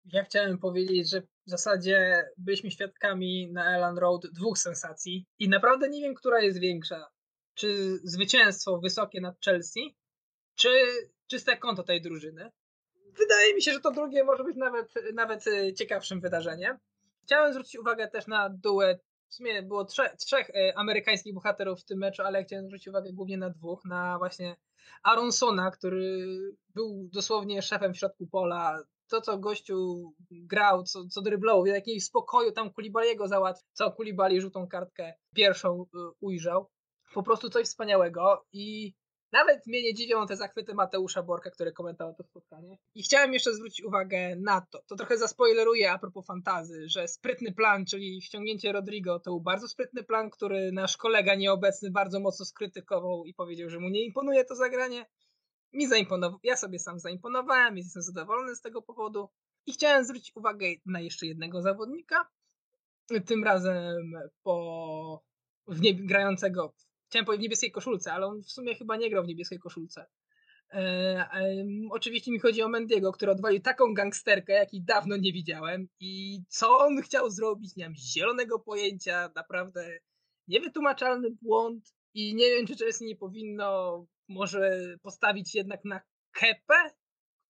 Ja 0.04 0.24
chciałem 0.24 0.58
powiedzieć, 0.58 1.10
że 1.10 1.20
w 1.20 1.50
zasadzie 1.50 2.24
byliśmy 2.38 2.70
świadkami 2.70 3.52
na 3.52 3.76
Elan 3.76 3.98
Road 3.98 4.22
dwóch 4.32 4.58
sensacji 4.58 5.26
i 5.38 5.48
naprawdę 5.48 5.88
nie 5.88 6.00
wiem, 6.00 6.14
która 6.14 6.40
jest 6.40 6.58
większa. 6.58 7.06
Czy 7.54 7.98
zwycięstwo 8.04 8.78
wysokie 8.78 9.20
nad 9.20 9.40
Chelsea, 9.44 9.96
czy 10.54 10.68
czyste 11.26 11.56
konto 11.56 11.82
tej 11.82 12.00
drużyny. 12.00 12.50
wydaje 13.18 13.54
mi 13.54 13.62
się, 13.62 13.72
że 13.72 13.80
to 13.80 13.90
drugie 13.90 14.24
może 14.24 14.44
być 14.44 14.56
nawet, 14.56 14.94
nawet 15.14 15.44
ciekawszym 15.78 16.20
wydarzeniem. 16.20 16.78
Chciałem 17.22 17.52
zwrócić 17.52 17.78
uwagę 17.78 18.08
też 18.08 18.26
na 18.26 18.48
duet. 18.50 19.11
W 19.32 19.34
sumie 19.34 19.62
było 19.62 19.84
trzech, 20.18 20.50
e, 20.50 20.78
amerykańskich 20.78 21.34
bohaterów 21.34 21.80
w 21.80 21.84
tym 21.84 21.98
meczu, 21.98 22.22
ale 22.22 22.44
chciałem 22.44 22.66
zwrócić 22.66 22.88
uwagę 22.88 23.12
głównie 23.12 23.36
na 23.36 23.50
dwóch. 23.50 23.84
Na 23.84 24.18
właśnie 24.18 24.56
Aronsona, 25.02 25.70
który 25.70 26.26
był 26.74 27.08
dosłownie 27.12 27.62
szefem 27.62 27.94
w 27.94 27.98
środku 27.98 28.26
pola. 28.26 28.82
To, 29.08 29.20
co 29.20 29.38
gościu 29.38 30.12
grał, 30.30 30.82
co, 30.82 31.06
co 31.06 31.22
dryblował, 31.22 31.62
w 31.62 31.66
jakimś 31.66 32.04
spokoju 32.04 32.52
tam 32.52 32.72
Kulibaliego 32.72 33.28
załatwił, 33.28 33.68
co 33.72 33.92
Kulibali 33.92 34.40
żółtą 34.40 34.68
kartkę 34.68 35.14
pierwszą 35.34 35.86
ujrzał. 36.20 36.70
Po 37.14 37.22
prostu 37.22 37.50
coś 37.50 37.66
wspaniałego 37.66 38.46
i 38.52 38.94
nawet 39.32 39.66
mnie 39.66 39.82
nie 39.82 39.94
dziwią 39.94 40.26
te 40.26 40.36
zachwyty 40.36 40.74
Mateusza 40.74 41.22
Borka, 41.22 41.50
który 41.50 41.72
komentował 41.72 42.14
to 42.14 42.22
spotkanie. 42.22 42.78
I 42.94 43.02
chciałem 43.02 43.32
jeszcze 43.32 43.54
zwrócić 43.54 43.84
uwagę 43.84 44.36
na 44.36 44.60
to, 44.60 44.82
to 44.86 44.96
trochę 44.96 45.18
zaspoileruję 45.18 45.92
a 45.92 45.98
propos 45.98 46.26
fantazy, 46.26 46.88
że 46.88 47.08
sprytny 47.08 47.52
plan, 47.52 47.86
czyli 47.86 48.22
ściągnięcie 48.22 48.72
Rodrigo, 48.72 49.20
to 49.20 49.30
był 49.30 49.40
bardzo 49.40 49.68
sprytny 49.68 50.02
plan, 50.02 50.30
który 50.30 50.72
nasz 50.72 50.96
kolega 50.96 51.34
nieobecny 51.34 51.90
bardzo 51.90 52.20
mocno 52.20 52.44
skrytykował 52.44 53.24
i 53.24 53.34
powiedział, 53.34 53.70
że 53.70 53.78
mu 53.78 53.88
nie 53.88 54.04
imponuje 54.04 54.44
to 54.44 54.56
zagranie. 54.56 55.06
Mi 55.72 55.86
zaimponował, 55.86 56.38
ja 56.42 56.56
sobie 56.56 56.78
sam 56.78 56.98
zaimponowałem, 56.98 57.76
jestem 57.76 58.02
zadowolony 58.02 58.56
z 58.56 58.60
tego 58.60 58.82
powodu. 58.82 59.28
I 59.66 59.72
chciałem 59.72 60.04
zwrócić 60.04 60.36
uwagę 60.36 60.66
na 60.86 61.00
jeszcze 61.00 61.26
jednego 61.26 61.62
zawodnika, 61.62 62.28
tym 63.26 63.44
razem 63.44 64.12
po 64.42 65.22
w 65.66 65.80
nie, 65.80 65.94
grającego 65.94 66.74
chciałem 67.12 67.26
powiedzieć 67.26 67.42
w 67.42 67.42
niebieskiej 67.42 67.72
koszulce, 67.72 68.12
ale 68.12 68.26
on 68.26 68.42
w 68.42 68.50
sumie 68.50 68.74
chyba 68.74 68.96
nie 68.96 69.10
grał 69.10 69.24
w 69.24 69.26
niebieskiej 69.26 69.58
koszulce. 69.58 70.06
E, 70.72 71.28
oczywiście 71.90 72.32
mi 72.32 72.38
chodzi 72.38 72.62
o 72.62 72.68
Mendiego, 72.68 73.12
który 73.12 73.32
odwalił 73.32 73.60
taką 73.60 73.94
gangsterkę, 73.94 74.52
jakiej 74.52 74.82
dawno 74.82 75.16
nie 75.16 75.32
widziałem. 75.32 75.88
I 76.00 76.40
co 76.48 76.78
on 76.78 77.02
chciał 77.02 77.30
zrobić, 77.30 77.76
nie 77.76 77.84
mam 77.84 77.94
zielonego 77.96 78.58
pojęcia, 78.58 79.30
naprawdę 79.34 79.98
niewytłumaczalny 80.48 81.28
błąd. 81.42 81.94
I 82.14 82.34
nie 82.34 82.46
wiem, 82.46 82.66
czy 82.66 82.76
Chelsea 82.76 83.04
nie 83.04 83.16
powinno 83.16 84.06
może 84.28 84.96
postawić 85.02 85.54
jednak 85.54 85.84
na 85.84 86.00
Kepę, 86.32 86.90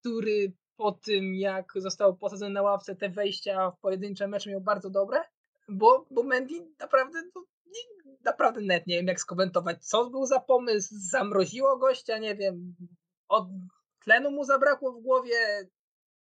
który 0.01 0.53
po 0.77 0.93
tym, 0.93 1.35
jak 1.35 1.73
został 1.77 2.17
posadzony 2.17 2.55
na 2.55 2.63
ławce, 2.63 2.97
te 2.97 3.09
wejścia 3.09 3.71
w 3.71 3.81
pojedyncze 3.81 4.29
mecze 4.29 4.51
miał 4.51 4.61
bardzo 4.61 4.91
dobre, 4.91 5.21
bo, 5.69 6.07
bo 6.11 6.23
Mendy 6.23 6.55
naprawdę 6.81 7.23
no, 7.35 7.45
naprawdę 8.25 8.61
net 8.61 8.87
nie 8.87 8.97
wiem 8.97 9.07
jak 9.07 9.21
skomentować, 9.21 9.87
co 9.87 10.11
był 10.11 10.27
za 10.27 10.41
pomysł, 10.41 10.95
zamroziło 10.99 11.79
gościa, 11.79 12.19
nie 12.19 12.35
wiem, 12.35 12.75
od 13.29 13.49
tlenu 14.05 14.31
mu 14.31 14.45
zabrakło 14.45 14.93
w 14.93 15.03
głowie, 15.03 15.69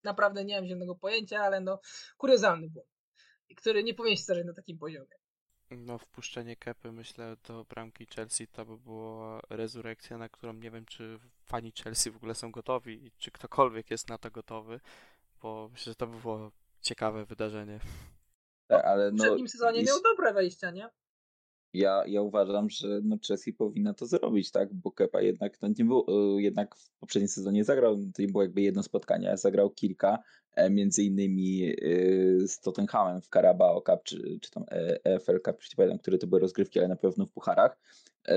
naprawdę 0.04 0.46
nie 0.46 0.56
mam 0.56 0.66
zielonego 0.66 0.96
pojęcia, 0.96 1.40
ale 1.40 1.62
no 1.62 1.80
kuriozalny 2.18 2.70
błąd, 2.70 2.90
który 3.58 3.84
nie 3.84 3.94
powinien 3.94 4.18
się 4.18 4.24
zdarzyć 4.24 4.46
na 4.46 4.54
takim 4.54 4.78
poziomie. 4.78 5.18
No, 5.72 5.98
wpuszczenie 5.98 6.56
Kepy, 6.56 6.92
myślę, 6.92 7.38
do 7.48 7.66
bramki 7.66 8.06
Chelsea 8.16 8.48
to 8.48 8.66
by 8.66 8.78
była 8.78 9.42
rezurekcja, 9.50 10.18
na 10.18 10.30
którą 10.30 10.54
nie 10.54 10.72
wiem, 10.72 10.86
czy 10.86 11.20
fani 11.46 11.74
Chelsea 11.84 12.12
w 12.12 12.16
ogóle 12.16 12.36
są 12.36 12.52
gotowi, 12.52 13.12
czy 13.18 13.32
ktokolwiek 13.32 13.92
jest 13.92 14.10
na 14.10 14.18
to 14.18 14.32
gotowy, 14.32 14.80
bo 15.42 15.70
myślę, 15.72 15.92
że 15.92 15.96
to 15.96 16.08
by 16.08 16.20
było 16.20 16.52
ciekawe 16.82 17.26
wydarzenie. 17.26 17.80
Tak, 18.68 18.86
ale 18.86 19.12
no, 19.12 19.18
w 19.18 19.22
przednim 19.28 19.48
sezonie 19.48 19.84
miał 19.84 20.02
dobre 20.02 20.34
wejścia, 20.34 20.72
nie? 20.72 20.90
Ja, 21.78 22.04
ja 22.08 22.22
uważam, 22.22 22.70
że 22.70 23.00
no 23.04 23.18
Chelsea 23.28 23.54
powinna 23.54 23.94
to 23.94 24.06
zrobić, 24.06 24.52
tak? 24.52 24.74
Bo 24.74 24.92
Kepa 24.92 25.22
jednak, 25.22 25.62
no 25.62 25.68
nie 25.68 25.86
był, 25.86 26.06
e, 26.08 26.42
jednak 26.42 26.76
w 26.76 26.90
poprzednim 27.00 27.28
sezonie 27.28 27.64
zagrał, 27.64 27.96
to 27.96 28.22
nie 28.22 28.28
było 28.28 28.44
jakby 28.44 28.62
jedno 28.62 28.84
spotkanie, 28.84 29.38
zagrał 29.38 29.70
kilka, 29.70 30.20
e, 30.56 30.70
między 30.70 31.04
innymi 31.04 31.64
e, 31.64 31.74
z 32.48 32.60
Tottenhamem 32.60 33.22
w 33.22 33.28
Carabao 33.28 33.82
Cup, 33.82 34.04
czy, 34.04 34.40
czy 34.42 34.52
tam 34.52 34.66
EFL 35.04 35.40
Cup, 35.46 35.56
nie 35.56 35.76
pamiętam, 35.76 36.00
które 36.00 36.18
to 36.18 36.28
były 36.28 36.42
rozgrywki, 36.42 36.80
ale 36.80 36.88
na 36.88 36.96
pewno 36.96 37.26
w 37.26 37.32
pucharach. 37.32 37.78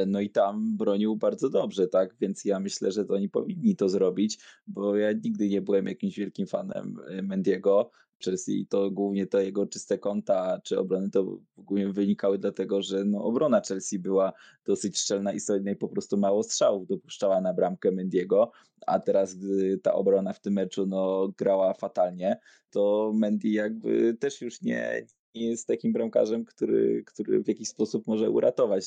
No 0.07 0.20
i 0.20 0.30
tam 0.30 0.76
bronił 0.76 1.16
bardzo 1.16 1.51
dobrze, 1.51 1.88
tak? 1.88 2.14
Więc 2.20 2.45
ja 2.45 2.61
myślę, 2.61 2.93
że 2.93 3.05
to 3.05 3.14
oni 3.14 3.28
powinni 3.28 3.76
to 3.76 3.88
zrobić, 3.88 4.38
bo 4.66 4.97
ja 4.97 5.12
nigdy 5.12 5.49
nie 5.49 5.62
byłem 5.62 5.86
jakimś 5.86 6.18
wielkim 6.18 6.47
fanem 6.47 6.97
Mendiego. 7.22 7.91
Chelsea 8.24 8.66
to 8.68 8.90
głównie 8.90 9.26
te 9.26 9.44
jego 9.44 9.66
czyste 9.66 9.98
konta 9.98 10.60
czy 10.64 10.78
obrony 10.78 11.10
to 11.10 11.38
głównie 11.56 11.88
wynikały 11.88 12.38
dlatego, 12.38 12.82
że 12.82 13.04
no, 13.04 13.24
obrona 13.24 13.60
Chelsea 13.60 13.98
była 13.98 14.32
dosyć 14.64 14.98
szczelna 14.98 15.32
i 15.32 15.40
solidna 15.40 15.70
i 15.70 15.76
po 15.76 15.88
prostu 15.88 16.16
mało 16.16 16.42
strzałów 16.42 16.86
dopuszczała 16.86 17.40
na 17.40 17.54
bramkę 17.54 17.92
Mendiego, 17.92 18.50
a 18.86 18.98
teraz 18.98 19.34
gdy 19.34 19.78
ta 19.78 19.94
obrona 19.94 20.32
w 20.32 20.40
tym 20.40 20.52
meczu 20.52 20.86
no, 20.86 21.28
grała 21.38 21.74
fatalnie, 21.74 22.40
to 22.70 23.12
Mendy 23.14 23.48
jakby 23.48 24.16
też 24.20 24.40
już 24.40 24.62
nie, 24.62 25.06
jest 25.34 25.66
takim 25.66 25.92
bramkarzem, 25.92 26.44
który, 26.44 27.02
który 27.06 27.42
w 27.42 27.48
jakiś 27.48 27.68
sposób 27.68 28.06
może 28.06 28.30
uratować, 28.30 28.84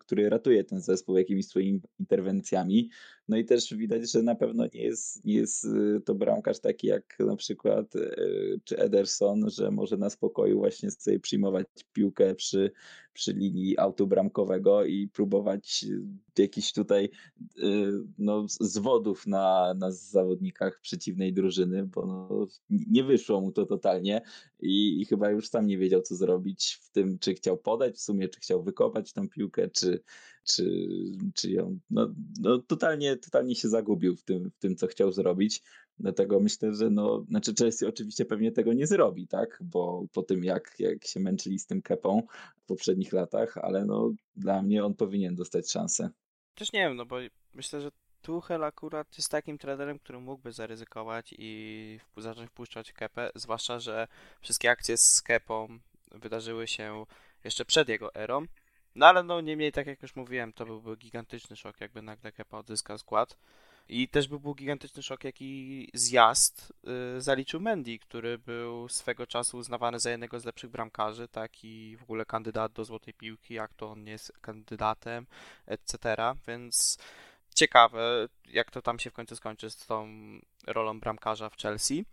który 0.00 0.30
ratuje 0.30 0.64
ten 0.64 0.80
zespół 0.80 1.18
jakimiś 1.18 1.46
swoimi 1.46 1.80
interwencjami. 2.00 2.90
No 3.28 3.36
i 3.36 3.44
też 3.44 3.74
widać, 3.74 4.10
że 4.10 4.22
na 4.22 4.34
pewno 4.34 4.66
nie 4.74 4.82
jest, 4.82 5.24
nie 5.24 5.34
jest 5.34 5.64
y, 5.64 6.00
to 6.04 6.14
bramkarz 6.14 6.60
taki 6.60 6.86
jak 6.86 7.16
na 7.18 7.36
przykład 7.36 7.96
y, 7.96 8.60
czy 8.64 8.78
Ederson, 8.78 9.50
że 9.50 9.70
może 9.70 9.96
na 9.96 10.10
spokoju 10.10 10.58
właśnie 10.58 10.90
sobie 10.90 11.20
przyjmować 11.20 11.66
piłkę 11.92 12.34
przy, 12.34 12.70
przy 13.12 13.32
linii 13.32 13.78
autobramkowego 13.78 14.84
i 14.84 15.08
próbować 15.08 15.84
jakichś 16.38 16.72
tutaj 16.72 17.10
y, 17.58 17.92
no, 18.18 18.46
zwodów 18.48 19.26
na, 19.26 19.74
na 19.78 19.92
zawodnikach 19.92 20.80
przeciwnej 20.80 21.32
drużyny, 21.32 21.86
bo 21.86 22.06
no, 22.06 22.46
nie 22.70 23.04
wyszło 23.04 23.40
mu 23.40 23.52
to 23.52 23.66
totalnie 23.66 24.22
i, 24.60 25.00
i 25.00 25.04
chyba 25.04 25.30
już 25.30 25.48
sam 25.48 25.66
nie 25.66 25.78
wiedział, 25.78 26.02
co 26.02 26.14
zrobić 26.14 26.78
w 26.82 26.90
tym, 26.90 27.18
czy 27.18 27.34
chciał 27.34 27.58
podać 27.58 27.94
w 27.94 28.00
sumie, 28.00 28.28
czy 28.28 28.40
chciał 28.40 28.62
wykopać 28.62 29.12
tą 29.12 29.28
piłkę, 29.28 29.68
czy, 29.68 30.00
czy, 30.44 30.88
czy 31.34 31.50
ją. 31.50 31.78
No, 31.90 32.14
no 32.40 32.58
totalnie, 32.58 33.16
totalnie 33.16 33.54
się 33.54 33.68
zagubił 33.68 34.16
w 34.16 34.22
tym, 34.22 34.50
w 34.50 34.58
tym, 34.58 34.76
co 34.76 34.86
chciał 34.86 35.12
zrobić. 35.12 35.62
Dlatego 35.98 36.40
myślę, 36.40 36.74
że 36.74 36.90
no, 36.90 37.24
znaczy 37.28 37.54
Chelsea 37.58 37.86
oczywiście 37.86 38.24
pewnie 38.24 38.52
tego 38.52 38.72
nie 38.72 38.86
zrobi, 38.86 39.28
tak? 39.28 39.58
Bo 39.64 40.06
po 40.12 40.22
tym 40.22 40.44
jak, 40.44 40.74
jak 40.78 41.06
się 41.06 41.20
męczyli 41.20 41.58
z 41.58 41.66
tym 41.66 41.82
kepą 41.82 42.22
w 42.62 42.66
poprzednich 42.66 43.12
latach, 43.12 43.58
ale 43.58 43.84
no 43.84 44.14
dla 44.36 44.62
mnie 44.62 44.84
on 44.84 44.94
powinien 44.94 45.34
dostać 45.34 45.70
szansę. 45.70 46.10
Też 46.54 46.72
nie 46.72 46.80
wiem, 46.80 46.96
no 46.96 47.06
bo 47.06 47.16
myślę, 47.54 47.80
że 47.80 47.90
Tuchel 48.22 48.64
akurat 48.64 49.16
jest 49.16 49.30
takim 49.30 49.58
trenerem, 49.58 49.98
który 49.98 50.20
mógłby 50.20 50.52
zaryzykować 50.52 51.34
i 51.38 51.98
zacząć 52.16 52.50
wpuszczać 52.50 52.92
kepę, 52.92 53.30
zwłaszcza, 53.34 53.78
że 53.78 54.08
wszystkie 54.40 54.70
akcje 54.70 54.96
z 54.96 55.22
kepą 55.22 55.78
wydarzyły 56.10 56.66
się 56.66 57.04
jeszcze 57.44 57.64
przed 57.64 57.88
jego 57.88 58.14
erą. 58.14 58.46
No 58.94 59.06
ale 59.06 59.22
no 59.22 59.40
niemniej, 59.40 59.72
tak 59.72 59.86
jak 59.86 60.02
już 60.02 60.16
mówiłem, 60.16 60.52
to 60.52 60.66
byłby 60.66 60.96
gigantyczny 60.96 61.56
szok, 61.56 61.80
jakby 61.80 62.02
nagle 62.02 62.32
Kepa 62.32 62.58
odzyskał 62.58 62.98
skład. 62.98 63.36
I 63.88 64.08
też 64.08 64.28
by 64.28 64.40
był 64.40 64.54
gigantyczny 64.54 65.02
szok, 65.02 65.24
jaki 65.24 65.90
zjazd 65.94 66.72
y, 67.16 67.20
zaliczył 67.20 67.60
Mendy, 67.60 67.98
który 67.98 68.38
był 68.38 68.88
swego 68.88 69.26
czasu 69.26 69.56
uznawany 69.56 70.00
za 70.00 70.10
jednego 70.10 70.40
z 70.40 70.44
lepszych 70.44 70.70
bramkarzy, 70.70 71.28
tak 71.28 71.64
i 71.64 71.96
w 71.96 72.02
ogóle 72.02 72.24
kandydat 72.24 72.72
do 72.72 72.84
złotej 72.84 73.14
piłki, 73.14 73.54
jak 73.54 73.74
to 73.74 73.90
on 73.90 74.06
jest 74.06 74.32
kandydatem, 74.40 75.26
etc. 75.66 76.16
Więc 76.46 76.98
ciekawe, 77.54 78.28
jak 78.46 78.70
to 78.70 78.82
tam 78.82 78.98
się 78.98 79.10
w 79.10 79.12
końcu 79.12 79.36
skończy 79.36 79.70
z 79.70 79.76
tą 79.86 80.08
rolą 80.66 81.00
bramkarza 81.00 81.50
w 81.50 81.56
Chelsea. 81.56 82.04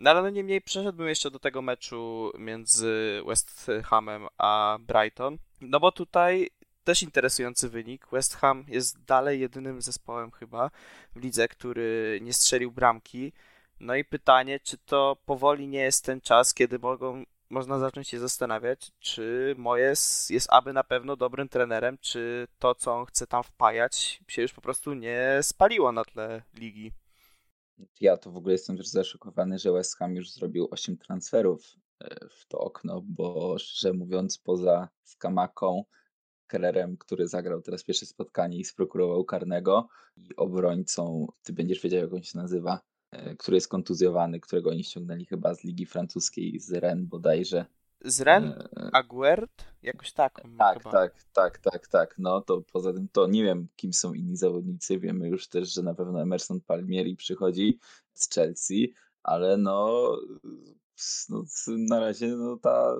No 0.00 0.10
ale 0.10 0.22
no 0.22 0.30
niemniej 0.30 0.60
przeszedłbym 0.60 1.08
jeszcze 1.08 1.30
do 1.30 1.38
tego 1.38 1.62
meczu 1.62 2.32
między 2.38 3.22
West 3.26 3.70
Hamem 3.84 4.26
a 4.38 4.78
Brighton. 4.80 5.38
No 5.60 5.80
bo 5.80 5.92
tutaj 5.92 6.50
też 6.84 7.02
interesujący 7.02 7.68
wynik. 7.68 8.06
West 8.12 8.36
Ham 8.36 8.64
jest 8.68 9.04
dalej 9.04 9.40
jedynym 9.40 9.82
zespołem 9.82 10.30
chyba 10.30 10.70
w 11.16 11.22
lidze, 11.22 11.48
który 11.48 12.18
nie 12.22 12.32
strzelił 12.32 12.72
bramki. 12.72 13.32
No 13.80 13.94
i 13.94 14.04
pytanie, 14.04 14.60
czy 14.60 14.78
to 14.78 15.16
powoli 15.26 15.68
nie 15.68 15.80
jest 15.80 16.04
ten 16.04 16.20
czas, 16.20 16.54
kiedy 16.54 16.78
mogą, 16.78 17.24
można 17.50 17.78
zacząć 17.78 18.08
się 18.08 18.18
zastanawiać, 18.18 18.92
czy 19.00 19.54
Mojes 19.58 20.30
jest 20.30 20.48
aby 20.50 20.72
na 20.72 20.84
pewno 20.84 21.16
dobrym 21.16 21.48
trenerem, 21.48 21.98
czy 22.00 22.48
to, 22.58 22.74
co 22.74 22.94
on 22.94 23.06
chce 23.06 23.26
tam 23.26 23.42
wpajać, 23.42 24.20
się 24.28 24.42
już 24.42 24.52
po 24.52 24.60
prostu 24.60 24.94
nie 24.94 25.38
spaliło 25.42 25.92
na 25.92 26.04
tle 26.04 26.42
ligi. 26.54 26.92
Ja 28.00 28.16
to 28.16 28.30
w 28.30 28.36
ogóle 28.36 28.52
jestem 28.52 28.76
też 28.76 28.88
zaszokowany, 28.88 29.58
że 29.58 29.72
West 29.72 29.96
Ham 29.96 30.14
już 30.14 30.32
zrobił 30.32 30.68
8 30.70 30.96
transferów 30.96 31.76
e, 32.00 32.28
w 32.28 32.46
to 32.46 32.58
okno, 32.58 33.02
bo 33.04 33.58
szczerze 33.58 33.92
mówiąc, 33.92 34.38
poza 34.38 34.88
Skamaką, 35.04 35.84
Kellerem, 36.46 36.96
który 36.96 37.28
zagrał 37.28 37.62
teraz 37.62 37.84
pierwsze 37.84 38.06
spotkanie 38.06 38.58
i 38.58 38.64
sprokurował 38.64 39.24
karnego, 39.24 39.88
i 40.16 40.36
obrońcą, 40.36 41.26
ty 41.42 41.52
będziesz 41.52 41.80
wiedział, 41.80 42.00
jak 42.00 42.12
on 42.12 42.22
się 42.22 42.38
nazywa, 42.38 42.80
e, 43.10 43.36
który 43.36 43.56
jest 43.56 43.68
kontuzjowany, 43.68 44.40
którego 44.40 44.70
oni 44.70 44.84
ściągnęli 44.84 45.24
chyba 45.26 45.54
z 45.54 45.64
Ligi 45.64 45.86
Francuskiej, 45.86 46.60
z 46.60 46.72
Rennes 46.72 47.08
bodajże. 47.08 47.66
Z 48.04 48.20
Ren 48.20 48.54
Aguert? 48.92 49.64
Jakoś 49.82 50.12
tak. 50.12 50.42
Tak, 50.58 50.78
chyba. 50.78 50.90
tak, 50.90 51.24
tak, 51.32 51.58
tak, 51.58 51.88
tak. 51.88 52.14
No 52.18 52.40
to 52.40 52.62
poza 52.72 52.92
tym 52.92 53.08
to 53.12 53.26
nie 53.26 53.44
wiem, 53.44 53.68
kim 53.76 53.92
są 53.92 54.14
inni 54.14 54.36
zawodnicy. 54.36 54.98
Wiemy 54.98 55.28
już 55.28 55.48
też, 55.48 55.74
że 55.74 55.82
na 55.82 55.94
pewno 55.94 56.22
Emerson 56.22 56.60
Palmieri 56.60 57.16
przychodzi 57.16 57.78
z 58.12 58.30
Chelsea, 58.34 58.94
ale 59.22 59.56
no, 59.56 60.06
no 61.28 61.44
na 61.68 62.00
razie 62.00 62.28
no 62.28 62.56
ta 62.56 62.96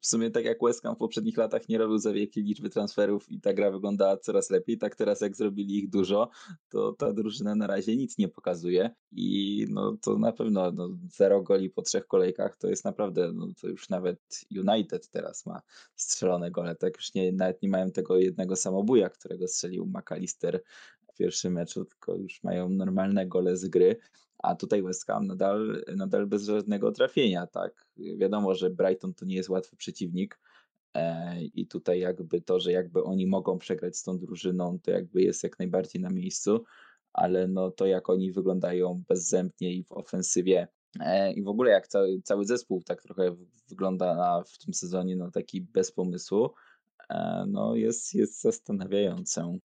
w 0.00 0.06
sumie 0.06 0.30
tak 0.30 0.44
jak 0.44 0.58
West 0.62 0.82
Ham 0.82 0.94
w 0.94 0.98
poprzednich 0.98 1.36
latach 1.36 1.68
nie 1.68 1.78
robił 1.78 1.98
za 1.98 2.12
wielkiej 2.12 2.44
liczby 2.44 2.70
transferów 2.70 3.30
i 3.30 3.40
ta 3.40 3.52
gra 3.52 3.70
wyglądała 3.70 4.16
coraz 4.16 4.50
lepiej, 4.50 4.78
tak 4.78 4.96
teraz 4.96 5.20
jak 5.20 5.36
zrobili 5.36 5.78
ich 5.78 5.90
dużo, 5.90 6.30
to 6.68 6.92
ta 6.92 7.12
drużyna 7.12 7.54
na 7.54 7.66
razie 7.66 7.96
nic 7.96 8.18
nie 8.18 8.28
pokazuje 8.28 8.90
i 9.12 9.66
no 9.70 9.96
to 10.02 10.18
na 10.18 10.32
pewno 10.32 10.72
no, 10.72 10.88
zero 11.16 11.42
goli 11.42 11.70
po 11.70 11.82
trzech 11.82 12.06
kolejkach 12.06 12.56
to 12.56 12.68
jest 12.68 12.84
naprawdę, 12.84 13.32
no 13.32 13.46
to 13.60 13.68
już 13.68 13.88
nawet 13.88 14.20
United 14.50 15.10
teraz 15.10 15.46
ma 15.46 15.62
strzelone 15.96 16.50
gole, 16.50 16.76
tak 16.76 16.96
już 16.96 17.14
nie, 17.14 17.32
nawet 17.32 17.62
nie 17.62 17.68
mają 17.68 17.90
tego 17.90 18.18
jednego 18.18 18.56
samobuja, 18.56 19.08
którego 19.08 19.48
strzelił 19.48 19.86
McAllister 19.86 20.62
w 21.12 21.16
pierwszym 21.16 21.52
meczu, 21.52 21.84
tylko 21.84 22.14
już 22.14 22.42
mają 22.42 22.68
normalne 22.68 23.26
gole 23.26 23.56
z 23.56 23.68
gry 23.68 23.96
a 24.38 24.54
tutaj 24.54 24.82
West 24.82 25.06
Ham 25.06 25.26
nadal, 25.26 25.84
nadal 25.96 26.26
bez 26.26 26.44
żadnego 26.44 26.92
trafienia, 26.92 27.46
tak. 27.46 27.86
Wiadomo, 27.96 28.54
że 28.54 28.70
Brighton 28.70 29.14
to 29.14 29.24
nie 29.24 29.36
jest 29.36 29.48
łatwy 29.48 29.76
przeciwnik 29.76 30.40
e, 30.94 31.42
i 31.44 31.66
tutaj 31.66 32.00
jakby 32.00 32.40
to, 32.40 32.60
że 32.60 32.72
jakby 32.72 33.04
oni 33.04 33.26
mogą 33.26 33.58
przegrać 33.58 33.96
z 33.96 34.02
tą 34.02 34.18
drużyną, 34.18 34.78
to 34.82 34.90
jakby 34.90 35.22
jest 35.22 35.42
jak 35.42 35.58
najbardziej 35.58 36.02
na 36.02 36.10
miejscu, 36.10 36.64
ale 37.12 37.48
no 37.48 37.70
to 37.70 37.86
jak 37.86 38.10
oni 38.10 38.32
wyglądają 38.32 39.04
bezzębnie 39.08 39.72
i 39.72 39.84
w 39.84 39.92
ofensywie 39.92 40.68
e, 41.00 41.32
i 41.32 41.42
w 41.42 41.48
ogóle 41.48 41.70
jak 41.70 41.88
cały, 41.88 42.22
cały 42.22 42.44
zespół 42.44 42.82
tak 42.82 43.02
trochę 43.02 43.36
wygląda 43.68 44.14
na, 44.14 44.42
w 44.42 44.58
tym 44.58 44.74
sezonie, 44.74 45.16
no 45.16 45.30
taki 45.30 45.60
bez 45.60 45.92
pomysłu, 45.92 46.50
e, 47.10 47.44
no 47.48 47.74
jest, 47.74 48.14
jest 48.14 48.40
zastanawiające. 48.40 49.58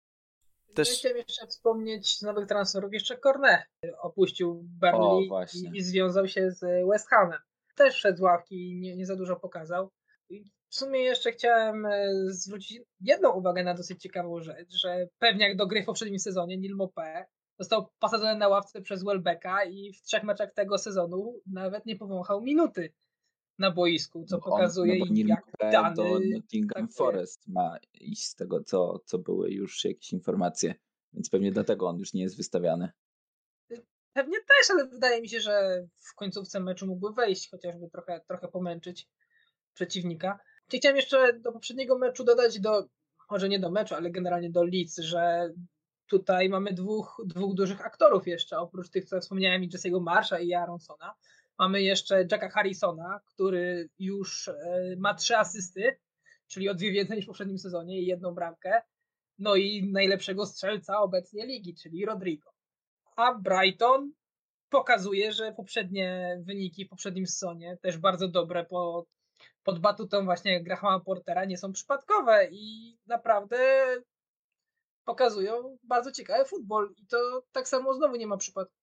Też... 0.74 0.88
Ja 0.88 0.94
chciałem 0.94 1.16
jeszcze 1.16 1.46
wspomnieć 1.46 2.18
z 2.18 2.22
nowych 2.22 2.46
transferów, 2.46 2.92
jeszcze 2.92 3.16
Cornet 3.16 3.60
opuścił 4.00 4.64
Burnley 4.80 5.30
i, 5.54 5.78
i, 5.78 5.82
związał 5.82 6.28
się 6.28 6.50
z 6.50 6.88
West 6.90 7.08
Hamem. 7.08 7.38
Też 7.76 7.96
szedł 7.96 8.18
z 8.18 8.20
ławki 8.20 8.70
i 8.70 8.80
nie, 8.80 8.96
nie 8.96 9.06
za 9.06 9.16
dużo 9.16 9.36
pokazał. 9.36 9.90
I 10.30 10.44
w 10.44 10.74
sumie 10.74 11.00
jeszcze 11.00 11.32
chciałem 11.32 11.86
e, 11.86 12.12
zwrócić 12.26 12.82
jedną 13.00 13.32
uwagę 13.32 13.64
na 13.64 13.74
dosyć 13.74 14.02
ciekawą 14.02 14.40
rzecz, 14.40 14.70
że 14.70 15.08
pewnie 15.18 15.48
jak 15.48 15.56
do 15.56 15.66
gry 15.66 15.82
w 15.82 15.86
poprzednim 15.86 16.18
sezonie 16.18 16.58
Nil 16.58 16.76
Mopé 16.76 17.24
został 17.58 17.86
posadzony 17.98 18.38
na 18.38 18.48
ławce 18.48 18.82
przez 18.82 19.04
Welbecka 19.04 19.64
i 19.64 19.92
w 19.92 20.02
trzech 20.02 20.22
meczach 20.22 20.54
tego 20.54 20.78
sezonu 20.78 21.40
nawet 21.46 21.86
nie 21.86 21.96
powąchał 21.96 22.40
minuty 22.40 22.92
na 23.58 23.70
boisku, 23.70 24.24
co 24.24 24.36
no 24.36 24.42
pokazuje, 24.42 25.02
on, 25.02 25.08
no 25.08 25.24
jak 25.26 25.72
dany... 25.72 25.94
do 25.94 26.20
Nottingham 26.34 26.86
tak 26.86 26.96
Forest 26.96 27.48
ma 27.48 27.76
iść 27.94 28.24
z 28.24 28.34
tego, 28.34 28.62
co, 28.64 29.00
co 29.04 29.18
były 29.18 29.50
już 29.50 29.84
jakieś 29.84 30.12
informacje, 30.12 30.74
więc 31.12 31.30
pewnie 31.30 31.52
dlatego 31.52 31.88
on 31.88 31.98
już 31.98 32.12
nie 32.12 32.22
jest 32.22 32.36
wystawiany. 32.36 32.92
Pewnie 34.12 34.38
też, 34.38 34.70
ale 34.70 34.88
wydaje 34.88 35.20
mi 35.20 35.28
się, 35.28 35.40
że 35.40 35.86
w 35.98 36.14
końcówce 36.14 36.60
meczu 36.60 36.86
mógłby 36.86 37.14
wejść, 37.14 37.50
chociażby 37.50 37.90
trochę, 37.90 38.20
trochę 38.28 38.48
pomęczyć 38.48 39.08
przeciwnika. 39.74 40.38
Chciałem 40.68 40.96
jeszcze 40.96 41.40
do 41.40 41.52
poprzedniego 41.52 41.98
meczu 41.98 42.24
dodać 42.24 42.60
do, 42.60 42.86
może 43.30 43.48
nie 43.48 43.58
do 43.58 43.70
meczu, 43.70 43.94
ale 43.94 44.10
generalnie 44.10 44.50
do 44.50 44.64
Leeds, 44.64 44.96
że 44.96 45.52
tutaj 46.06 46.48
mamy 46.48 46.72
dwóch, 46.72 47.22
dwóch 47.26 47.54
dużych 47.54 47.86
aktorów 47.86 48.26
jeszcze, 48.26 48.58
oprócz 48.58 48.90
tych, 48.90 49.04
co 49.04 49.20
wspomniałem, 49.20 49.64
i 49.64 49.70
Jesse'ego 49.70 50.02
Marsha 50.02 50.38
i 50.38 50.54
Aronsona. 50.54 51.14
Mamy 51.58 51.82
jeszcze 51.82 52.26
Jacka 52.30 52.48
Harrisona, 52.48 53.20
który 53.26 53.88
już 53.98 54.48
e, 54.48 54.54
ma 54.98 55.14
trzy 55.14 55.36
asysty, 55.36 55.98
czyli 56.48 56.68
o 56.68 56.74
dwie 56.74 56.92
więcej 56.92 57.16
niż 57.16 57.26
w 57.26 57.28
poprzednim 57.28 57.58
sezonie 57.58 58.00
i 58.00 58.06
jedną 58.06 58.34
bramkę. 58.34 58.82
No 59.38 59.56
i 59.56 59.90
najlepszego 59.92 60.46
strzelca 60.46 61.00
obecnie 61.00 61.46
ligi, 61.46 61.74
czyli 61.74 62.06
Rodrigo. 62.06 62.50
A 63.16 63.34
Brighton 63.34 64.12
pokazuje, 64.70 65.32
że 65.32 65.52
poprzednie 65.52 66.38
wyniki 66.46 66.84
w 66.84 66.88
poprzednim 66.88 67.26
sezonie, 67.26 67.78
też 67.82 67.98
bardzo 67.98 68.28
dobre 68.28 68.64
pod, 68.64 69.06
pod 69.62 69.78
batutą 69.78 70.24
właśnie 70.24 70.62
Grahama 70.62 71.00
Portera, 71.00 71.44
nie 71.44 71.58
są 71.58 71.72
przypadkowe 71.72 72.48
i 72.50 72.96
naprawdę 73.06 73.58
pokazują 75.04 75.78
bardzo 75.82 76.12
ciekawy 76.12 76.44
futbol. 76.44 76.94
I 76.96 77.06
to 77.06 77.42
tak 77.52 77.68
samo 77.68 77.94
znowu 77.94 78.16
nie 78.16 78.26
ma 78.26 78.36
przypadku 78.36 78.81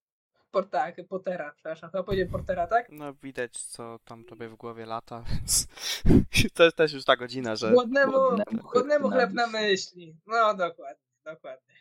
Porta, 0.51 0.91
Pottera, 1.09 1.51
przepraszam, 1.53 1.91
chyba 1.91 2.03
powiedziałem 2.03 2.31
Portera, 2.31 2.67
tak? 2.67 2.87
No 2.91 3.13
widać, 3.13 3.61
co 3.61 3.99
tam 4.05 4.25
tobie 4.25 4.49
w 4.49 4.55
głowie 4.55 4.85
lata, 4.85 5.23
więc 5.31 5.67
to 6.55 6.63
jest 6.63 6.77
też 6.77 6.93
już 6.93 7.05
ta 7.05 7.15
godzina, 7.15 7.55
że... 7.55 7.71
Głodnemu, 7.71 8.13
głodnemu 8.73 9.09
chleb 9.09 9.33
na 9.33 9.47
myśli. 9.47 10.17
No, 10.27 10.53
dokładnie, 10.53 11.05
dokładnie. 11.25 11.75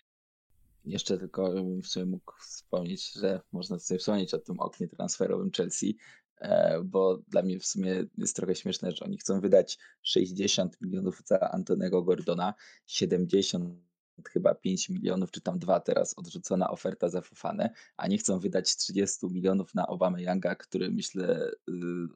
Jeszcze 0.85 1.19
tylko 1.19 1.53
bym 1.53 1.83
w 1.83 1.87
sumie 1.87 2.07
mógł 2.07 2.33
wspomnieć, 2.41 3.12
że 3.12 3.41
można 3.53 3.79
sobie 3.79 3.99
wspomnieć 3.99 4.35
o 4.35 4.39
tym 4.39 4.61
oknie 4.61 4.89
transferowym 4.89 5.51
Chelsea, 5.57 5.97
e, 6.41 6.81
bo 6.85 7.19
dla 7.29 7.43
mnie 7.43 7.59
w 7.59 7.66
sumie 7.66 8.05
jest 8.19 8.37
trochę 8.37 8.55
śmieszne, 8.55 8.93
że 8.93 9.05
oni 9.05 9.19
chcą 9.19 9.41
wydać 9.41 9.79
60 10.03 10.81
milionów 10.81 11.23
za 11.25 11.41
Antonego 11.41 12.03
Gordona, 12.03 12.55
70 12.87 13.88
chyba 14.33 14.55
5 14.55 14.89
milionów, 14.89 15.31
czy 15.31 15.41
tam 15.41 15.59
dwa 15.59 15.81
teraz 15.81 16.19
odrzucona 16.19 16.71
oferta 16.71 17.09
za 17.09 17.21
Fofanę, 17.21 17.71
a 17.97 18.09
nie 18.09 18.19
chcą 18.19 18.39
wydać 18.39 18.77
30 18.77 19.27
milionów 19.27 19.75
na 19.75 19.87
Obama 19.87 20.21
Younga, 20.21 20.55
który 20.55 20.91
myślę 20.91 21.51
y, 21.69 21.73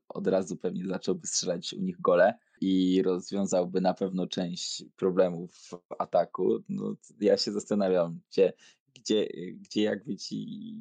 od 0.09 0.27
razu 0.27 0.57
pewnie 0.57 0.87
zacząłby 0.87 1.27
strzelać 1.27 1.73
u 1.73 1.81
nich 1.81 2.01
gole 2.01 2.35
i 2.61 3.03
rozwiązałby 3.03 3.81
na 3.81 3.95
pewno 3.95 4.27
część 4.27 4.85
problemów 4.97 5.55
w 5.55 5.79
ataku. 5.99 6.59
No, 6.69 6.95
ja 7.21 7.37
się 7.37 7.53
zastanawiam, 7.53 8.21
gdzie, 8.31 8.53
gdzie, 8.95 9.29
gdzie 9.53 9.83
jakby 9.83 10.17
ci 10.17 10.81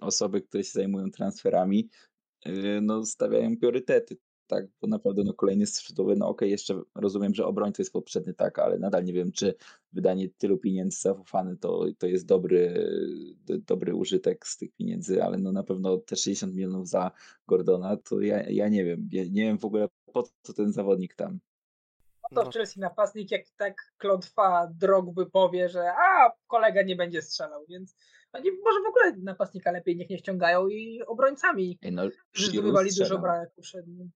osoby, 0.00 0.42
które 0.42 0.64
się 0.64 0.72
zajmują 0.72 1.10
transferami, 1.10 1.88
y, 2.46 2.80
no, 2.82 3.04
stawiają 3.04 3.56
priorytety 3.56 4.16
tak, 4.46 4.66
bo 4.80 4.86
naprawdę 4.86 5.24
no, 5.24 5.34
kolejny 5.34 5.66
skrzydłowy, 5.66 6.16
no 6.16 6.28
okej, 6.28 6.36
okay, 6.36 6.48
jeszcze 6.48 6.82
rozumiem, 6.94 7.34
że 7.34 7.46
obrońca 7.46 7.82
jest 7.82 7.92
poprzedni, 7.92 8.34
tak, 8.34 8.58
ale 8.58 8.78
nadal 8.78 9.04
nie 9.04 9.12
wiem, 9.12 9.32
czy 9.32 9.54
wydanie 9.92 10.28
tylu 10.28 10.58
pieniędzy 10.58 11.00
za 11.00 11.14
Fofany 11.14 11.56
to, 11.56 11.84
to 11.98 12.06
jest 12.06 12.26
dobry, 12.26 12.88
dobry 13.46 13.94
użytek 13.94 14.46
z 14.46 14.56
tych 14.56 14.72
pieniędzy, 14.72 15.24
ale 15.24 15.38
no 15.38 15.52
na 15.52 15.62
pewno 15.62 15.98
te 15.98 16.16
60 16.16 16.54
milionów 16.54 16.88
za 16.88 17.10
Gordona, 17.46 17.96
to 17.96 18.20
ja, 18.20 18.50
ja 18.50 18.68
nie 18.68 18.84
wiem, 18.84 19.08
ja 19.12 19.24
nie 19.24 19.42
wiem 19.42 19.58
w 19.58 19.64
ogóle 19.64 19.88
po 20.12 20.28
co 20.42 20.52
ten 20.52 20.72
zawodnik 20.72 21.14
tam. 21.14 21.38
No 22.32 22.42
to 22.42 22.50
w 22.50 22.54
Chelsea 22.54 22.80
napastnik, 22.80 23.30
jak 23.30 23.42
tak 23.56 23.74
klątwa 23.98 24.68
Drogby 24.74 25.26
powie, 25.26 25.68
że 25.68 25.92
a, 25.92 26.32
kolega 26.46 26.82
nie 26.82 26.96
będzie 26.96 27.22
strzelał, 27.22 27.64
więc 27.68 27.96
oni 28.32 28.50
może 28.64 28.78
w 28.80 28.88
ogóle 28.88 29.16
napastnika 29.22 29.70
lepiej 29.70 29.96
niech 29.96 30.10
nie 30.10 30.18
ściągają 30.18 30.68
i 30.68 31.02
obrońcami, 31.06 31.78
no, 31.92 32.02
że 32.32 32.46
zdobywali 32.46 32.90
dużo 32.98 33.18
bramek 33.18 33.50
poprzednim. 33.56 34.10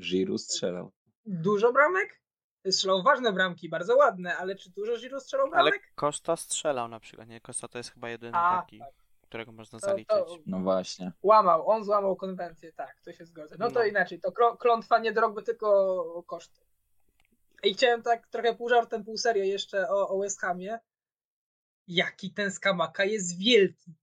Giroud 0.00 0.42
strzelał. 0.42 0.92
Dużo 1.26 1.72
bramek? 1.72 2.22
Strzelał 2.70 3.02
ważne 3.02 3.32
bramki, 3.32 3.68
bardzo 3.68 3.96
ładne, 3.96 4.36
ale 4.36 4.54
czy 4.54 4.70
dużo 4.70 4.96
Giroud 4.96 5.22
strzelał 5.22 5.50
bramek? 5.50 5.74
Ale 5.74 5.82
Costa 5.94 6.36
strzelał 6.36 6.88
na 6.88 7.00
przykład, 7.00 7.28
nie? 7.28 7.40
Costa 7.40 7.68
to 7.68 7.78
jest 7.78 7.90
chyba 7.90 8.08
jedyny 8.08 8.32
A, 8.36 8.60
taki, 8.62 8.78
tak. 8.78 8.88
którego 9.22 9.52
można 9.52 9.80
to, 9.80 9.86
zaliczyć. 9.86 10.08
To... 10.08 10.38
No 10.46 10.60
właśnie. 10.60 11.12
Łamał, 11.22 11.68
on 11.68 11.84
złamał 11.84 12.16
konwencję, 12.16 12.72
tak, 12.72 13.00
to 13.04 13.12
się 13.12 13.24
zgodzę. 13.24 13.56
No, 13.58 13.66
no. 13.66 13.72
to 13.72 13.84
inaczej, 13.84 14.20
to 14.20 14.56
klątwa 14.56 14.98
nie 14.98 15.12
drogby, 15.12 15.42
tylko 15.42 16.22
koszty. 16.26 16.60
I 17.62 17.74
chciałem 17.74 18.02
tak 18.02 18.26
trochę 18.28 18.54
pół 18.54 18.68
żartem, 18.68 19.04
pół 19.04 19.16
serio 19.16 19.44
jeszcze 19.44 19.88
o, 19.88 20.08
o 20.08 20.18
West 20.18 20.40
Hamie. 20.40 20.78
Jaki 21.88 22.34
ten 22.34 22.50
Skamaka 22.50 23.04
jest 23.04 23.38
wielki. 23.38 23.94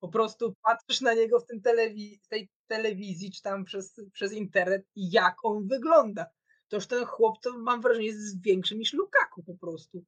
Po 0.00 0.08
prostu 0.08 0.54
patrzysz 0.62 1.00
na 1.00 1.14
niego 1.14 1.40
w, 1.40 1.46
tym 1.46 1.60
telewi- 1.60 2.18
tej 2.28 2.48
telewizji, 2.66 3.32
czy 3.32 3.42
tam 3.42 3.64
przez, 3.64 4.00
przez 4.12 4.32
internet 4.32 4.86
jak 4.96 5.36
on 5.42 5.68
wygląda. 5.68 6.26
Toż 6.68 6.86
ten 6.86 7.04
chłop 7.04 7.40
to 7.42 7.58
mam 7.58 7.80
wrażenie 7.80 8.06
jest 8.06 8.42
większy 8.42 8.76
niż 8.76 8.92
Lukaku 8.92 9.42
po 9.42 9.54
prostu. 9.54 10.04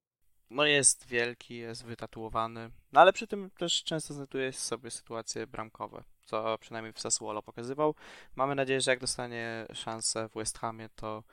No 0.49 0.65
jest 0.65 1.07
wielki, 1.07 1.57
jest 1.57 1.85
wytatuowany, 1.85 2.69
no 2.91 3.01
ale 3.01 3.13
przy 3.13 3.27
tym 3.27 3.49
też 3.57 3.83
często 3.83 4.13
znajduje 4.13 4.53
sobie 4.53 4.91
sytuacje 4.91 5.47
bramkowe, 5.47 6.03
co 6.25 6.57
przynajmniej 6.57 6.93
w 6.93 6.99
Sassuolo 6.99 7.43
pokazywał. 7.43 7.95
Mamy 8.35 8.55
nadzieję, 8.55 8.81
że 8.81 8.91
jak 8.91 8.99
dostanie 8.99 9.65
szansę 9.73 10.29
w 10.29 10.33
West 10.33 10.57
Hamie, 10.57 10.89
to 10.95 11.23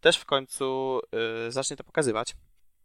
też 0.00 0.18
w 0.18 0.24
końcu 0.24 1.00
yy, 1.44 1.52
zacznie 1.52 1.76
to 1.76 1.84
pokazywać. 1.84 2.36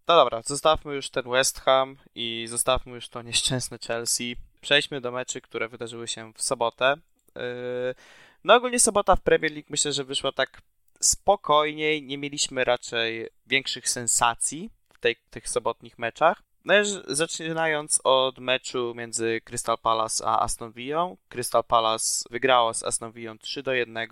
No 0.07 0.15
dobra, 0.15 0.41
zostawmy 0.45 0.95
już 0.95 1.09
ten 1.09 1.29
West 1.29 1.59
Ham 1.59 1.97
i 2.15 2.45
zostawmy 2.49 2.95
już 2.95 3.09
to 3.09 3.21
nieszczęsne 3.21 3.77
Chelsea. 3.87 4.35
Przejdźmy 4.61 5.01
do 5.01 5.11
meczy, 5.11 5.41
które 5.41 5.69
wydarzyły 5.69 6.07
się 6.07 6.33
w 6.33 6.41
sobotę. 6.41 6.95
Yy, 7.35 7.95
no 8.43 8.55
ogólnie 8.55 8.79
sobota 8.79 9.15
w 9.15 9.21
Premier 9.21 9.51
League 9.51 9.67
myślę, 9.69 9.93
że 9.93 10.03
wyszła 10.03 10.31
tak 10.31 10.61
spokojniej, 10.99 12.03
nie 12.03 12.17
mieliśmy 12.17 12.63
raczej 12.63 13.29
większych 13.45 13.89
sensacji 13.89 14.69
w 14.93 14.99
tej, 14.99 15.15
tych 15.29 15.49
sobotnich 15.49 15.99
meczach. 15.99 16.43
No 16.65 16.73
zaczynając 17.07 18.01
od 18.03 18.39
meczu 18.39 18.93
między 18.95 19.41
Crystal 19.43 19.77
Palace 19.77 20.25
a 20.27 20.39
Aston 20.39 20.71
Villą. 20.71 21.17
Crystal 21.29 21.63
Palace 21.63 22.25
wygrało 22.31 22.73
z 22.73 22.83
Aston 22.83 23.11
Villą 23.11 23.37
3 23.37 23.63
do 23.63 23.73
1 23.73 24.09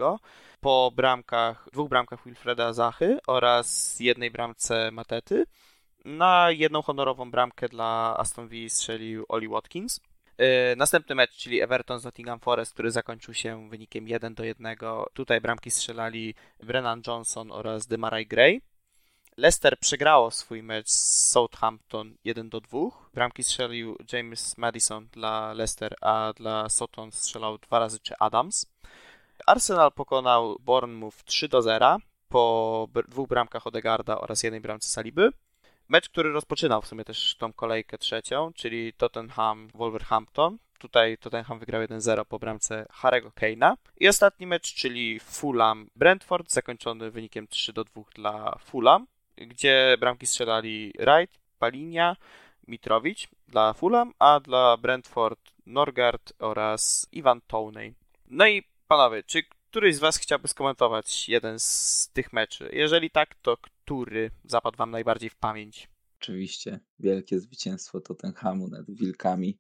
po 0.61 0.91
bramkach, 0.95 1.67
dwóch 1.74 1.89
bramkach 1.89 2.26
Wilfreda 2.26 2.74
Zachy 2.74 3.17
oraz 3.28 3.99
jednej 3.99 4.32
bramce 4.32 4.91
Matety. 4.91 5.45
Na 6.05 6.51
jedną 6.51 6.82
honorową 6.82 7.32
bramkę 7.32 7.69
dla 7.69 8.15
Aston 8.17 8.47
Villa 8.47 8.69
strzelił 8.69 9.26
Oli 9.30 9.47
Watkins. 9.47 9.99
Yy, 10.41 10.75
następny 10.75 11.15
mecz, 11.15 11.31
czyli 11.31 11.61
Everton 11.61 11.99
z 11.99 12.03
Nottingham 12.03 12.39
Forest, 12.39 12.73
który 12.73 12.91
zakończył 12.91 13.33
się 13.33 13.69
wynikiem 13.69 14.07
1 14.07 14.33
do 14.33 14.43
1. 14.43 14.77
Tutaj 15.13 15.41
bramki 15.41 15.71
strzelali 15.71 16.35
Brennan 16.63 17.01
Johnson 17.07 17.51
oraz 17.51 17.87
Demarai 17.87 18.25
Gray. 18.25 18.61
Leicester 19.37 19.79
przegrało 19.79 20.31
swój 20.31 20.63
mecz 20.63 20.89
z 20.89 21.29
Southampton 21.29 22.15
1 22.23 22.49
do 22.49 22.61
2. 22.61 22.79
Bramki 23.13 23.43
strzelił 23.43 23.97
James 24.13 24.57
Madison 24.57 25.07
dla 25.11 25.53
Leicester, 25.53 25.95
a 26.01 26.33
dla 26.35 26.69
Southampton 26.69 27.11
strzelał 27.11 27.57
dwa 27.57 27.79
razy 27.79 27.99
czy 27.99 28.13
Adams. 28.19 28.65
Arsenal 29.47 29.91
pokonał 29.91 30.57
Bournemouth 30.59 31.23
3 31.25 31.47
do 31.47 31.61
0 31.61 31.97
po 32.29 32.87
dwóch 33.07 33.29
bramkach 33.29 33.67
Odegarda 33.67 34.21
oraz 34.21 34.43
jednej 34.43 34.61
bramce 34.61 34.89
Saliby. 34.89 35.29
Mecz, 35.91 36.09
który 36.09 36.31
rozpoczynał 36.31 36.81
w 36.81 36.87
sumie 36.87 37.03
też 37.03 37.35
tą 37.35 37.53
kolejkę 37.53 37.97
trzecią, 37.97 38.51
czyli 38.53 38.93
Tottenham-Wolverhampton. 38.93 40.57
Tutaj 40.79 41.17
Tottenham 41.17 41.59
wygrał 41.59 41.81
1-0 41.81 42.25
po 42.25 42.39
bramce 42.39 42.85
Harego 42.91 43.29
Kane'a. 43.29 43.75
I 43.97 44.07
ostatni 44.07 44.47
mecz, 44.47 44.73
czyli 44.73 45.19
Fulham-Brentford, 45.19 46.51
zakończony 46.51 47.11
wynikiem 47.11 47.47
3-2 47.47 48.03
dla 48.15 48.57
Fulham, 48.59 49.07
gdzie 49.37 49.97
bramki 49.99 50.27
strzelali 50.27 50.93
Wright, 50.99 51.39
Palinia, 51.59 52.15
Mitrowicz 52.67 53.27
dla 53.47 53.73
Fulham, 53.73 54.13
a 54.19 54.39
dla 54.39 54.77
Brentford 54.77 55.39
Norgard 55.65 56.33
oraz 56.39 57.07
Ivan 57.11 57.41
Towney. 57.47 57.93
No 58.27 58.47
i 58.47 58.63
panowie, 58.87 59.23
czy 59.23 59.43
któryś 59.69 59.95
z 59.95 59.99
was 59.99 60.17
chciałby 60.17 60.47
skomentować 60.47 61.29
jeden 61.29 61.59
z 61.59 62.09
tych 62.13 62.33
meczy? 62.33 62.69
Jeżeli 62.73 63.09
tak, 63.09 63.35
to 63.35 63.57
który 63.91 64.31
zapadł 64.43 64.77
wam 64.77 64.91
najbardziej 64.91 65.29
w 65.29 65.35
pamięć? 65.35 65.89
Oczywiście. 66.21 66.79
Wielkie 66.99 67.39
zwycięstwo 67.39 68.01
Tottenhamu 68.01 68.67
nad 68.67 68.91
Wilkami 68.91 69.59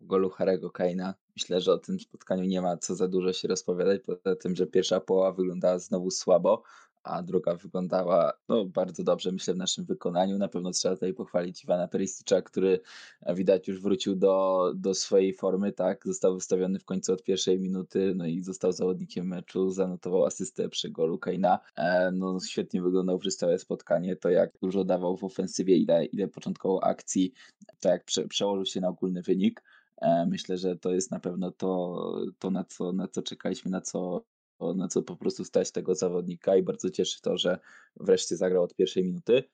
w 0.00 0.06
golu 0.06 0.30
Harego 0.30 0.70
Kaina. 0.70 1.14
Myślę, 1.36 1.60
że 1.60 1.72
o 1.72 1.78
tym 1.78 2.00
spotkaniu 2.00 2.44
nie 2.44 2.60
ma 2.60 2.76
co 2.76 2.94
za 2.94 3.08
dużo 3.08 3.32
się 3.32 3.48
rozpowiadać, 3.48 4.02
poza 4.06 4.36
tym, 4.36 4.56
że 4.56 4.66
pierwsza 4.66 5.00
połowa 5.00 5.32
wyglądała 5.32 5.78
znowu 5.78 6.10
słabo, 6.10 6.62
a 7.08 7.22
druga 7.22 7.54
wyglądała 7.54 8.32
no, 8.48 8.64
bardzo 8.64 9.04
dobrze, 9.04 9.32
myślę, 9.32 9.54
w 9.54 9.56
naszym 9.56 9.84
wykonaniu. 9.84 10.38
Na 10.38 10.48
pewno 10.48 10.70
trzeba 10.70 10.94
tutaj 10.94 11.14
pochwalić 11.14 11.64
Iwana 11.64 11.88
Peristicza, 11.88 12.42
który 12.42 12.80
e, 13.20 13.34
widać 13.34 13.68
już 13.68 13.80
wrócił 13.80 14.16
do, 14.16 14.72
do 14.76 14.94
swojej 14.94 15.34
formy, 15.34 15.72
tak, 15.72 16.06
został 16.06 16.34
wystawiony 16.34 16.78
w 16.78 16.84
końcu 16.84 17.12
od 17.12 17.22
pierwszej 17.22 17.60
minuty, 17.60 18.12
no 18.16 18.26
i 18.26 18.42
został 18.42 18.72
zawodnikiem 18.72 19.28
meczu, 19.28 19.70
zanotował 19.70 20.24
asystę 20.24 20.68
przy 20.68 20.90
golu 20.90 21.18
Keina. 21.18 21.58
E, 21.76 22.10
no, 22.12 22.38
świetnie 22.40 22.82
wyglądał 22.82 23.18
przez 23.18 23.36
całe 23.36 23.58
spotkanie, 23.58 24.16
to 24.16 24.30
jak 24.30 24.58
dużo 24.62 24.84
dawał 24.84 25.16
w 25.16 25.24
ofensywie, 25.24 25.76
ile, 25.76 26.04
ile 26.04 26.28
początkowo 26.28 26.84
akcji, 26.84 27.32
to 27.80 27.88
jak 27.88 28.04
prze, 28.04 28.28
przełożył 28.28 28.66
się 28.66 28.80
na 28.80 28.88
ogólny 28.88 29.22
wynik. 29.22 29.62
E, 29.96 30.26
myślę, 30.26 30.56
że 30.56 30.76
to 30.76 30.92
jest 30.92 31.10
na 31.10 31.20
pewno 31.20 31.50
to, 31.50 32.02
to 32.38 32.50
na, 32.50 32.64
co, 32.64 32.92
na 32.92 33.08
co 33.08 33.22
czekaliśmy, 33.22 33.70
na 33.70 33.80
co 33.80 34.24
na 34.60 34.88
co 34.88 35.02
po 35.02 35.16
prostu 35.16 35.44
stać 35.44 35.72
tego 35.72 35.94
zawodnika 35.94 36.56
i 36.56 36.62
bardzo 36.62 36.90
cieszy 36.90 37.20
to, 37.20 37.38
że 37.38 37.58
wreszcie 37.96 38.36
zagrał 38.36 38.62
od 38.62 38.74
pierwszej 38.74 39.04
minuty. 39.04 39.44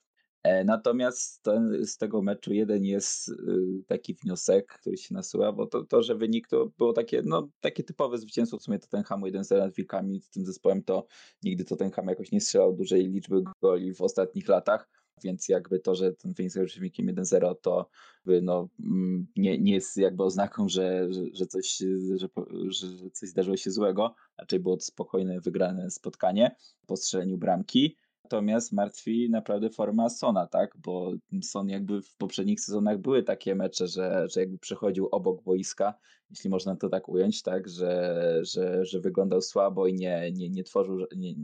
E, 0.44 0.64
natomiast 0.64 1.42
ten, 1.42 1.86
z 1.86 1.96
tego 1.96 2.22
meczu 2.22 2.52
jeden 2.52 2.84
jest 2.84 3.28
y, 3.28 3.34
taki 3.86 4.14
wniosek, 4.14 4.66
który 4.80 4.96
się 4.96 5.14
nasuwa, 5.14 5.52
bo 5.52 5.66
to, 5.66 5.84
to 5.84 6.02
że 6.02 6.14
wynik 6.14 6.48
to 6.48 6.70
było 6.78 6.92
takie, 6.92 7.22
no, 7.24 7.48
takie 7.60 7.84
typowe 7.84 8.18
zwycięstwo 8.18 8.58
w 8.58 8.62
sumie 8.62 8.78
Tottenhamu 8.78 9.26
1-0 9.26 9.58
nad 9.58 9.74
Wilkami. 9.74 10.20
Z 10.20 10.30
tym 10.30 10.46
zespołem 10.46 10.82
to 10.82 11.06
nigdy 11.42 11.64
Tottenham 11.64 12.08
jakoś 12.08 12.32
nie 12.32 12.40
strzelał 12.40 12.72
dużej 12.72 13.08
liczby 13.08 13.42
goli 13.62 13.94
w 13.94 14.02
ostatnich 14.02 14.48
latach 14.48 14.88
więc 15.22 15.48
jakby 15.48 15.80
to, 15.80 15.94
że 15.94 16.12
ten 16.12 16.32
wynik 16.32 16.52
zakończył 16.52 16.80
wynikiem 16.80 17.06
1-0, 17.06 17.54
to 17.62 17.88
no, 18.42 18.68
mm, 18.80 19.26
nie, 19.36 19.58
nie 19.58 19.74
jest 19.74 19.96
jakby 19.96 20.22
oznaką, 20.22 20.68
że, 20.68 21.12
że, 21.12 21.20
że, 21.32 21.46
coś, 21.46 21.78
że, 22.14 22.28
że 22.68 23.10
coś 23.12 23.28
zdarzyło 23.28 23.56
się 23.56 23.70
złego, 23.70 24.14
raczej 24.38 24.60
było 24.60 24.76
to 24.76 24.82
spokojne, 24.82 25.40
wygrane 25.40 25.90
spotkanie 25.90 26.56
po 26.86 26.96
strzeleniu 26.96 27.38
bramki. 27.38 27.96
Natomiast 28.24 28.72
martwi 28.72 29.30
naprawdę 29.30 29.70
forma 29.70 30.10
Sona, 30.10 30.46
tak? 30.46 30.76
Bo 30.78 31.12
Son 31.42 31.68
jakby 31.68 32.02
w 32.02 32.16
poprzednich 32.16 32.60
sezonach 32.60 32.98
były 32.98 33.22
takie 33.22 33.54
mecze, 33.54 33.88
że, 33.88 34.26
że 34.28 34.40
jakby 34.40 34.58
przechodził 34.58 35.08
obok 35.12 35.42
boiska, 35.42 35.94
jeśli 36.30 36.50
można 36.50 36.76
to 36.76 36.88
tak 36.88 37.08
ująć, 37.08 37.42
tak? 37.42 37.68
Że, 37.68 38.14
że, 38.42 38.84
że 38.84 39.00
wyglądał 39.00 39.40
słabo 39.40 39.86
i 39.86 39.94
nie, 39.94 40.32
nie, 40.32 40.50
nie 40.50 40.64
tworzył, 40.64 41.06
nie, 41.16 41.34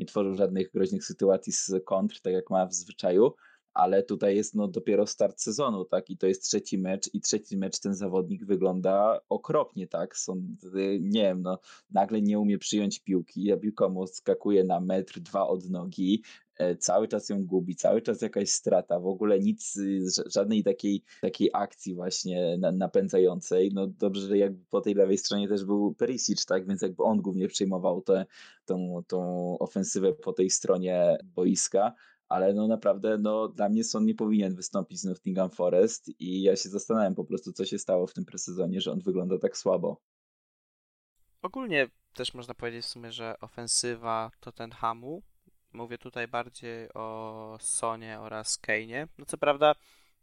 nie 0.00 0.06
tworzył 0.06 0.34
żadnych 0.34 0.70
groźnych 0.70 1.04
sytuacji 1.04 1.52
z 1.52 1.72
kontr, 1.84 2.20
tak 2.20 2.32
jak 2.32 2.50
ma 2.50 2.66
w 2.66 2.74
zwyczaju, 2.74 3.32
ale 3.74 4.02
tutaj 4.02 4.36
jest 4.36 4.54
no 4.54 4.68
dopiero 4.68 5.06
start 5.06 5.40
sezonu, 5.40 5.84
tak, 5.84 6.10
i 6.10 6.16
to 6.16 6.26
jest 6.26 6.42
trzeci 6.42 6.78
mecz 6.78 7.14
i 7.14 7.20
trzeci 7.20 7.56
mecz 7.56 7.80
ten 7.80 7.94
zawodnik 7.94 8.44
wygląda 8.44 9.20
okropnie, 9.28 9.86
tak, 9.86 10.16
są, 10.16 10.42
nie 11.00 11.22
wiem, 11.22 11.42
no 11.42 11.58
nagle 11.90 12.22
nie 12.22 12.38
umie 12.38 12.58
przyjąć 12.58 13.00
piłki, 13.00 13.52
a 13.52 13.56
piłka 13.56 13.88
mu 13.88 14.06
skakuje 14.06 14.64
na 14.64 14.80
metr, 14.80 15.20
dwa 15.20 15.46
od 15.46 15.70
nogi, 15.70 16.22
cały 16.78 17.08
czas 17.08 17.28
ją 17.28 17.46
gubi, 17.46 17.76
cały 17.76 18.02
czas 18.02 18.22
jakaś 18.22 18.50
strata, 18.50 19.00
w 19.00 19.06
ogóle 19.06 19.40
nic, 19.40 19.78
żadnej 20.26 20.64
takiej, 20.64 21.02
takiej 21.20 21.50
akcji 21.52 21.94
właśnie 21.94 22.58
napędzającej. 22.72 23.70
No 23.74 23.86
dobrze, 23.86 24.26
że 24.26 24.38
jakby 24.38 24.64
po 24.70 24.80
tej 24.80 24.94
lewej 24.94 25.18
stronie 25.18 25.48
też 25.48 25.64
był 25.64 25.94
Perisic, 25.94 26.46
tak, 26.46 26.66
więc 26.66 26.82
jakby 26.82 27.02
on 27.02 27.20
głównie 27.20 27.48
przyjmował 27.48 28.02
tę 28.02 28.26
tą, 28.64 29.02
tą 29.06 29.58
ofensywę 29.58 30.12
po 30.12 30.32
tej 30.32 30.50
stronie 30.50 31.18
boiska, 31.24 31.94
ale 32.28 32.54
no 32.54 32.68
naprawdę 32.68 33.18
no, 33.18 33.48
dla 33.48 33.68
mnie 33.68 33.84
Son 33.84 34.04
nie 34.04 34.14
powinien 34.14 34.54
wystąpić 34.54 35.00
z 35.00 35.04
Nottingham 35.04 35.50
Forest 35.50 36.20
i 36.20 36.42
ja 36.42 36.56
się 36.56 36.68
zastanawiam 36.68 37.14
po 37.14 37.24
prostu, 37.24 37.52
co 37.52 37.64
się 37.64 37.78
stało 37.78 38.06
w 38.06 38.14
tym 38.14 38.24
presezonie, 38.24 38.80
że 38.80 38.92
on 38.92 39.00
wygląda 39.00 39.38
tak 39.38 39.56
słabo. 39.56 40.00
Ogólnie 41.42 41.88
też 42.14 42.34
można 42.34 42.54
powiedzieć 42.54 42.84
w 42.84 42.88
sumie, 42.88 43.12
że 43.12 43.34
ofensywa 43.40 44.30
Tottenhamu, 44.40 45.22
mówię 45.72 45.98
tutaj 45.98 46.28
bardziej 46.28 46.92
o 46.94 47.56
Sonie 47.60 48.20
oraz 48.20 48.60
Kane'ie, 48.62 49.06
no 49.18 49.26
co 49.26 49.38
prawda 49.38 49.74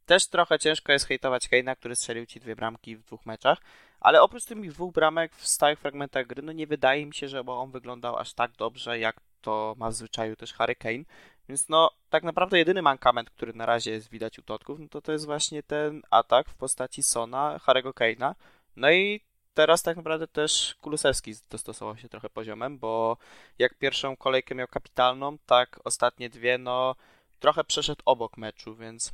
też 0.05 0.27
trochę 0.27 0.59
ciężko 0.59 0.91
jest 0.91 1.07
hejtować 1.07 1.49
Kane'a, 1.49 1.75
który 1.75 1.95
strzelił 1.95 2.25
ci 2.25 2.39
dwie 2.39 2.55
bramki 2.55 2.95
w 2.95 3.03
dwóch 3.03 3.25
meczach, 3.25 3.57
ale 3.99 4.21
oprócz 4.21 4.45
tych 4.45 4.71
dwóch 4.71 4.93
bramek 4.93 5.35
w 5.35 5.47
stałych 5.47 5.79
fragmentach 5.79 6.27
gry, 6.27 6.41
no 6.41 6.51
nie 6.51 6.67
wydaje 6.67 7.05
mi 7.05 7.13
się, 7.13 7.27
żeby 7.27 7.51
on 7.51 7.71
wyglądał 7.71 8.17
aż 8.17 8.33
tak 8.33 8.51
dobrze, 8.51 8.99
jak 8.99 9.15
to 9.41 9.75
ma 9.77 9.89
w 9.89 9.93
zwyczaju 9.93 10.35
też 10.35 10.53
Harry 10.53 10.75
Kane. 10.75 11.03
Więc 11.49 11.69
no, 11.69 11.89
tak 12.09 12.23
naprawdę 12.23 12.57
jedyny 12.57 12.81
mankament, 12.81 13.29
który 13.29 13.53
na 13.53 13.65
razie 13.65 13.91
jest 13.91 14.09
widać 14.09 14.39
u 14.39 14.41
Totków, 14.41 14.79
no 14.79 14.87
to 14.87 15.01
to 15.01 15.11
jest 15.11 15.25
właśnie 15.25 15.63
ten 15.63 16.01
atak 16.09 16.49
w 16.49 16.55
postaci 16.55 17.03
Sona, 17.03 17.57
Harry'ego 17.57 17.91
Kane'a. 17.93 18.35
No 18.75 18.91
i 18.91 19.21
teraz 19.57 19.83
tak 19.83 19.97
naprawdę 19.97 20.27
też 20.27 20.75
Kulusewski 20.81 21.33
dostosował 21.49 21.97
się 21.97 22.09
trochę 22.09 22.29
poziomem, 22.29 22.79
bo 22.79 23.17
jak 23.59 23.77
pierwszą 23.77 24.17
kolejkę 24.17 24.55
miał 24.55 24.67
kapitalną, 24.67 25.37
tak 25.45 25.79
ostatnie 25.83 26.29
dwie, 26.29 26.57
no 26.57 26.95
trochę 27.39 27.63
przeszedł 27.63 28.01
obok 28.05 28.37
meczu, 28.37 28.75
więc 28.75 29.13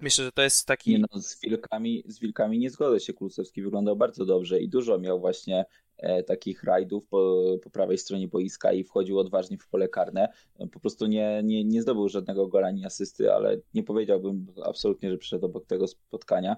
myślę, 0.00 0.24
że 0.24 0.32
to 0.32 0.42
jest 0.42 0.66
taki... 0.66 0.90
Nie 0.90 0.98
no, 0.98 1.20
z 1.20 1.40
wilkami, 1.40 2.02
z 2.06 2.18
wilkami 2.18 2.58
nie 2.58 2.70
zgodzę 2.70 3.00
się, 3.00 3.12
Kulusewski 3.12 3.62
wyglądał 3.62 3.96
bardzo 3.96 4.24
dobrze 4.24 4.60
i 4.60 4.68
dużo 4.68 4.98
miał 4.98 5.20
właśnie 5.20 5.64
E, 5.98 6.22
takich 6.22 6.64
rajdów 6.64 7.06
po, 7.06 7.44
po 7.62 7.70
prawej 7.70 7.98
stronie 7.98 8.28
boiska 8.28 8.72
i 8.72 8.84
wchodził 8.84 9.18
odważnie 9.18 9.58
w 9.58 9.68
pole 9.68 9.88
karne. 9.88 10.28
Po 10.72 10.80
prostu 10.80 11.06
nie, 11.06 11.40
nie, 11.44 11.64
nie 11.64 11.82
zdobył 11.82 12.08
żadnego 12.08 12.48
gola 12.48 12.66
ani 12.66 12.86
asysty, 12.86 13.32
ale 13.32 13.56
nie 13.74 13.82
powiedziałbym 13.82 14.46
absolutnie, 14.64 15.10
że 15.10 15.18
przyszedł 15.18 15.46
obok 15.46 15.66
tego 15.66 15.86
spotkania. 15.86 16.56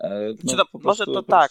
E, 0.00 0.34
no, 0.44 0.56
to, 0.56 0.64
może 0.78 1.04
to 1.04 1.22
tak. 1.22 1.50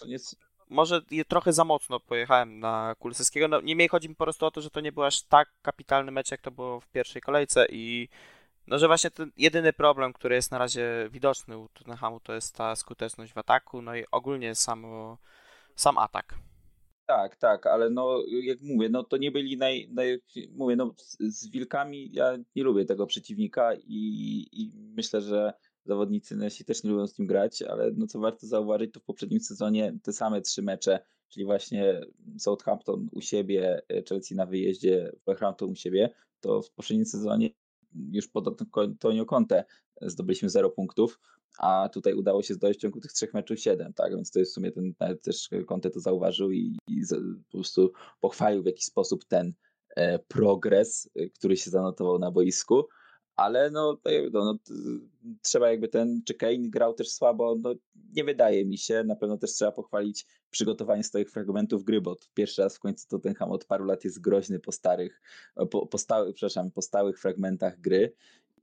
Może 0.70 1.02
trochę 1.28 1.54
za 1.54 1.64
mocno 1.64 2.00
pojechałem 2.00 2.60
na 2.60 2.96
Kulusewskiego. 3.00 3.48
No, 3.48 3.62
niemniej 3.62 3.88
chodzi 3.88 4.10
mi 4.10 4.16
po 4.16 4.24
prostu 4.24 4.46
o 4.46 4.52
to, 4.52 4.62
że 4.62 4.70
to 4.70 4.82
nie 4.82 4.92
był 4.92 5.04
aż 5.04 5.22
tak 5.22 5.50
kapitalny 5.62 6.12
mecz, 6.12 6.32
jak 6.32 6.42
to 6.42 6.52
było 6.52 6.80
w 6.80 6.88
pierwszej 6.88 7.22
kolejce 7.22 7.66
i 7.70 8.10
no, 8.68 8.80
że 8.80 8.88
właśnie 8.88 9.12
ten 9.12 9.32
jedyny 9.38 9.74
problem, 9.74 10.14
który 10.14 10.36
jest 10.36 10.52
na 10.52 10.58
razie 10.58 11.10
widoczny 11.12 11.58
u 11.58 11.68
Tottenhamu, 11.68 12.20
to 12.20 12.34
jest 12.34 12.56
ta 12.56 12.76
skuteczność 12.76 13.34
w 13.34 13.38
ataku, 13.38 13.82
no 13.82 13.96
i 13.96 14.06
ogólnie 14.12 14.56
samo, 14.56 15.18
sam 15.76 15.98
atak. 15.98 16.36
Tak, 17.06 17.36
tak, 17.36 17.68
ale 17.68 17.90
no 17.90 18.24
jak 18.44 18.62
mówię, 18.62 18.90
no 18.90 19.04
to 19.04 19.18
nie 19.18 19.32
byli 19.32 19.58
naj, 19.58 19.90
naj 19.94 20.20
mówię, 20.52 20.76
no 20.76 20.94
z, 20.98 21.18
z 21.20 21.50
wilkami 21.52 22.10
ja 22.14 22.38
nie 22.56 22.64
lubię 22.64 22.86
tego 22.86 23.08
przeciwnika 23.08 23.74
i, 23.76 24.48
i 24.52 24.72
myślę, 24.76 25.22
że 25.22 25.54
zawodnicy 25.88 26.36
nasi 26.36 26.66
też 26.66 26.84
nie 26.84 26.90
lubią 26.90 27.08
z 27.08 27.20
nim 27.20 27.28
grać, 27.28 27.62
ale 27.62 27.92
no 27.96 28.08
co 28.08 28.20
warto 28.20 28.48
zauważyć, 28.48 28.94
to 28.94 29.00
w 29.00 29.04
poprzednim 29.04 29.40
sezonie 29.40 29.98
te 30.04 30.14
same 30.14 30.42
trzy 30.42 30.62
mecze, 30.62 31.00
czyli 31.30 31.46
właśnie 31.46 32.02
Southampton 32.38 33.10
u 33.12 33.22
siebie, 33.22 33.82
Chelsea 34.10 34.36
na 34.36 34.46
wyjeździe, 34.46 35.12
Wolverhampton 35.26 35.72
u 35.72 35.76
siebie, 35.76 36.10
to 36.40 36.62
w 36.62 36.72
poprzednim 36.72 37.06
sezonie 37.06 37.50
już 38.12 38.28
pod 38.28 38.62
Antonio 38.78 39.26
Conte 39.26 39.64
zdobyliśmy 40.02 40.50
0 40.50 40.70
punktów, 40.70 41.20
a 41.60 41.90
tutaj 41.94 42.14
udało 42.14 42.44
się 42.44 42.54
zdobyć 42.54 42.78
w 42.78 42.82
ciągu 42.82 43.00
tych 43.00 43.12
trzech 43.12 43.34
meczów 43.34 43.60
7, 43.60 43.94
tak? 43.94 44.16
Więc 44.16 44.32
to 44.32 44.40
jest 44.40 44.52
w 44.52 44.56
sumie 44.56 44.72
ten 44.72 44.94
nawet 45.00 45.22
też 45.22 45.50
Conte 45.68 45.90
to 45.90 46.00
zauważył 46.00 46.52
i, 46.52 46.78
i 46.88 47.02
po 47.52 47.58
prostu 47.58 47.92
pochwalił 48.20 48.64
w 48.64 48.66
jakiś 48.66 48.86
sposób 48.86 49.26
ten 49.26 49.54
e, 49.96 50.20
progres, 50.20 51.10
e, 51.16 51.30
który 51.30 51.58
się 51.58 51.72
zanotował 51.72 52.20
na 52.20 52.32
boisku. 52.32 52.88
Ale 53.38 53.72
no, 53.72 53.98
no, 54.32 54.44
no, 54.44 54.58
trzeba 55.42 55.72
jakby 55.72 55.88
ten, 55.88 56.22
czy 56.26 56.34
Kane 56.34 56.70
grał 56.70 56.94
też 56.94 57.12
słabo, 57.12 57.56
no 57.62 57.76
nie 58.16 58.24
wydaje 58.24 58.66
mi 58.66 58.78
się. 58.78 59.04
Na 59.04 59.16
pewno 59.16 59.38
też 59.38 59.54
trzeba 59.54 59.72
pochwalić 59.72 60.26
przygotowanie 60.50 61.04
swoich 61.04 61.32
fragmentów 61.32 61.84
gry, 61.84 62.02
bo 62.02 62.16
pierwszy 62.34 62.62
raz 62.62 62.78
w 62.78 62.80
końcu 62.80 63.08
Tottenham 63.08 63.52
od 63.52 63.66
paru 63.66 63.86
lat 63.86 64.04
jest 64.04 64.22
groźny 64.22 64.60
po 64.60 64.72
starych, 64.72 65.22
po, 65.72 65.88
po 65.88 65.98
stałych, 65.98 66.36
przepraszam, 66.36 66.72
po 66.72 66.82
stałych 66.82 67.20
fragmentach 67.20 67.80
gry 67.80 68.14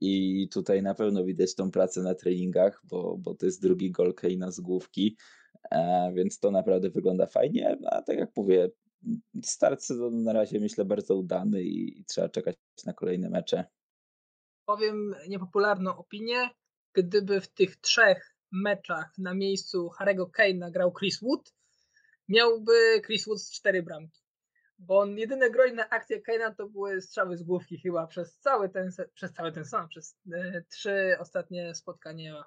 i 0.01 0.47
tutaj 0.49 0.81
na 0.81 0.95
pewno 0.95 1.25
widać 1.25 1.55
tą 1.55 1.71
pracę 1.71 2.01
na 2.01 2.15
treningach, 2.15 2.81
bo, 2.83 3.17
bo 3.17 3.35
to 3.35 3.45
jest 3.45 3.61
drugi 3.61 3.91
gol 3.91 4.13
Keina 4.13 4.51
z 4.51 4.59
główki, 4.59 5.17
e, 5.71 6.11
więc 6.15 6.39
to 6.39 6.51
naprawdę 6.51 6.89
wygląda 6.89 7.25
fajnie. 7.25 7.77
A 7.91 8.01
tak 8.01 8.17
jak 8.17 8.29
mówię, 8.35 8.69
start 9.43 9.83
sezonu 9.83 10.21
na 10.21 10.33
razie 10.33 10.59
myślę 10.59 10.85
bardzo 10.85 11.15
udany 11.15 11.63
i, 11.63 11.99
i 11.99 12.05
trzeba 12.05 12.29
czekać 12.29 12.55
na 12.85 12.93
kolejne 12.93 13.29
mecze. 13.29 13.65
Powiem 14.65 15.15
niepopularną 15.27 15.97
opinię. 15.97 16.49
Gdyby 16.93 17.41
w 17.41 17.47
tych 17.47 17.75
trzech 17.75 18.35
meczach 18.51 19.17
na 19.17 19.33
miejscu 19.33 19.89
Harego 19.89 20.31
Kane'a 20.37 20.71
grał 20.71 20.93
Chris 20.93 21.21
Wood, 21.21 21.53
miałby 22.29 23.01
Chris 23.05 23.25
Wood 23.25 23.41
z 23.41 23.51
cztery 23.51 23.83
bramki 23.83 24.25
bo 24.79 24.99
on 24.99 25.17
jedyne 25.17 25.51
groźne 25.51 25.89
akcje 25.89 26.21
Kane'a 26.21 26.55
to 26.55 26.69
były 26.69 27.01
strzały 27.01 27.37
z 27.37 27.43
główki 27.43 27.79
chyba 27.79 28.07
przez 28.07 28.39
cały 28.39 28.69
ten, 28.69 28.91
przez 29.13 29.33
cały 29.33 29.51
ten 29.51 29.65
sam, 29.65 29.87
przez 29.87 30.17
e, 30.33 30.61
trzy 30.69 31.17
ostatnie 31.19 31.75
spotkania 31.75 32.43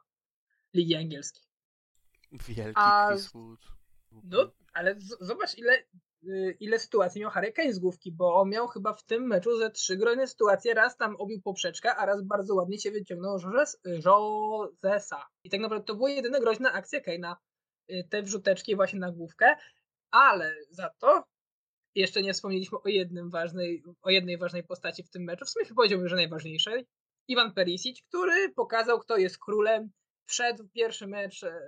Ligi 0.75 0.95
Angielskiej. 0.95 1.43
Wielki 2.33 2.73
A, 2.75 3.09
Chris 3.11 3.33
Wood. 3.33 3.61
No, 4.25 4.53
ale 4.73 5.01
z, 5.01 5.17
zobacz 5.21 5.59
ile, 5.59 5.85
ile 6.61 6.79
sytuacji 6.79 7.21
miał 7.21 7.31
Harry 7.31 7.53
Kane 7.53 7.73
z 7.73 7.79
główki, 7.79 8.13
bo 8.13 8.35
on 8.35 8.51
miał 8.51 8.69
chyba 8.69 8.93
w 8.93 9.05
tym 9.05 9.27
meczu 9.27 9.59
ze 9.59 9.71
trzy 9.71 9.97
groźne 9.97 10.27
sytuacje, 10.27 10.75
raz 10.75 10.97
tam 10.97 11.17
obił 11.17 11.41
poprzeczkę, 11.43 11.95
a 11.95 12.07
raz 12.07 12.23
bardzo 12.23 12.55
ładnie 12.55 12.79
się 12.79 12.91
wyciągnął 12.91 13.39
Josesa. 13.85 15.27
I 15.45 15.51
tak 15.51 15.61
naprawdę 15.61 15.85
to 15.85 15.95
były 15.95 16.13
jedyne 16.13 16.41
groźne 16.41 16.73
akcje 16.73 17.01
Kane'a. 17.01 17.35
Y, 17.91 18.09
te 18.11 18.23
wrzuteczki 18.23 18.77
właśnie 18.77 18.99
na 18.99 19.13
główkę, 19.13 19.57
ale 20.11 20.57
za 20.71 20.91
to 20.99 21.25
jeszcze 21.95 22.23
nie 22.23 22.33
wspomnieliśmy 22.33 22.79
o, 22.79 22.89
jednym 22.89 23.31
ważnej, 23.31 23.83
o 24.03 24.11
jednej 24.11 24.39
ważnej 24.39 24.65
postaci 24.65 25.03
w 25.03 25.11
tym 25.11 25.23
meczu, 25.23 25.45
w 25.45 25.51
sumie 25.51 25.67
powiedziałbym, 25.77 26.09
że 26.09 26.17
najważniejszej. 26.17 26.87
Iwan 27.29 27.55
Perisic, 27.55 28.03
który 28.03 28.53
pokazał, 28.53 28.99
kto 28.99 29.17
jest 29.17 29.39
królem. 29.39 29.91
Wszedł 30.27 30.65
w 30.65 30.73
pierwszy 30.73 31.07
mecz 31.07 31.43
e, 31.43 31.61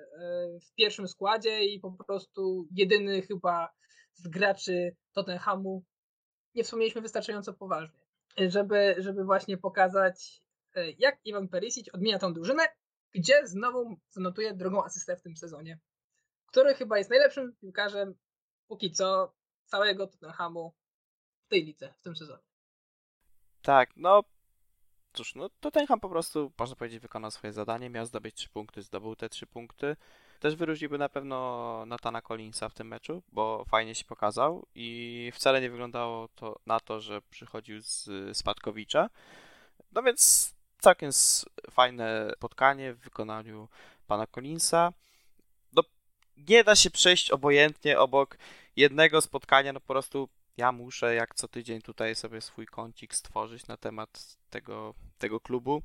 w 0.63 0.75
pierwszym 0.75 1.09
składzie 1.09 1.65
i 1.65 1.81
po 1.81 1.93
prostu 1.93 2.69
jedyny 2.77 3.23
chyba 3.23 3.69
z 4.15 4.29
graczy 4.29 4.97
Tottenhamu 5.13 5.85
nie 6.55 6.65
wspomnieliśmy 6.65 7.01
wystarczająco 7.01 7.55
poważnie, 7.55 8.01
żeby, 8.39 8.97
żeby 8.99 9.25
właśnie 9.25 9.59
pokazać, 9.59 10.43
e, 10.75 10.91
jak 10.91 11.19
Iwan 11.25 11.49
Perisic 11.49 11.95
odmienia 11.95 12.19
tą 12.19 12.33
drużynę, 12.33 12.63
gdzie 13.13 13.47
znowu 13.47 13.97
zanotuje 14.11 14.55
drugą 14.55 14.85
asystę 14.85 15.17
w 15.17 15.23
tym 15.23 15.37
sezonie, 15.37 15.79
który 16.47 16.75
chyba 16.75 16.99
jest 16.99 17.11
najlepszym 17.11 17.57
piłkarzem 17.61 18.15
póki 18.69 18.93
co 18.93 19.35
całego 19.65 20.07
Tottenhamu 20.07 20.75
w 21.47 21.49
tej 21.49 21.65
lidze, 21.65 21.95
w 22.01 22.03
tym 22.03 22.17
sezonie. 22.17 22.43
Tak, 23.63 23.91
no 23.97 24.23
cóż, 25.13 25.35
no 25.35 25.49
Tottenham 25.61 26.01
po 26.01 26.09
prostu, 26.09 26.53
można 26.59 26.77
powiedzieć, 26.77 27.01
wykonał 27.01 27.31
swoje 27.31 27.53
zadanie, 27.53 27.91
miał 27.91 28.07
zdobyć 28.07 28.35
trzy 28.35 28.49
punkty, 28.49 28.83
zdobył 28.83 29.17
te 29.17 29.29
trzy 29.29 29.47
punkty. 29.47 29.97
Też 30.41 30.57
wyróżniłby 30.57 30.99
na 30.99 31.09
pewno 31.09 31.85
Natana 31.87 32.23
Collinsa 32.23 32.69
w 32.69 32.75
tym 32.75 32.89
meczu, 32.89 33.23
bo 33.33 33.65
fajnie 33.65 33.95
się 33.95 34.05
pokazał 34.05 34.67
i 34.75 35.31
wcale 35.35 35.61
nie 35.61 35.71
wyglądało 35.71 36.29
to 36.29 36.61
na 36.67 36.81
to, 36.81 37.01
że 37.01 37.23
przychodził 37.23 37.81
z 37.81 38.09
Spadkowicza. 38.37 39.11
No 39.93 40.03
więc 40.03 40.53
całkiem 40.79 41.11
fajne 41.71 42.33
spotkanie 42.37 42.95
w 42.95 42.99
wykonaniu 42.99 43.69
pana 44.07 44.27
Collinsa. 44.27 44.93
No, 45.73 45.83
nie 46.37 46.65
da 46.65 46.77
się 46.77 46.91
przejść 46.91 47.31
obojętnie 47.31 47.99
obok 47.99 48.39
jednego 48.77 49.21
spotkania, 49.21 49.73
no 49.73 49.81
po 49.81 49.87
prostu 49.87 50.29
ja 50.57 50.73
muszę 50.73 51.15
jak 51.15 51.35
co 51.35 51.49
tydzień 51.49 51.83
tutaj 51.83 52.15
sobie 52.15 52.41
swój 52.41 52.67
kącik 52.67 53.15
stworzyć 53.15 53.67
na 53.67 53.77
temat 53.77 54.37
tego, 54.51 54.95
tego 55.19 55.41
klubu. 55.41 55.83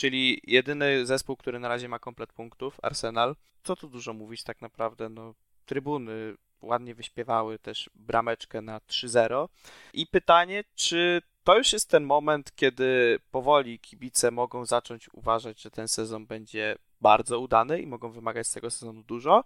Czyli 0.00 0.40
jedyny 0.46 1.06
zespół, 1.06 1.36
który 1.36 1.58
na 1.58 1.68
razie 1.68 1.88
ma 1.88 1.98
komplet 1.98 2.32
punktów, 2.32 2.78
Arsenal. 2.82 3.36
Co 3.62 3.76
tu 3.76 3.88
dużo 3.88 4.12
mówić 4.12 4.42
tak 4.42 4.60
naprawdę, 4.60 5.08
no 5.08 5.34
trybuny 5.66 6.34
ładnie 6.62 6.94
wyśpiewały 6.94 7.58
też 7.58 7.90
brameczkę 7.94 8.60
na 8.60 8.78
3-0. 8.78 9.48
I 9.92 10.06
pytanie, 10.06 10.64
czy 10.74 11.22
to 11.44 11.58
już 11.58 11.72
jest 11.72 11.88
ten 11.88 12.04
moment, 12.04 12.52
kiedy 12.54 13.18
powoli 13.30 13.78
kibice 13.78 14.30
mogą 14.30 14.66
zacząć 14.66 15.08
uważać, 15.12 15.62
że 15.62 15.70
ten 15.70 15.88
sezon 15.88 16.26
będzie 16.26 16.76
bardzo 17.00 17.40
udany 17.40 17.80
i 17.80 17.86
mogą 17.86 18.10
wymagać 18.10 18.46
z 18.46 18.52
tego 18.52 18.70
sezonu 18.70 19.02
dużo, 19.02 19.44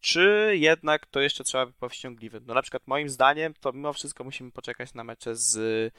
czy 0.00 0.52
jednak 0.54 1.06
to 1.06 1.20
jeszcze 1.20 1.44
trzeba 1.44 1.66
być 1.66 1.76
powściągliwy? 1.76 2.40
No 2.46 2.54
na 2.54 2.62
przykład 2.62 2.82
moim 2.86 3.08
zdaniem 3.08 3.54
to 3.60 3.72
mimo 3.72 3.92
wszystko 3.92 4.24
musimy 4.24 4.50
poczekać 4.50 4.94
na 4.94 5.04
mecze 5.04 5.36
z 5.36 5.94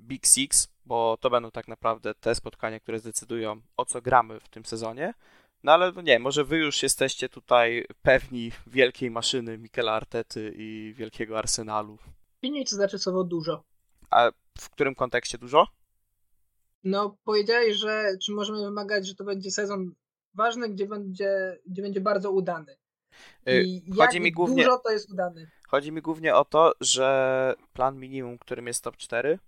Big 0.00 0.26
Six, 0.26 0.68
bo 0.86 1.18
to 1.20 1.30
będą 1.30 1.50
tak 1.50 1.68
naprawdę 1.68 2.14
te 2.14 2.34
spotkania, 2.34 2.80
które 2.80 2.98
zdecydują 2.98 3.60
o 3.76 3.84
co 3.84 4.02
gramy 4.02 4.40
w 4.40 4.48
tym 4.48 4.64
sezonie. 4.64 5.14
No 5.62 5.72
ale 5.72 5.92
no 5.92 6.02
nie, 6.02 6.18
może 6.18 6.44
wy 6.44 6.56
już 6.56 6.82
jesteście 6.82 7.28
tutaj 7.28 7.86
pewni 8.02 8.52
wielkiej 8.66 9.10
maszyny 9.10 9.58
Mikela 9.58 9.92
Artety 9.92 10.54
i 10.56 10.94
wielkiego 10.96 11.38
Arsenalu. 11.38 11.98
To 12.70 12.76
znaczy 12.76 12.98
słowo 12.98 13.24
dużo. 13.24 13.62
A 14.10 14.30
w 14.58 14.70
którym 14.70 14.94
kontekście 14.94 15.38
dużo? 15.38 15.66
No 16.84 17.16
powiedziałeś, 17.24 17.76
że 17.76 18.04
czy 18.22 18.32
możemy 18.32 18.60
wymagać, 18.60 19.06
że 19.06 19.14
to 19.14 19.24
będzie 19.24 19.50
sezon 19.50 19.94
ważny, 20.34 20.68
gdzie 20.68 20.86
będzie, 20.86 21.58
gdzie 21.66 21.82
będzie 21.82 22.00
bardzo 22.00 22.30
udany. 22.30 22.76
Y, 23.48 23.62
I 23.62 23.92
chodzi 23.96 24.20
mi 24.20 24.32
głównie, 24.32 24.64
dużo 24.64 24.78
to 24.78 24.90
jest 24.90 25.10
udany. 25.10 25.50
Chodzi 25.68 25.92
mi 25.92 26.02
głównie 26.02 26.34
o 26.34 26.44
to, 26.44 26.72
że 26.80 27.54
plan 27.72 27.98
minimum, 27.98 28.38
którym 28.38 28.66
jest 28.66 28.84
top 28.84 28.96
4 28.96 29.38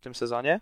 w 0.00 0.02
tym 0.02 0.14
sezonie 0.14 0.60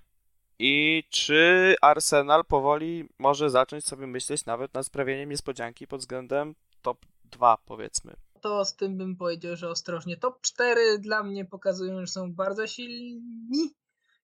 i 0.58 1.04
czy 1.10 1.74
Arsenal 1.82 2.44
powoli 2.44 3.08
może 3.18 3.50
zacząć 3.50 3.84
sobie 3.84 4.06
myśleć 4.06 4.46
nawet 4.46 4.74
nad 4.74 4.86
sprawieniem 4.86 5.30
niespodzianki 5.30 5.86
pod 5.86 6.00
względem 6.00 6.54
top 6.82 7.06
2 7.24 7.56
powiedzmy. 7.64 8.12
To 8.40 8.64
z 8.64 8.76
tym 8.76 8.98
bym 8.98 9.16
powiedział, 9.16 9.56
że 9.56 9.68
ostrożnie. 9.68 10.16
Top 10.16 10.40
4 10.40 10.98
dla 10.98 11.22
mnie 11.22 11.44
pokazują, 11.44 12.00
że 12.00 12.06
są 12.06 12.34
bardzo 12.34 12.66
silni, 12.66 13.74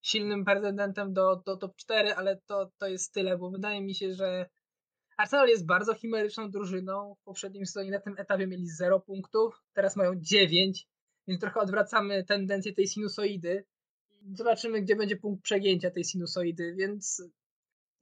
silnym 0.03 0.45
pretendentem 0.45 1.13
do, 1.13 1.37
do 1.37 1.57
top 1.57 1.77
4, 1.77 2.15
ale 2.15 2.41
to, 2.47 2.71
to 2.79 2.87
jest 2.89 3.15
tyle, 3.15 3.39
bo 3.39 3.51
wydaje 3.51 3.83
mi 3.83 3.95
się, 3.95 4.15
że 4.15 4.47
Arsenal 5.17 5.49
jest 5.49 5.67
bardzo 5.67 5.95
chimeryczną 5.95 6.51
drużyną. 6.51 7.15
W 7.21 7.25
poprzednim 7.25 7.67
sezonie 7.67 7.91
na 7.91 8.01
tym 8.01 8.15
etapie 8.19 8.47
mieli 8.47 8.67
0 8.67 9.01
punktów, 9.01 9.63
teraz 9.73 9.97
mają 9.97 10.13
9, 10.17 10.89
więc 11.29 11.41
trochę 11.41 11.61
odwracamy 11.61 12.25
tendencję 12.25 12.73
tej 12.73 12.87
sinusoidy. 12.87 13.65
Zobaczymy, 14.33 14.83
gdzie 14.83 14.97
będzie 14.97 15.17
punkt 15.17 15.43
przegięcia 15.43 15.91
tej 15.91 16.05
sinusoidy, 16.05 16.75
więc 16.75 17.23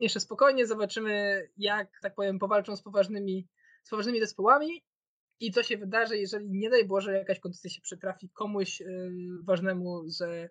jeszcze 0.01 0.21
spokojnie 0.21 0.67
zobaczymy, 0.67 1.43
jak, 1.57 2.01
tak 2.03 2.15
powiem, 2.15 2.39
powalczą 2.39 2.77
z 2.77 2.83
poważnymi, 2.83 3.49
z 3.85 3.91
poważnymi 3.91 4.21
zespołami 4.21 4.83
i 5.41 5.53
co 5.53 5.63
się 5.63 5.79
wydarzy, 5.79 6.19
jeżeli 6.19 6.51
nie 6.51 6.71
daj 6.71 6.85
Boże 6.85 7.13
jakaś 7.13 7.41
kondycja 7.41 7.71
się 7.71 7.81
przytrafi 7.81 8.31
komuś 8.31 8.81
yy, 8.81 8.89
ważnemu 9.45 10.09
z 10.09 10.51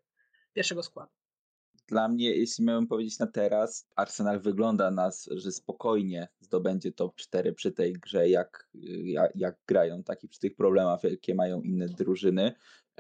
pierwszego 0.54 0.84
składu. 0.84 1.12
Dla 1.88 2.08
mnie, 2.08 2.36
jeśli 2.36 2.66
miałbym 2.66 2.88
powiedzieć 2.88 3.20
na 3.20 3.28
teraz, 3.28 3.88
Arsenal 3.96 4.40
wygląda 4.40 4.92
nas, 4.92 5.30
że 5.32 5.52
spokojnie 5.52 6.28
zdobędzie 6.40 6.92
top 6.92 7.16
4 7.16 7.54
przy 7.54 7.72
tej 7.72 7.94
grze, 7.94 8.30
jak, 8.30 8.70
jak, 9.04 9.32
jak 9.36 9.58
grają, 9.68 10.04
tak 10.04 10.24
i 10.24 10.28
przy 10.28 10.40
tych 10.40 10.56
problemach, 10.56 11.04
jakie 11.04 11.36
mają 11.36 11.62
inne 11.62 11.88
drużyny, 11.90 12.56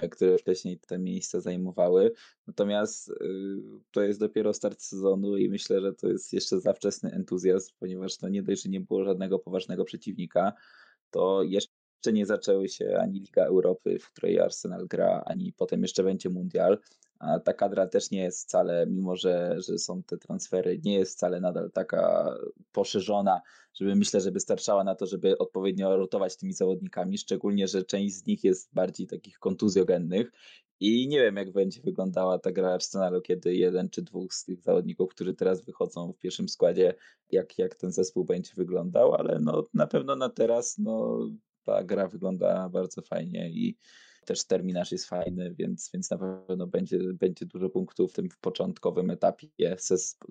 które 0.09 0.37
wcześniej 0.37 0.79
te 0.79 0.99
miejsca 0.99 1.39
zajmowały. 1.39 2.11
Natomiast 2.47 3.09
y, 3.09 3.13
to 3.91 4.01
jest 4.01 4.19
dopiero 4.19 4.53
start 4.53 4.81
sezonu 4.81 5.37
i 5.37 5.49
myślę, 5.49 5.81
że 5.81 5.93
to 5.93 6.07
jest 6.07 6.33
jeszcze 6.33 6.59
za 6.59 6.73
wczesny 6.73 7.11
entuzjazm, 7.11 7.73
ponieważ 7.79 8.17
to 8.17 8.29
nie 8.29 8.43
dość, 8.43 8.63
że 8.63 8.69
nie 8.69 8.81
było 8.81 9.03
żadnego 9.03 9.39
poważnego 9.39 9.85
przeciwnika, 9.85 10.53
to 11.11 11.43
jeszcze 11.43 11.81
jeszcze 12.01 12.13
nie 12.13 12.25
zaczęły 12.25 12.69
się 12.69 12.97
ani 12.99 13.19
Liga 13.19 13.45
Europy, 13.45 13.99
w 13.99 14.11
której 14.11 14.39
Arsenal 14.39 14.87
gra, 14.87 15.23
ani 15.25 15.53
potem 15.53 15.81
jeszcze 15.81 16.03
będzie 16.03 16.29
Mundial. 16.29 16.77
Ta 17.45 17.53
kadra 17.53 17.87
też 17.87 18.11
nie 18.11 18.23
jest 18.23 18.47
wcale, 18.47 18.85
mimo 18.87 19.15
że, 19.15 19.55
że 19.67 19.77
są 19.77 20.03
te 20.03 20.17
transfery, 20.17 20.79
nie 20.83 20.93
jest 20.93 21.15
wcale 21.15 21.41
nadal 21.41 21.71
taka 21.71 22.33
poszerzona, 22.71 23.41
żeby 23.73 23.95
myślę, 23.95 24.21
że 24.21 24.31
wystarczała 24.31 24.83
na 24.83 24.95
to, 24.95 25.05
żeby 25.05 25.37
odpowiednio 25.37 25.97
rotować 25.97 26.37
tymi 26.37 26.53
zawodnikami, 26.53 27.17
szczególnie, 27.17 27.67
że 27.67 27.83
część 27.83 28.15
z 28.15 28.25
nich 28.25 28.43
jest 28.43 28.73
bardziej 28.73 29.07
takich 29.07 29.39
kontuzjogennych. 29.39 30.31
I 30.79 31.07
nie 31.07 31.19
wiem, 31.19 31.35
jak 31.35 31.51
będzie 31.51 31.81
wyglądała 31.81 32.39
ta 32.39 32.51
gra 32.51 32.73
Arsenalu, 32.73 33.21
kiedy 33.21 33.55
jeden 33.55 33.89
czy 33.89 34.01
dwóch 34.01 34.33
z 34.33 34.45
tych 34.45 34.61
zawodników, 34.61 35.09
którzy 35.09 35.33
teraz 35.33 35.65
wychodzą 35.65 36.13
w 36.13 36.17
pierwszym 36.17 36.49
składzie, 36.49 36.93
jak, 37.31 37.57
jak 37.57 37.75
ten 37.75 37.91
zespół 37.91 38.25
będzie 38.25 38.51
wyglądał, 38.55 39.13
ale 39.15 39.39
no, 39.39 39.63
na 39.73 39.87
pewno 39.87 40.15
na 40.15 40.29
teraz 40.29 40.77
no, 40.77 41.19
ta 41.63 41.83
gra 41.83 42.07
wygląda 42.07 42.69
bardzo 42.69 43.01
fajnie 43.01 43.49
i 43.49 43.77
też 44.25 44.43
terminarz 44.43 44.91
jest 44.91 45.09
fajny, 45.09 45.55
więc, 45.59 45.89
więc 45.93 46.11
na 46.11 46.17
pewno 46.17 46.67
będzie, 46.67 46.99
będzie 47.13 47.45
dużo 47.45 47.69
punktów 47.69 48.11
w 48.11 48.15
tym 48.15 48.29
początkowym 48.41 49.09
etapie 49.09 49.77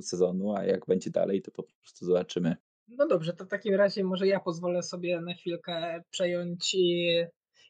sezonu, 0.01 0.57
a 0.57 0.65
jak 0.65 0.87
będzie 0.87 1.11
dalej, 1.11 1.43
to 1.43 1.51
po 1.51 1.63
prostu 1.63 2.05
zobaczymy. 2.05 2.57
No 2.89 3.07
dobrze, 3.07 3.33
to 3.33 3.45
w 3.45 3.49
takim 3.49 3.75
razie 3.75 4.05
może 4.05 4.27
ja 4.27 4.41
pozwolę 4.41 4.83
sobie 4.83 5.21
na 5.21 5.35
chwilkę 5.35 6.03
przejąć 6.11 6.77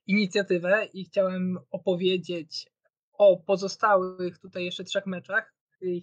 inicjatywę 0.07 0.85
i 0.93 1.05
chciałem 1.05 1.59
opowiedzieć 1.71 2.67
o 3.13 3.37
pozostałych 3.37 4.39
tutaj 4.39 4.65
jeszcze 4.65 4.85
trzech 4.85 5.07
meczach. 5.07 5.55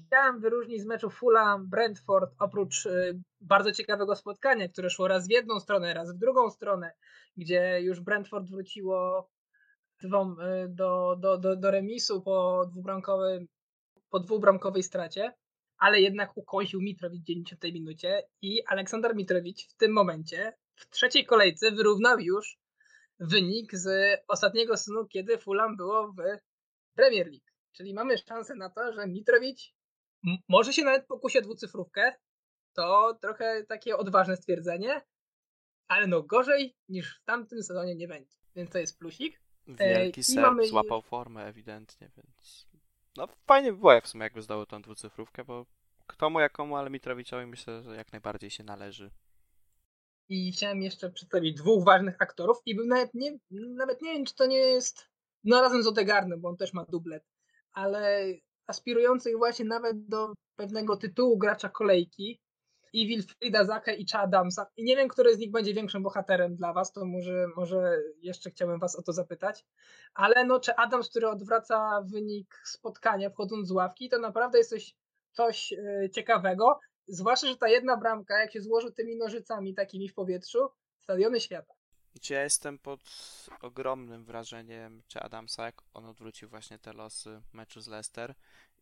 Chciałem 0.06 0.40
wyróżnić 0.40 0.82
z 0.82 0.86
meczu 0.86 1.10
Fulham 1.10 1.70
Brentford 1.70 2.36
oprócz 2.40 2.86
y, 2.86 3.22
bardzo 3.42 3.72
ciekawego 3.72 4.16
spotkania, 4.16 4.70
które 4.70 4.90
szło 4.90 5.08
raz 5.08 5.28
w 5.28 5.32
jedną 5.32 5.60
stronę, 5.60 5.94
raz 5.94 6.16
w 6.16 6.18
drugą 6.18 6.50
stronę, 6.50 6.92
gdzie 7.38 7.82
już 7.82 8.00
Brentford 8.00 8.50
wróciło 8.50 9.20
y, 9.20 9.37
do, 10.04 11.16
do, 11.20 11.38
do, 11.38 11.56
do 11.56 11.72
remisu 11.72 12.22
po 12.22 12.66
dwubramkowej, 12.72 13.48
po 14.10 14.20
dwubramkowej 14.20 14.84
stracie, 14.84 15.34
ale 15.78 16.02
jednak 16.02 16.38
ukoził 16.38 16.82
Mitrowicz 16.82 17.22
w 17.22 17.26
90 17.26 17.64
minucie 17.64 18.24
i 18.42 18.66
Aleksander 18.66 19.16
Mitrowicz 19.16 19.68
w 19.68 19.78
tym 19.78 19.92
momencie 19.92 20.54
w 20.76 20.90
trzeciej 20.90 21.26
kolejce 21.26 21.72
wyrównał 21.72 22.20
już 22.20 22.58
wynik 23.20 23.76
z 23.76 24.20
ostatniego 24.28 24.78
snu, 24.78 25.08
kiedy 25.08 25.38
Fulham 25.38 25.78
było 25.78 26.08
w 26.08 26.22
Premier 26.96 27.28
League. 27.28 27.48
Czyli 27.72 27.94
mamy 27.94 28.18
szansę 28.18 28.56
na 28.56 28.70
to, 28.70 28.94
że 28.94 29.08
Mitrowicz 29.08 29.74
może 30.50 30.74
się 30.74 30.84
nawet 30.84 31.08
pokusi 31.08 31.38
o 31.38 31.42
dwucyfrówkę. 31.42 32.14
To 32.74 33.18
trochę 33.22 33.64
takie 33.64 33.98
odważne 33.98 34.38
stwierdzenie, 34.38 35.02
ale 35.88 36.08
no 36.08 36.24
gorzej 36.24 36.76
niż 36.90 37.20
w 37.20 37.24
tamtym 37.24 37.64
sezonie 37.64 37.96
nie 37.96 38.08
będzie. 38.08 38.36
Więc 38.56 38.72
to 38.72 38.80
jest 38.80 39.00
plusik. 39.00 39.42
Wielki 39.68 40.24
Serb 40.24 40.48
mamy... 40.48 40.68
złapał 40.68 41.02
formę 41.02 41.46
ewidentnie, 41.46 42.10
więc 42.18 42.68
no 43.18 43.28
fajnie 43.48 43.72
by 43.72 43.78
było 43.78 43.94
jak 43.94 44.06
w 44.06 44.08
sumie 44.08 44.24
jakby 44.24 44.42
zdało 44.42 44.66
tą 44.66 44.82
dwucyfrówkę, 44.82 45.44
bo 45.44 45.66
kto 46.08 46.30
mu 46.30 46.40
jakomu, 46.40 46.76
ale 46.76 46.90
Mitrowiczowi 46.90 47.46
myślę, 47.46 47.84
że 47.84 47.96
jak 47.96 48.12
najbardziej 48.12 48.50
się 48.50 48.64
należy. 48.64 49.12
I 50.30 50.52
chciałem 50.52 50.82
jeszcze 50.82 51.12
przedstawić 51.12 51.58
dwóch 51.58 51.86
ważnych 51.86 52.22
aktorów 52.22 52.58
i 52.66 52.76
bym 52.76 52.88
nawet 52.88 53.14
nie, 53.14 53.38
nawet 53.52 54.02
nie 54.02 54.14
wiem, 54.14 54.26
czy 54.26 54.36
to 54.36 54.46
nie 54.46 54.58
jest 54.58 55.10
no 55.44 55.62
razem 55.62 55.84
z 55.84 55.88
Odegarnem, 55.88 56.42
bo 56.42 56.50
on 56.50 56.58
też 56.58 56.74
ma 56.74 56.86
dublet, 56.86 57.24
ale 57.74 58.26
aspirujących 58.68 59.38
właśnie 59.38 59.66
nawet 59.66 60.08
do 60.08 60.34
pewnego 60.56 60.98
tytułu 60.98 61.38
gracza 61.38 61.70
kolejki 61.70 62.42
i 62.94 63.08
Wilfrida 63.08 63.64
Zaka 63.64 63.94
i 63.94 64.06
Chadamsa. 64.12 64.68
I 64.78 64.84
nie 64.84 64.96
wiem, 64.96 65.08
który 65.08 65.36
z 65.36 65.40
nich 65.40 65.52
będzie 65.52 65.74
większym 65.74 66.04
bohaterem 66.04 66.56
dla 66.56 66.74
was, 66.74 66.92
to 66.92 67.06
może, 67.06 67.48
może 67.56 68.02
jeszcze 68.22 68.50
chciałbym 68.50 68.80
was 68.80 68.96
o 68.96 69.04
to 69.04 69.14
zapytać. 69.14 69.66
Ale 70.14 70.46
no, 70.46 70.60
czy 70.60 70.76
Adams, 70.76 71.10
który 71.10 71.30
odwraca 71.30 72.02
wynik 72.12 72.62
spotkania 72.66 73.30
wchodząc 73.30 73.68
z 73.68 73.72
ławki, 73.72 74.10
to 74.10 74.20
naprawdę 74.20 74.58
jest 74.58 74.70
coś, 74.70 74.96
coś 75.32 75.74
e, 75.74 76.10
ciekawego. 76.10 76.80
Zwłaszcza, 77.08 77.48
że 77.48 77.58
ta 77.58 77.70
jedna 77.70 77.98
bramka, 77.98 78.40
jak 78.40 78.52
się 78.52 78.62
złoży 78.62 78.92
tymi 78.92 79.18
nożycami 79.18 79.74
takimi 79.74 80.10
w 80.10 80.14
powietrzu, 80.14 80.70
stadiony 81.00 81.40
świata. 81.40 81.74
Ja 82.30 82.44
jestem 82.44 82.80
pod 82.80 83.00
ogromnym 83.62 84.26
wrażeniem 84.26 85.04
czy 85.08 85.20
Adamsa, 85.20 85.66
jak 85.66 85.82
on 85.94 86.06
odwrócił 86.06 86.50
właśnie 86.50 86.80
te 86.80 86.94
losy 86.94 87.42
meczu 87.54 87.82
z 87.82 87.88
Leicester 87.88 88.36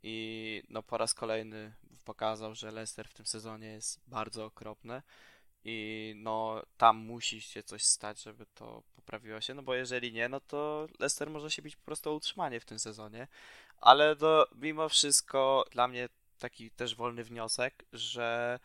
i 0.08 0.64
no 0.70 0.84
po 0.84 0.97
raz 0.97 1.14
kolejny 1.14 1.74
pokazał, 2.03 2.56
że 2.56 2.72
Leicester 2.72 3.08
w 3.08 3.14
tym 3.14 3.26
sezonie 3.26 3.68
jest 3.68 3.99
bardzo 4.08 4.45
okropne 4.45 5.01
i 5.64 6.14
no 6.18 6.64
tam 6.78 6.97
musi 6.97 7.41
się 7.41 7.64
coś 7.64 7.84
stać, 7.84 8.22
żeby 8.22 8.45
to 8.56 8.84
poprawiło 8.95 9.41
się, 9.41 9.53
no 9.53 9.64
bo 9.64 9.76
jeżeli 9.76 10.14
nie, 10.14 10.30
no 10.30 10.39
to 10.39 10.88
Leicester 10.99 11.30
może 11.30 11.51
się 11.51 11.62
bić 11.62 11.76
po 11.76 11.86
prostu 11.86 12.10
o 12.10 12.14
utrzymanie 12.14 12.60
w 12.60 12.66
tym 12.66 12.80
sezonie, 12.80 13.28
ale 13.78 14.16
do, 14.16 14.47
mimo 14.56 14.89
wszystko 14.89 15.66
dla 15.72 15.88
mnie 15.88 16.10
taki 16.39 16.72
też 16.72 16.95
wolny 16.95 17.24
wniosek, 17.24 17.86
że 17.93 18.60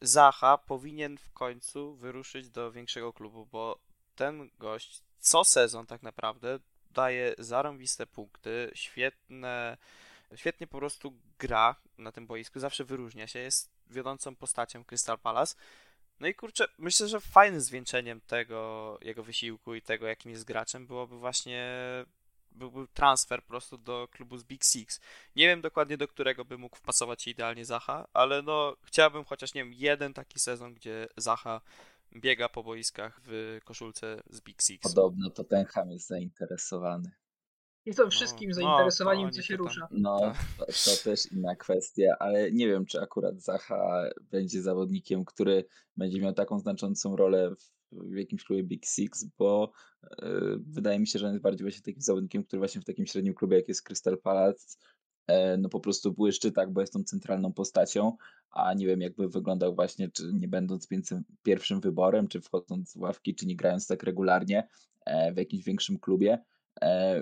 Zacha 0.00 0.58
powinien 0.58 1.18
w 1.18 1.32
końcu 1.32 1.94
wyruszyć 1.94 2.50
do 2.50 2.72
większego 2.72 3.12
klubu, 3.12 3.46
bo 3.46 3.78
ten 4.16 4.50
gość 4.58 5.02
co 5.18 5.44
sezon 5.44 5.86
tak 5.86 6.02
naprawdę 6.02 6.58
daje 6.90 7.34
zarąbiste 7.38 8.06
punkty, 8.06 8.70
świetne, 8.74 9.76
świetnie 10.34 10.66
po 10.66 10.78
prostu 10.78 11.12
gra 11.38 11.76
na 11.98 12.12
tym 12.12 12.26
boisku, 12.26 12.60
zawsze 12.60 12.84
wyróżnia 12.84 13.26
się, 13.26 13.38
jest 13.38 13.70
wiodącą 13.86 14.36
postacią 14.36 14.84
Crystal 14.84 15.18
Palace. 15.18 15.56
No 16.20 16.26
i 16.26 16.34
kurczę, 16.34 16.66
myślę, 16.78 17.08
że 17.08 17.20
fajnym 17.20 17.60
zwieńczeniem 17.60 18.20
tego 18.20 18.98
jego 19.02 19.22
wysiłku 19.22 19.74
i 19.74 19.82
tego, 19.82 20.06
jakim 20.06 20.30
jest 20.30 20.44
graczem, 20.44 20.86
byłoby 20.86 21.18
właśnie 21.18 21.68
byłby 22.52 22.86
transfer 22.94 23.42
po 23.42 23.48
prostu 23.48 23.78
do 23.78 24.08
klubu 24.10 24.38
z 24.38 24.44
Big 24.44 24.64
Six. 24.64 25.00
Nie 25.36 25.46
wiem 25.46 25.60
dokładnie 25.60 25.96
do 25.96 26.08
którego 26.08 26.44
by 26.44 26.58
mógł 26.58 26.76
wpasować 26.76 27.22
się 27.22 27.30
idealnie 27.30 27.64
Zacha, 27.64 28.08
ale 28.12 28.42
no 28.42 28.76
chciałbym 28.82 29.24
chociaż, 29.24 29.54
nie 29.54 29.64
wiem, 29.64 29.72
jeden 29.72 30.14
taki 30.14 30.38
sezon, 30.38 30.74
gdzie 30.74 31.08
Zacha 31.16 31.60
biega 32.16 32.48
po 32.48 32.62
boiskach 32.62 33.20
w 33.24 33.60
koszulce 33.64 34.22
z 34.30 34.40
Big 34.40 34.62
Six. 34.62 34.82
Podobno 34.82 35.30
to 35.30 35.36
Tottenham 35.36 35.90
jest 35.90 36.06
zainteresowany. 36.08 37.10
Jest 37.86 37.98
to 37.98 38.10
wszystkim 38.10 38.48
no, 38.50 38.54
zainteresowaniem, 38.54 39.26
no, 39.26 39.30
co 39.30 39.42
się 39.42 39.56
rusza. 39.56 39.88
No, 39.90 40.32
to, 40.58 40.66
to, 40.66 41.04
też 41.04 41.32
inna 41.32 41.56
kwestia, 41.56 42.16
ale 42.18 42.52
nie 42.52 42.68
wiem, 42.68 42.86
czy 42.86 43.00
akurat 43.00 43.42
Zacha 43.42 44.04
będzie 44.20 44.62
zawodnikiem, 44.62 45.24
który 45.24 45.64
będzie 45.96 46.20
miał 46.20 46.32
taką 46.32 46.58
znaczącą 46.58 47.16
rolę 47.16 47.50
w 47.50 47.74
w 47.94 48.16
jakimś 48.16 48.44
klubie 48.44 48.62
Big 48.62 48.86
Six, 48.86 49.24
bo 49.38 49.72
e, 50.02 50.30
wydaje 50.66 50.98
mi 50.98 51.06
się, 51.06 51.18
że 51.18 51.26
on 51.26 51.32
jest 51.32 51.42
bardziej 51.42 51.64
właśnie 51.64 51.82
takim 51.82 52.02
zawodnikiem, 52.02 52.44
który 52.44 52.60
właśnie 52.60 52.80
w 52.80 52.84
takim 52.84 53.06
średnim 53.06 53.34
klubie, 53.34 53.56
jak 53.56 53.68
jest 53.68 53.82
Crystal 53.82 54.18
Palace, 54.18 54.76
e, 55.26 55.56
no 55.56 55.68
po 55.68 55.80
prostu 55.80 56.12
błyszczy, 56.12 56.52
tak, 56.52 56.72
bo 56.72 56.80
jest 56.80 56.92
tą 56.92 57.04
centralną 57.04 57.52
postacią, 57.52 58.16
a 58.50 58.74
nie 58.74 58.86
wiem, 58.86 59.00
jakby 59.00 59.28
wyglądał 59.28 59.74
właśnie, 59.74 60.08
czy 60.08 60.32
nie 60.32 60.48
będąc 60.48 60.88
pierwszym 61.42 61.80
wyborem, 61.80 62.28
czy 62.28 62.40
wchodząc 62.40 62.90
z 62.90 62.96
ławki, 62.96 63.34
czy 63.34 63.46
nie 63.46 63.56
grając 63.56 63.86
tak 63.86 64.02
regularnie 64.02 64.68
e, 65.06 65.32
w 65.32 65.36
jakimś 65.36 65.64
większym 65.64 65.98
klubie. 65.98 66.38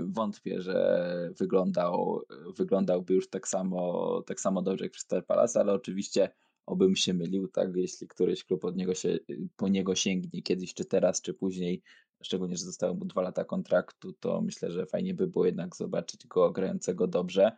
Wątpię, 0.03 0.61
że 0.61 1.31
wyglądał, 1.39 2.23
wyglądałby 2.57 3.15
już 3.15 3.29
tak 3.29 3.49
samo, 3.49 4.23
tak 4.27 4.41
samo 4.41 4.63
dobrze 4.63 4.85
jak 4.85 4.93
Crystal 4.93 5.25
Palace, 5.25 5.61
ale 5.61 5.73
oczywiście 5.73 6.31
obym 6.67 6.97
się 6.97 7.15
mylił, 7.15 7.49
tak, 7.49 7.77
jeśli 7.77 8.09
któryś 8.09 8.45
klub 8.45 8.65
od 8.65 8.77
niego 8.77 8.95
się, 8.95 9.19
po 9.57 9.69
niego 9.69 9.95
sięgnie 9.95 10.43
kiedyś, 10.43 10.75
czy 10.75 10.85
teraz, 10.85 11.23
czy 11.23 11.35
później, 11.35 11.83
szczególnie, 12.23 12.57
że 12.57 12.65
zostało 12.65 12.95
mu 12.95 13.05
dwa 13.05 13.23
lata 13.23 13.45
kontraktu, 13.45 14.13
to 14.13 14.41
myślę, 14.41 14.71
że 14.71 14.87
fajnie 14.87 15.15
by 15.15 15.27
było 15.27 15.47
jednak 15.47 15.77
zobaczyć 15.77 16.27
go 16.27 16.51
grającego 16.51 17.07
dobrze, 17.07 17.53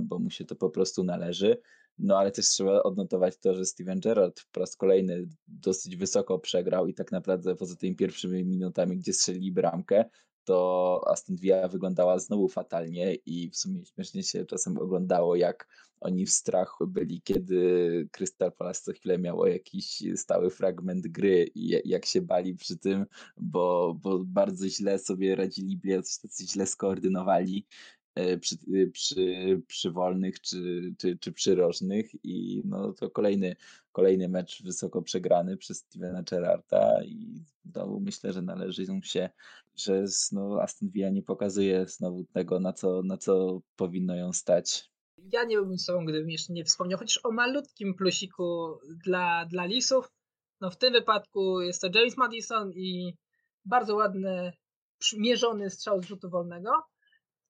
bo 0.00 0.18
mu 0.18 0.30
się 0.30 0.44
to 0.44 0.56
po 0.56 0.70
prostu 0.70 1.04
należy. 1.04 1.58
No 1.98 2.18
ale 2.18 2.30
też 2.30 2.48
trzeba 2.48 2.82
odnotować 2.82 3.38
to, 3.38 3.54
że 3.54 3.64
Steven 3.64 4.00
Gerrard 4.00 4.40
po 4.52 4.60
raz 4.60 4.76
kolejny 4.76 5.28
dosyć 5.48 5.96
wysoko 5.96 6.38
przegrał 6.38 6.86
i 6.86 6.94
tak 6.94 7.12
naprawdę 7.12 7.56
poza 7.56 7.76
tymi 7.76 7.96
pierwszymi 7.96 8.44
minutami, 8.44 8.98
gdzie 8.98 9.12
strzeli 9.12 9.52
bramkę, 9.52 10.04
to 10.48 11.04
Aston 11.06 11.36
Villa 11.36 11.68
wyglądała 11.68 12.18
znowu 12.18 12.48
fatalnie 12.48 13.14
i 13.14 13.50
w 13.50 13.56
sumie 13.56 13.84
śmiesznie 13.84 14.22
się 14.22 14.44
czasem 14.44 14.78
oglądało, 14.78 15.36
jak 15.36 15.68
oni 16.00 16.26
w 16.26 16.30
strachu 16.30 16.86
byli, 16.86 17.22
kiedy 17.22 18.08
Crystal 18.12 18.52
Palace 18.52 18.82
co 18.82 18.92
chwilę 18.92 19.18
miało 19.18 19.46
jakiś 19.46 20.02
stały 20.16 20.50
fragment 20.50 21.06
gry 21.06 21.50
i 21.54 21.80
jak 21.88 22.06
się 22.06 22.22
bali 22.22 22.54
przy 22.54 22.78
tym, 22.78 23.06
bo, 23.36 23.94
bo 24.02 24.18
bardzo 24.24 24.68
źle 24.68 24.98
sobie 24.98 25.36
radzili, 25.36 25.80
tacy 26.22 26.46
źle 26.46 26.66
skoordynowali 26.66 27.66
przy, 28.40 28.56
przy, 28.92 29.62
przy 29.66 29.90
wolnych 29.90 30.40
czy, 30.40 30.94
czy, 30.98 31.18
czy 31.18 31.32
przyrożnych 31.32 32.24
i 32.24 32.62
no 32.64 32.92
to 32.92 33.10
kolejny, 33.10 33.56
kolejny 33.92 34.28
mecz 34.28 34.62
wysoko 34.62 35.02
przegrany 35.02 35.56
przez 35.56 35.78
Stevena 35.78 36.22
Gerrarda 36.22 37.04
i 37.04 37.44
znowu 37.64 38.00
myślę, 38.00 38.32
że 38.32 38.42
należy 38.42 38.86
się 39.02 39.30
że 39.78 40.04
no, 40.32 40.62
Aston 40.62 40.88
Villa 40.88 41.10
nie 41.10 41.22
pokazuje 41.22 41.86
znowu 41.86 42.24
tego, 42.24 42.60
na 42.60 42.72
co, 42.72 43.02
na 43.02 43.16
co 43.16 43.60
powinno 43.76 44.16
ją 44.16 44.32
stać. 44.32 44.90
Ja 45.32 45.44
nie 45.44 45.56
byłbym 45.56 45.78
sobą, 45.78 46.04
gdybym 46.04 46.30
jeszcze 46.30 46.52
nie 46.52 46.64
wspomniał 46.64 46.98
chociaż 46.98 47.20
o 47.24 47.30
malutkim 47.30 47.94
plusiku 47.94 48.78
dla, 49.04 49.46
dla 49.46 49.64
Lisów. 49.64 50.12
No 50.60 50.70
w 50.70 50.76
tym 50.76 50.92
wypadku 50.92 51.60
jest 51.60 51.80
to 51.80 51.88
James 51.94 52.16
Madison 52.16 52.72
i 52.72 53.14
bardzo 53.64 53.96
ładny, 53.96 54.52
mierzony 55.16 55.70
strzał 55.70 56.02
z 56.02 56.06
rzutu 56.06 56.30
wolnego. 56.30 56.70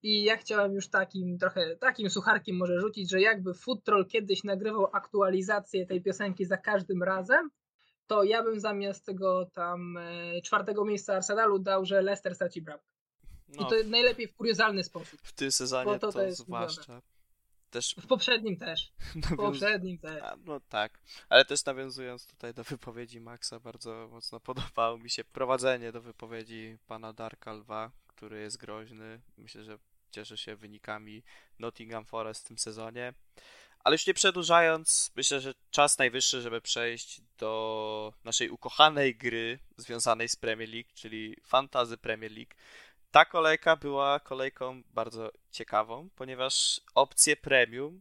I 0.02 0.22
ja 0.22 0.36
chciałem 0.36 0.74
już 0.74 0.88
takim 0.88 1.38
trochę 1.38 1.76
takim 1.76 2.10
sucharkiem 2.10 2.56
może 2.56 2.80
rzucić, 2.80 3.10
że 3.10 3.20
jakby 3.20 3.54
Foot 3.54 3.84
Troll 3.84 4.06
kiedyś 4.06 4.44
nagrywał 4.44 4.88
aktualizację 4.92 5.86
tej 5.86 6.02
piosenki 6.02 6.44
za 6.44 6.56
każdym 6.56 7.02
razem, 7.02 7.50
to 8.06 8.24
ja 8.24 8.42
bym 8.42 8.60
zamiast 8.60 9.06
tego 9.06 9.46
tam 9.54 9.96
e, 9.96 10.42
czwartego 10.42 10.84
miejsca 10.84 11.14
Arsenalu 11.14 11.58
dał, 11.58 11.84
że 11.84 12.02
Leicester 12.02 12.34
straci 12.34 12.62
bramkę. 12.62 12.84
No. 13.48 13.66
I 13.66 13.70
to 13.70 13.90
najlepiej 13.90 14.28
w 14.28 14.34
kuriozalny 14.34 14.84
sposób. 14.84 15.20
W 15.22 15.32
tym 15.32 15.52
sezonie 15.52 15.98
to, 15.98 16.12
to, 16.12 16.12
to 16.12 16.32
zwłaszcza. 16.32 17.02
Też... 17.70 17.94
W 18.00 18.06
poprzednim 18.06 18.56
też. 18.56 18.92
W 19.30 19.36
poprzednim 19.36 19.98
też. 19.98 20.22
A, 20.22 20.36
no 20.44 20.60
tak, 20.68 21.00
ale 21.28 21.44
też 21.44 21.64
nawiązując 21.64 22.26
tutaj 22.26 22.54
do 22.54 22.64
wypowiedzi 22.64 23.20
Maxa, 23.20 23.60
bardzo 23.60 24.08
mocno 24.12 24.40
podobało 24.40 24.98
mi 24.98 25.10
się 25.10 25.24
prowadzenie 25.24 25.92
do 25.92 26.00
wypowiedzi 26.00 26.76
pana 26.86 27.12
Darka 27.12 27.52
Lwa, 27.52 27.90
który 28.06 28.40
jest 28.40 28.56
groźny. 28.56 29.20
Myślę, 29.36 29.64
że 29.64 29.78
cieszy 30.10 30.36
się 30.36 30.56
wynikami 30.56 31.22
Nottingham 31.58 32.04
Forest 32.04 32.44
w 32.44 32.48
tym 32.48 32.58
sezonie. 32.58 33.14
Ale 33.84 33.94
już 33.94 34.06
nie 34.06 34.14
przedłużając, 34.14 35.12
myślę, 35.16 35.40
że 35.40 35.54
czas 35.70 35.98
najwyższy, 35.98 36.42
żeby 36.42 36.60
przejść 36.60 37.20
do 37.38 38.12
naszej 38.24 38.50
ukochanej 38.50 39.16
gry 39.16 39.58
związanej 39.76 40.28
z 40.28 40.36
Premier 40.36 40.68
League, 40.68 40.90
czyli 40.94 41.36
Fantazy 41.44 41.98
Premier 41.98 42.32
League. 42.32 42.54
Ta 43.10 43.24
kolejka 43.24 43.76
była 43.76 44.20
kolejką 44.20 44.82
bardzo 44.94 45.30
ciekawą, 45.50 46.08
ponieważ 46.16 46.80
opcje 46.94 47.36
premium 47.36 48.00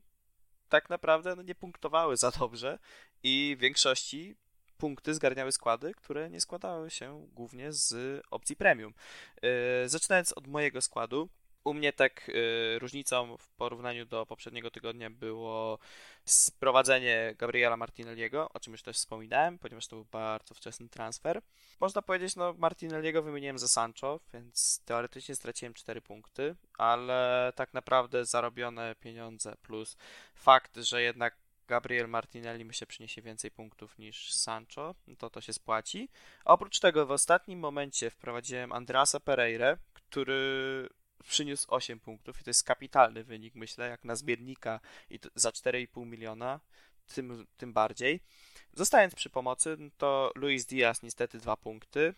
tak 0.69 0.89
naprawdę 0.89 1.35
no, 1.35 1.41
nie 1.41 1.55
punktowały 1.55 2.17
za 2.17 2.31
dobrze 2.31 2.79
i 3.23 3.55
w 3.57 3.61
większości 3.61 4.35
punkty 4.77 5.13
zgarniały 5.13 5.51
składy, 5.51 5.93
które 5.93 6.29
nie 6.29 6.41
składały 6.41 6.89
się 6.89 7.27
głównie 7.33 7.73
z 7.73 8.21
opcji 8.31 8.55
premium. 8.55 8.93
Yy, 9.41 9.49
zaczynając 9.89 10.33
od 10.33 10.47
mojego 10.47 10.81
składu, 10.81 11.29
u 11.67 11.73
mnie 11.73 11.93
tak 11.93 12.29
y, 12.29 12.79
różnicą 12.79 13.37
w 13.37 13.49
porównaniu 13.49 14.05
do 14.05 14.25
poprzedniego 14.25 14.71
tygodnia 14.71 15.09
było 15.09 15.79
sprowadzenie 16.25 17.35
Gabriela 17.37 17.77
Martinelliego, 17.77 18.49
o 18.53 18.59
czym 18.59 18.73
już 18.73 18.81
też 18.81 18.97
wspominałem, 18.97 19.59
ponieważ 19.59 19.87
to 19.87 19.95
był 19.95 20.05
bardzo 20.05 20.53
wczesny 20.53 20.89
transfer. 20.89 21.41
Można 21.79 22.01
powiedzieć, 22.01 22.35
no 22.35 22.53
Martinelliego 22.57 23.21
wymieniłem 23.21 23.59
za 23.59 23.67
Sancho, 23.67 24.19
więc 24.33 24.81
teoretycznie 24.85 25.35
straciłem 25.35 25.73
4 25.73 26.01
punkty, 26.01 26.55
ale 26.77 27.53
tak 27.55 27.73
naprawdę 27.73 28.25
zarobione 28.25 28.95
pieniądze 28.99 29.55
plus 29.61 29.97
fakt, 30.35 30.77
że 30.77 31.01
jednak 31.01 31.35
Gabriel 31.67 32.09
Martinelli 32.09 32.73
się 32.73 32.85
przyniesie 32.85 33.21
więcej 33.21 33.51
punktów 33.51 33.97
niż 33.97 34.33
Sancho, 34.33 34.95
to 35.17 35.29
to 35.29 35.41
się 35.41 35.53
spłaci. 35.53 36.09
Oprócz 36.45 36.79
tego 36.79 37.05
w 37.05 37.11
ostatnim 37.11 37.59
momencie 37.59 38.09
wprowadziłem 38.09 38.71
Andrasa 38.71 39.19
Pereira, 39.19 39.77
który 39.93 40.89
przyniósł 41.23 41.65
8 41.69 41.99
punktów 41.99 42.41
i 42.41 42.43
to 42.43 42.49
jest 42.49 42.63
kapitalny 42.63 43.23
wynik, 43.23 43.55
myślę, 43.55 43.89
jak 43.89 44.03
na 44.03 44.15
zbiednika 44.15 44.79
i 45.09 45.19
za 45.35 45.49
4,5 45.49 46.05
miliona, 46.05 46.59
tym, 47.15 47.47
tym 47.57 47.73
bardziej. 47.73 48.19
Zostając 48.73 49.15
przy 49.15 49.29
pomocy, 49.29 49.77
to 49.97 50.31
Luis 50.35 50.65
Diaz 50.65 51.03
niestety 51.03 51.37
2 51.37 51.57
punkty. 51.57 52.13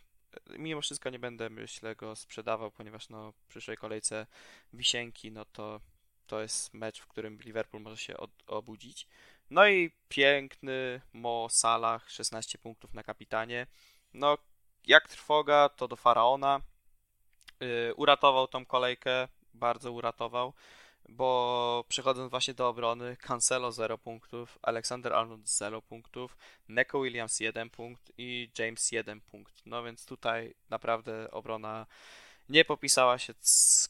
Mimo 0.50 0.82
wszystko 0.82 1.10
nie 1.10 1.20
będę, 1.20 1.50
myślę, 1.50 1.96
go 1.96 2.16
sprzedawał, 2.16 2.72
ponieważ 2.72 3.10
no, 3.10 3.32
w 3.32 3.48
przyszłej 3.48 3.78
kolejce 3.78 4.28
wisienki, 4.74 5.32
no 5.32 5.46
to 5.46 5.82
to 6.30 6.42
jest 6.42 6.74
mecz, 6.74 7.00
w 7.02 7.08
którym 7.08 7.40
Liverpool 7.40 7.84
może 7.84 7.98
się 7.98 8.18
od, 8.18 8.32
obudzić. 8.48 9.08
No 9.50 9.68
i 9.68 9.92
piękny 10.10 11.02
Mo 11.14 11.48
Salah, 11.50 12.10
16 12.12 12.58
punktów 12.58 12.94
na 12.94 13.04
kapitanie. 13.04 13.68
No, 14.14 14.38
jak 14.88 15.08
trwoga, 15.08 15.70
to 15.70 15.88
do 15.88 15.96
Faraona. 15.96 16.62
Y, 17.64 17.94
uratował 17.96 18.48
tą 18.48 18.66
kolejkę, 18.66 19.28
bardzo 19.54 19.92
uratował, 19.92 20.54
bo 21.10 21.86
przechodząc 21.88 22.32
właśnie 22.32 22.54
do 22.54 22.68
obrony, 22.68 23.18
Cancelo 23.18 23.72
0 23.72 23.98
punktów, 23.98 24.60
Alexander 24.62 25.14
Arnold 25.14 25.50
0 25.50 25.82
punktów, 25.82 26.38
Neko 26.68 27.02
Williams 27.02 27.40
1 27.40 27.70
punkt 27.70 28.12
i 28.18 28.52
James 28.60 28.92
1 28.92 29.22
punkt. 29.22 29.66
No 29.66 29.84
więc 29.84 30.06
tutaj 30.06 30.56
naprawdę 30.70 31.32
obrona 31.32 31.86
nie 32.50 32.66
popisała 32.66 33.18
się 33.18 33.34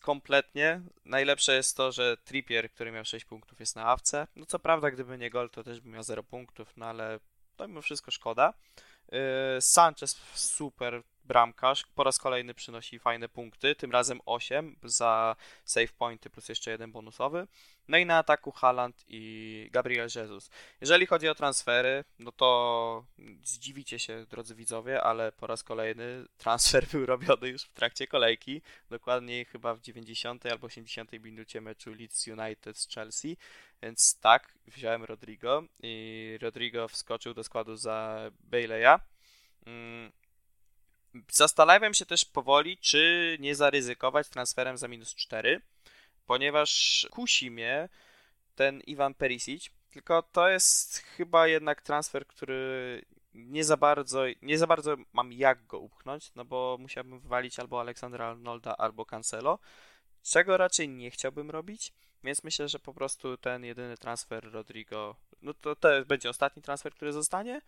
kompletnie. 0.01 0.81
Najlepsze 1.05 1.55
jest 1.55 1.77
to, 1.77 1.91
że 1.91 2.17
Trippier, 2.17 2.71
który 2.71 2.91
miał 2.91 3.05
6 3.05 3.25
punktów, 3.25 3.59
jest 3.59 3.75
na 3.75 3.85
awce. 3.85 4.27
No 4.35 4.45
co 4.45 4.59
prawda, 4.59 4.91
gdyby 4.91 5.17
nie 5.17 5.29
gol, 5.29 5.49
to 5.49 5.63
też 5.63 5.79
by 5.81 5.89
miał 5.89 6.03
0 6.03 6.23
punktów, 6.23 6.77
no 6.77 6.85
ale 6.85 7.19
to 7.57 7.67
mimo 7.67 7.81
wszystko 7.81 8.11
szkoda. 8.11 8.53
Y, 9.57 9.61
Sanchez 9.61 10.21
super 10.35 11.03
bramkarz 11.29 11.83
po 11.95 12.03
raz 12.03 12.19
kolejny 12.19 12.53
przynosi 12.53 12.99
fajne 12.99 13.29
punkty, 13.29 13.75
tym 13.75 13.91
razem 13.91 14.21
8 14.25 14.75
za 14.83 15.35
save 15.65 15.93
pointy 15.93 16.29
plus 16.29 16.49
jeszcze 16.49 16.71
jeden 16.71 16.91
bonusowy. 16.91 17.47
No 17.87 17.97
i 17.97 18.05
na 18.05 18.17
ataku 18.17 18.51
Haaland 18.51 19.05
i 19.07 19.69
Gabriel 19.71 20.07
Jesus. 20.15 20.49
Jeżeli 20.81 21.05
chodzi 21.05 21.29
o 21.29 21.35
transfery, 21.35 22.03
no 22.19 22.31
to 22.31 23.05
zdziwicie 23.43 23.99
się, 23.99 24.25
drodzy 24.29 24.55
widzowie, 24.55 25.03
ale 25.03 25.31
po 25.31 25.47
raz 25.47 25.63
kolejny 25.63 26.25
transfer 26.37 26.87
był 26.91 27.05
robiony 27.05 27.47
już 27.47 27.63
w 27.63 27.73
trakcie 27.73 28.07
kolejki, 28.07 28.61
dokładniej 28.89 29.45
chyba 29.45 29.75
w 29.75 29.81
90 29.81 30.45
albo 30.45 30.67
80 30.67 31.11
minucie 31.11 31.61
meczu 31.61 31.93
Leeds 31.93 32.27
United 32.27 32.77
z 32.77 32.89
Chelsea. 32.89 33.37
Więc 33.81 34.19
tak, 34.19 34.53
wziąłem 34.67 35.03
Rodrigo 35.03 35.63
i 35.83 36.37
Rodrigo 36.41 36.87
wskoczył 36.87 37.33
do 37.33 37.43
składu 37.43 37.75
za 37.75 38.31
Baileya. 38.39 38.99
Zastanawiam 41.31 41.93
się 41.93 42.05
też 42.05 42.25
powoli, 42.25 42.77
czy 42.77 43.37
nie 43.39 43.55
zaryzykować 43.55 44.29
transferem 44.29 44.77
za 44.77 44.87
minus 44.87 45.15
4, 45.15 45.61
ponieważ 46.25 47.07
kusi 47.11 47.51
mnie 47.51 47.89
ten 48.55 48.81
Iwan 48.81 49.13
Perisic, 49.13 49.69
tylko 49.89 50.23
to 50.23 50.49
jest 50.49 50.97
chyba 50.97 51.47
jednak 51.47 51.81
transfer, 51.81 52.27
który 52.27 53.01
nie 53.33 53.63
za 53.63 53.77
bardzo, 53.77 54.23
nie 54.41 54.57
za 54.57 54.67
bardzo 54.67 54.95
mam 55.13 55.33
jak 55.33 55.65
go 55.65 55.79
upchnąć, 55.79 56.31
no 56.35 56.45
bo 56.45 56.77
musiałbym 56.79 57.19
wywalić 57.19 57.59
albo 57.59 57.79
Aleksandra 57.79 58.25
Arnolda, 58.25 58.77
albo 58.77 59.05
Cancelo, 59.05 59.59
czego 60.23 60.57
raczej 60.57 60.89
nie 60.89 61.11
chciałbym 61.11 61.51
robić, 61.51 61.93
więc 62.23 62.43
myślę, 62.43 62.69
że 62.69 62.79
po 62.79 62.93
prostu 62.93 63.37
ten 63.37 63.65
jedyny 63.65 63.97
transfer 63.97 64.51
Rodrigo, 64.51 65.15
no 65.41 65.53
to, 65.53 65.75
to 65.75 65.89
będzie 66.05 66.29
ostatni 66.29 66.61
transfer, 66.61 66.93
który 66.93 67.13
zostanie. 67.13 67.61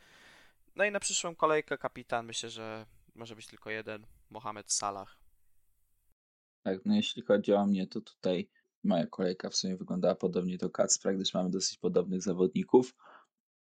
No 0.75 0.83
i 0.85 0.91
na 0.91 0.99
przyszłą 0.99 1.35
kolejkę 1.35 1.77
kapitan 1.77 2.25
myślę, 2.25 2.49
że 2.49 2.85
może 3.21 3.35
być 3.35 3.47
tylko 3.47 3.69
jeden, 3.69 4.05
Mohamed 4.29 4.71
Salah. 4.71 5.19
Tak, 6.63 6.79
no 6.85 6.95
jeśli 6.95 7.21
chodzi 7.21 7.53
o 7.53 7.65
mnie, 7.65 7.87
to 7.87 8.01
tutaj 8.01 8.49
moja 8.83 9.07
kolejka 9.07 9.49
w 9.49 9.55
sumie 9.55 9.77
wyglądała 9.77 10.15
podobnie 10.15 10.57
do 10.57 10.69
Kacpra, 10.69 11.13
gdyż 11.13 11.33
mamy 11.33 11.49
dosyć 11.49 11.77
podobnych 11.77 12.21
zawodników, 12.21 12.95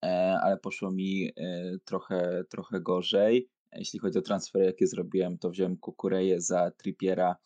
e, 0.04 0.38
ale 0.42 0.56
poszło 0.58 0.90
mi 0.90 1.32
e, 1.36 1.78
trochę, 1.84 2.44
trochę 2.48 2.80
gorzej. 2.80 3.50
Jeśli 3.72 3.98
chodzi 3.98 4.18
o 4.18 4.22
transfery, 4.22 4.64
jakie 4.64 4.86
zrobiłem, 4.86 5.38
to 5.38 5.50
wziąłem 5.50 5.76
Kukureję 5.76 6.40
za 6.40 6.70
Trippiera 6.70 7.36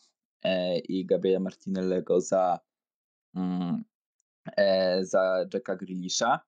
e, 0.43 0.79
i 0.79 1.07
Gabriela 1.07 1.41
Martinellego 1.41 2.21
za, 2.21 2.61
mm, 3.35 3.85
za 5.01 5.47
Jacka 5.55 5.77
Grealisha. 5.77 6.41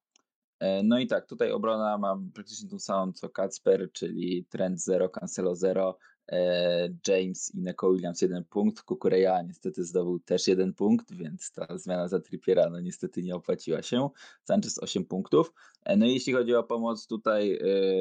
E, 0.60 0.82
no 0.82 0.98
i 0.98 1.06
tak, 1.06 1.26
tutaj 1.26 1.52
obrona 1.52 1.98
mam 1.98 2.30
praktycznie 2.30 2.68
tą 2.68 2.78
samą 2.78 3.12
co 3.12 3.28
Kacper, 3.28 3.92
czyli 3.92 4.44
Trend 4.44 4.80
0, 4.80 5.08
Cancelo 5.08 5.54
0, 5.54 5.98
e, 6.32 6.88
James 7.08 7.54
i 7.54 7.60
Neko 7.60 7.92
Williams 7.92 8.22
1 8.22 8.44
punkt, 8.44 8.82
Kukureya 8.82 9.44
niestety 9.46 9.84
zdobył 9.84 10.20
też 10.20 10.48
1 10.48 10.74
punkt, 10.74 11.12
więc 11.12 11.52
ta 11.52 11.78
zmiana 11.78 12.08
za 12.08 12.20
Trippiera 12.20 12.70
no 12.70 12.80
niestety 12.80 13.22
nie 13.22 13.34
opłaciła 13.34 13.82
się. 13.82 14.08
Sanchez 14.44 14.78
8 14.78 15.04
punktów. 15.04 15.52
E, 15.84 15.96
no 15.96 16.06
i 16.06 16.14
jeśli 16.14 16.32
chodzi 16.32 16.54
o 16.54 16.62
pomoc, 16.62 17.06
tutaj 17.06 17.58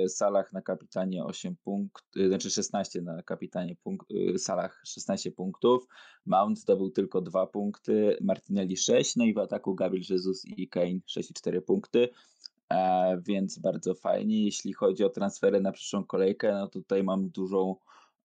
Salah 0.08 0.54
na 0.54 0.62
kapitanie 0.62 1.26
8 1.26 1.56
punktów, 1.64 2.12
znaczy 2.28 2.50
16 2.50 3.02
na 3.02 3.24
kapitanie 3.24 3.76
punkt, 3.84 4.08
Salah 4.38 4.82
16 4.86 5.32
punktów, 5.32 5.88
Mount 6.26 6.60
zdobył 6.60 6.90
tylko 6.90 7.22
2 7.22 7.48
punkty, 7.48 8.18
Martinelli 8.22 8.78
6, 8.78 9.16
no 9.16 9.26
i 9.26 9.34
w 9.34 9.38
ataku 9.38 9.76
Gabriel 9.76 10.06
Jesus 10.10 10.46
i 10.46 10.68
Kane 10.68 11.00
6 11.06 11.32
i 11.32 11.34
4 11.34 11.62
punkty. 11.62 12.10
E, 12.74 13.22
więc 13.26 13.60
bardzo 13.60 13.96
fajnie. 13.96 14.46
Jeśli 14.46 14.74
chodzi 14.74 15.04
o 15.04 15.10
transfery 15.10 15.62
na 15.62 15.72
przyszłą 15.72 16.06
kolejkę, 16.06 16.54
no 16.54 16.68
tutaj 16.68 17.04
mam 17.04 17.30
dużą, 17.30 17.76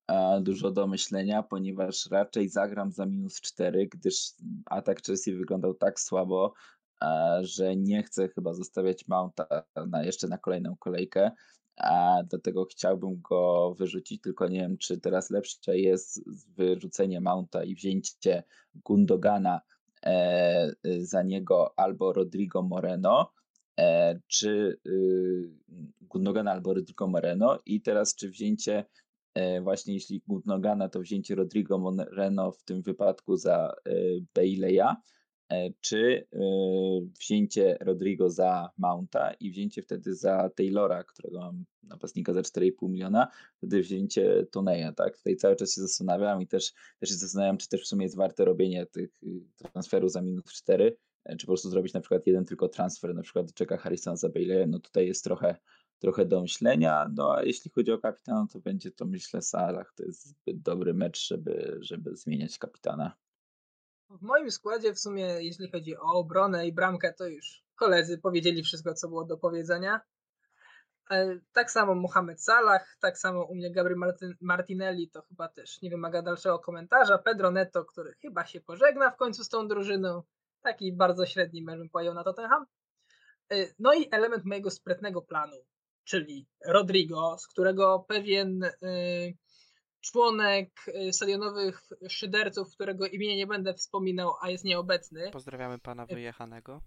e, 0.09 0.41
dużo 0.41 0.71
do 0.71 0.87
myślenia, 0.87 1.43
ponieważ 1.43 2.07
raczej 2.11 2.49
zagram 2.49 2.93
za 2.93 3.07
minus 3.07 3.41
4, 3.41 3.89
gdyż 3.89 4.33
atak 4.67 5.03
Chelsea 5.03 5.35
wyglądał 5.35 5.75
tak 5.75 6.01
słabo, 6.01 6.53
e, 7.03 7.39
że 7.43 7.77
nie 7.77 8.03
chcę 8.03 8.29
chyba 8.29 8.55
zostawiać 8.55 9.09
Mounta 9.09 9.47
na, 9.87 10.05
jeszcze 10.05 10.29
na 10.29 10.39
kolejną 10.39 10.77
kolejkę. 10.77 11.31
A 11.77 12.23
dlatego 12.31 12.65
chciałbym 12.65 13.21
go 13.21 13.75
wyrzucić, 13.79 14.21
tylko 14.21 14.49
nie 14.49 14.61
wiem, 14.61 14.79
czy 14.79 15.01
teraz 15.01 15.31
lepsze 15.31 15.79
jest 15.79 16.31
wyrzucenie 16.57 17.21
Mounta 17.21 17.65
i 17.65 17.75
wzięcie 17.75 18.43
Gundogana 18.75 19.61
za 20.99 21.23
niego 21.23 21.79
albo 21.79 22.13
Rodrigo 22.13 22.63
Moreno, 22.63 23.33
E, 23.33 23.38
czy 24.27 24.79
y, 24.87 25.49
Gundogana 26.01 26.53
albo 26.53 26.75
Rodrigo 26.75 27.07
Moreno? 27.07 27.59
I 27.67 27.81
teraz 27.81 28.15
czy 28.15 28.31
wzięcie 28.31 28.85
e, 29.35 29.61
właśnie 29.61 29.95
jeśli 29.95 30.23
Gundogana 30.27 30.89
to 30.89 31.01
wzięcie 31.01 31.35
Rodrigo 31.35 31.79
Moreno 31.79 32.53
w 32.53 32.63
tym 32.65 32.83
wypadku 32.83 33.37
za 33.37 33.75
e, 33.87 33.93
Baileya? 34.35 34.97
E, 35.53 35.71
czy 35.81 36.27
e, 36.33 36.39
wzięcie 37.21 37.79
Rodrigo 37.81 38.31
za 38.31 38.71
Mounta 38.79 39.33
i 39.33 39.51
wzięcie 39.51 39.83
wtedy 39.83 40.15
za 40.15 40.51
Taylora, 40.57 41.05
którego 41.05 41.41
mam 41.41 41.65
napastnika 41.83 42.33
za 42.33 42.41
4,5 42.41 42.89
miliona, 42.91 43.29
wtedy 43.57 43.81
wzięcie 43.81 44.47
Toneja, 44.51 44.93
tak? 44.93 45.17
Tutaj 45.17 45.37
cały 45.37 45.57
czas 45.57 45.75
się 45.75 45.81
zastanawiam 45.81 46.43
i 46.43 46.47
też, 46.47 46.73
też 47.01 47.09
się 47.09 47.15
zastanawiam, 47.15 47.59
czy 47.59 47.69
też 47.69 47.83
w 47.83 47.87
sumie 47.87 48.05
jest 48.05 48.17
warte 48.17 48.45
robienie 48.45 48.87
tych 48.87 49.23
y, 49.23 49.41
transferów 49.73 50.13
za 50.13 50.23
minus 50.23 50.45
4, 50.45 50.87
e, 50.87 51.08
czy 51.37 51.47
po 51.47 51.51
prostu 51.53 51.71
zrobić 51.71 51.95
na 51.95 52.01
przykład 52.01 52.27
jeden 52.27 52.45
tylko 52.45 52.69
transfer, 52.69 53.15
na 53.15 53.23
przykład 53.23 53.55
czeka 53.55 53.77
Harrison 53.77 54.17
za 54.17 54.29
Bailey, 54.29 54.67
no 54.67 54.79
tutaj 54.79 55.07
jest 55.07 55.25
trochę 55.25 55.57
trochę 55.99 56.27
do 56.27 56.41
myślenia, 56.41 57.11
no 57.15 57.35
a 57.35 57.43
jeśli 57.43 57.71
chodzi 57.71 57.93
o 57.93 57.99
kapitana, 57.99 58.47
to 58.53 58.61
będzie 58.61 58.91
to 58.91 59.05
myślę 59.05 59.43
Salah, 59.43 59.93
to 59.95 60.05
jest 60.05 60.27
zbyt 60.27 60.63
dobry 60.63 60.95
mecz, 60.95 61.27
żeby, 61.27 61.79
żeby 61.81 62.17
zmieniać 62.17 62.59
kapitana. 62.59 63.17
W 64.11 64.23
moim 64.23 64.51
składzie 64.51 64.95
w 64.95 64.99
sumie, 64.99 65.25
jeśli 65.25 65.71
chodzi 65.71 65.97
o 65.97 66.03
obronę 66.03 66.67
i 66.67 66.73
bramkę, 66.73 67.13
to 67.13 67.27
już 67.27 67.65
koledzy 67.77 68.19
powiedzieli 68.19 68.63
wszystko, 68.63 68.95
co 68.95 69.09
było 69.09 69.25
do 69.25 69.37
powiedzenia. 69.37 70.01
E, 71.11 71.41
tak 71.53 71.71
samo 71.71 71.95
Mohamed 71.95 72.43
Salah, 72.43 72.97
tak 73.01 73.19
samo 73.19 73.45
u 73.45 73.55
mnie 73.55 73.73
Gabriel 73.73 74.01
Martinelli, 74.41 75.11
to 75.11 75.23
chyba 75.23 75.49
też 75.49 75.83
nie 75.83 75.91
wymaga 75.91 76.23
dalszego 76.23 76.59
komentarza. 76.59 77.19
Pedro 77.19 77.51
Neto, 77.51 77.85
który 77.85 78.15
chyba 78.15 78.47
się 78.47 78.61
pożegna 78.61 79.11
w 79.11 79.17
końcu 79.17 79.45
z 79.45 79.49
tą 79.49 79.69
drużyną. 79.69 80.23
Taki 80.63 80.93
bardzo 80.93 81.27
średni 81.27 81.63
mecz 81.63 81.79
bym 81.79 81.91
powiedział 81.91 82.15
na 82.15 82.25
Tottenham. 82.25 82.67
E, 83.53 83.57
no 83.79 83.95
i 83.95 84.09
element 84.11 84.45
mojego 84.45 84.71
sprytnego 84.71 85.23
planu, 85.23 85.57
czyli 86.05 86.47
Rodrigo, 86.67 87.37
z 87.39 87.47
którego 87.47 88.05
pewien 88.09 88.65
e, 88.65 88.73
członek 90.01 90.71
y, 90.89 91.13
stadionowych 91.13 91.83
szyderców, 92.09 92.75
którego 92.75 93.07
imienia 93.07 93.37
nie 93.37 93.47
będę 93.47 93.75
wspominał, 93.75 94.35
a 94.43 94.51
jest 94.51 94.65
nieobecny. 94.65 95.31
Pozdrawiamy 95.31 95.79
pana 95.79 96.05
y, 96.05 96.07
wyjechanego. 96.07 96.83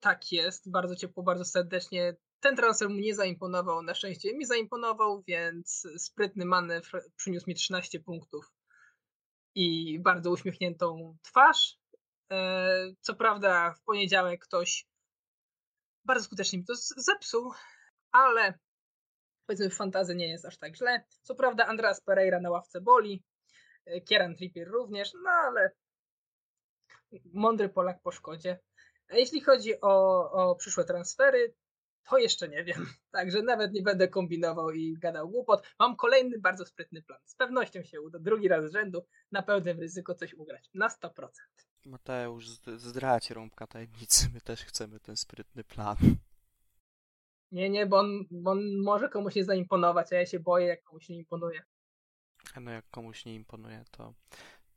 Tak 0.00 0.32
jest, 0.32 0.70
bardzo 0.70 0.96
ciepło, 0.96 1.22
bardzo 1.22 1.44
serdecznie. 1.44 2.16
Ten 2.40 2.56
transfer 2.56 2.88
mu 2.88 2.96
nie 2.96 3.14
zaimponował, 3.14 3.82
na 3.82 3.94
szczęście 3.94 4.36
mi 4.36 4.44
zaimponował, 4.44 5.22
więc 5.26 5.88
sprytny 5.96 6.44
manewr 6.44 7.02
przyniósł 7.16 7.44
mi 7.48 7.54
13 7.54 8.00
punktów 8.00 8.52
i 9.54 9.98
bardzo 10.00 10.30
uśmiechniętą 10.30 11.16
twarz. 11.22 11.81
E, 12.32 12.94
co 13.00 13.14
prawda 13.14 13.74
w 13.74 13.82
poniedziałek 13.82 14.44
ktoś 14.44 14.86
bardzo 16.04 16.24
skutecznie 16.24 16.58
mi 16.58 16.64
to 16.64 16.74
zepsuł, 16.96 17.52
ale 18.12 18.58
powiedzmy 19.46 19.70
w 19.70 19.76
fantazy 19.76 20.14
nie 20.14 20.28
jest 20.28 20.44
aż 20.44 20.58
tak 20.58 20.76
źle. 20.76 21.04
Co 21.22 21.34
prawda 21.34 21.66
Andreas 21.66 22.00
Pereira 22.00 22.40
na 22.40 22.50
ławce 22.50 22.80
boli, 22.80 23.22
e, 23.86 24.00
Kieran 24.00 24.36
Trippier 24.36 24.68
również, 24.68 25.12
no 25.24 25.30
ale 25.30 25.70
mądry 27.32 27.68
Polak 27.68 28.02
po 28.02 28.12
szkodzie. 28.12 28.58
A 29.08 29.16
jeśli 29.16 29.40
chodzi 29.40 29.80
o, 29.80 30.30
o 30.32 30.56
przyszłe 30.56 30.84
transfery, 30.84 31.54
to 32.10 32.18
jeszcze 32.18 32.48
nie 32.48 32.64
wiem. 32.64 32.86
Także 33.10 33.42
nawet 33.42 33.72
nie 33.72 33.82
będę 33.82 34.08
kombinował 34.08 34.70
i 34.70 34.98
gadał 34.98 35.28
głupot. 35.28 35.66
Mam 35.78 35.96
kolejny 35.96 36.38
bardzo 36.38 36.66
sprytny 36.66 37.02
plan. 37.02 37.20
Z 37.24 37.34
pewnością 37.34 37.82
się 37.82 38.00
uda 38.00 38.18
drugi 38.18 38.48
raz 38.48 38.64
z 38.64 38.72
rzędu 38.72 39.06
na 39.32 39.42
pełnym 39.42 39.80
ryzyko 39.80 40.14
coś 40.14 40.34
ugrać. 40.34 40.70
Na 40.74 40.88
100%. 40.88 41.28
Mateusz, 41.84 42.46
zdrać 42.76 43.30
rąbka 43.30 43.66
tajemnicy. 43.66 44.28
My 44.34 44.40
też 44.40 44.64
chcemy 44.64 45.00
ten 45.00 45.16
sprytny 45.16 45.64
plan. 45.64 45.96
Nie, 47.52 47.70
nie, 47.70 47.86
bo 47.86 47.98
on, 47.98 48.24
bo 48.30 48.50
on 48.50 48.82
może 48.82 49.08
komuś 49.08 49.34
nie 49.34 49.44
zaimponować, 49.44 50.12
a 50.12 50.16
ja 50.16 50.26
się 50.26 50.40
boję, 50.40 50.66
jak 50.66 50.82
komuś 50.82 51.08
nie 51.08 51.16
imponuje. 51.16 51.62
No 52.60 52.70
jak 52.70 52.90
komuś 52.90 53.24
nie 53.24 53.34
imponuje, 53.34 53.84
to, 53.90 54.14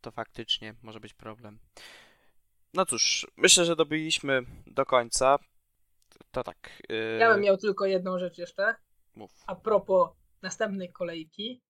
to 0.01 0.12
faktycznie 0.12 0.76
może 0.82 0.99
być 0.99 1.14
problem. 1.14 1.60
No 2.74 2.86
cóż, 2.86 3.28
myślę, 3.38 3.66
że 3.66 3.76
dobiliśmy 3.76 4.41
do 4.68 4.86
końca. 4.86 5.39
To 6.32 6.43
tak. 6.43 6.82
Yy... 6.89 7.18
Ja 7.20 7.34
bym 7.34 7.41
miał 7.41 7.58
tylko 7.58 7.86
jedną 7.86 8.20
rzecz 8.20 8.38
jeszcze. 8.38 8.76
Mów. 9.16 9.32
A 9.47 9.56
propos 9.56 10.10
następnej 10.41 10.91
kolejki, 10.91 11.62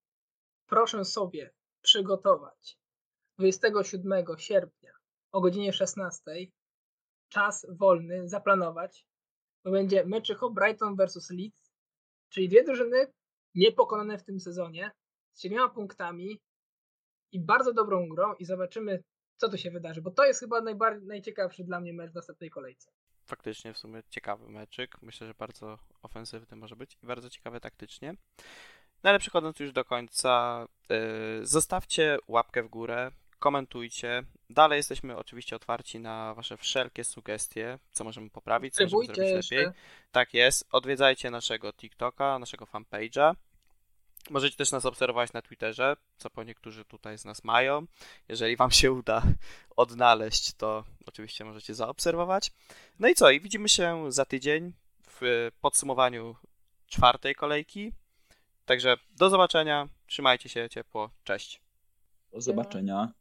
proszę 0.68 1.06
sobie 1.06 1.54
przygotować 1.82 2.78
27 3.38 4.26
sierpnia 4.38 4.95
o 5.36 5.42
godzinie 5.42 5.74
16 5.74 6.22
czas 7.30 7.68
wolny 7.70 8.30
zaplanować 8.30 9.06
to 9.64 9.72
będzie 9.72 10.06
meczycho 10.06 10.50
Brighton 10.50 10.96
versus 10.96 11.30
Leeds, 11.30 11.72
czyli 12.30 12.50
dwie 12.50 12.64
drużyny 12.64 13.14
niepokonane 13.56 14.18
w 14.18 14.24
tym 14.24 14.40
sezonie, 14.40 14.92
z 15.34 15.42
siedmioma 15.42 15.70
punktami 15.70 16.42
i 17.32 17.40
bardzo 17.40 17.74
dobrą 17.74 18.10
grą 18.10 18.34
i 18.34 18.46
zobaczymy, 18.46 19.04
co 19.38 19.50
tu 19.50 19.58
się 19.58 19.72
wydarzy, 19.72 20.02
bo 20.02 20.12
to 20.12 20.26
jest 20.26 20.40
chyba 20.40 20.62
najciekawszy 21.02 21.64
dla 21.64 21.80
mnie 21.80 21.94
mecz 21.94 22.12
w 22.12 22.16
następnej 22.16 22.50
kolejce. 22.50 22.92
Faktycznie 23.26 23.74
w 23.74 23.78
sumie 23.78 24.04
ciekawy 24.10 24.50
meczyk. 24.50 25.02
Myślę, 25.02 25.28
że 25.28 25.34
bardzo 25.34 25.78
ofensywny 26.02 26.58
może 26.58 26.76
być 26.76 26.98
i 27.04 27.08
bardzo 27.08 27.30
ciekawy 27.30 27.60
taktycznie. 27.60 28.14
No 29.04 29.10
ale 29.10 29.20
przechodząc 29.20 29.60
już 29.60 29.72
do 29.72 29.86
końca, 29.86 30.66
yy, 30.90 31.46
zostawcie 31.46 32.18
łapkę 32.28 32.64
w 32.64 32.68
górę, 32.68 33.12
komentujcie. 33.46 34.24
Dalej 34.50 34.78
jesteśmy 34.78 35.18
oczywiście 35.18 35.56
otwarci 35.56 36.00
na 36.00 36.34
Wasze 36.34 36.58
wszelkie 36.58 37.04
sugestie, 37.04 37.80
co 37.92 38.04
możemy 38.04 38.30
poprawić, 38.30 38.74
co 38.74 38.84
możemy 38.84 39.06
zrobić 39.06 39.18
lepiej. 39.18 39.36
Jeszcze. 39.36 39.74
Tak 40.12 40.34
jest. 40.34 40.68
Odwiedzajcie 40.72 41.32
naszego 41.32 41.74
TikToka, 41.74 42.40
naszego 42.40 42.66
fanpage'a. 42.66 43.36
Możecie 44.30 44.58
też 44.58 44.72
nas 44.72 44.86
obserwować 44.86 45.34
na 45.34 45.42
Twitterze, 45.42 45.96
co 46.18 46.30
po 46.30 46.44
niektórzy 46.44 46.86
tutaj 46.86 47.18
z 47.18 47.26
nas 47.26 47.44
mają. 47.44 47.86
Jeżeli 48.28 48.56
Wam 48.56 48.72
się 48.72 48.92
uda 48.92 49.24
odnaleźć, 49.76 50.54
to 50.54 50.84
oczywiście 51.06 51.46
możecie 51.46 51.74
zaobserwować. 51.76 52.52
No 53.00 53.08
i 53.08 53.16
co? 53.16 53.30
I 53.30 53.42
widzimy 53.42 53.70
się 53.70 54.12
za 54.12 54.26
tydzień 54.26 54.74
w 55.08 55.52
podsumowaniu 55.62 56.36
czwartej 56.88 57.36
kolejki. 57.36 57.92
Także 58.66 58.98
do 59.12 59.30
zobaczenia. 59.30 59.88
Trzymajcie 60.08 60.50
się 60.50 60.70
ciepło. 60.70 61.10
Cześć. 61.24 61.62
Do 62.32 62.42
zobaczenia. 62.42 63.14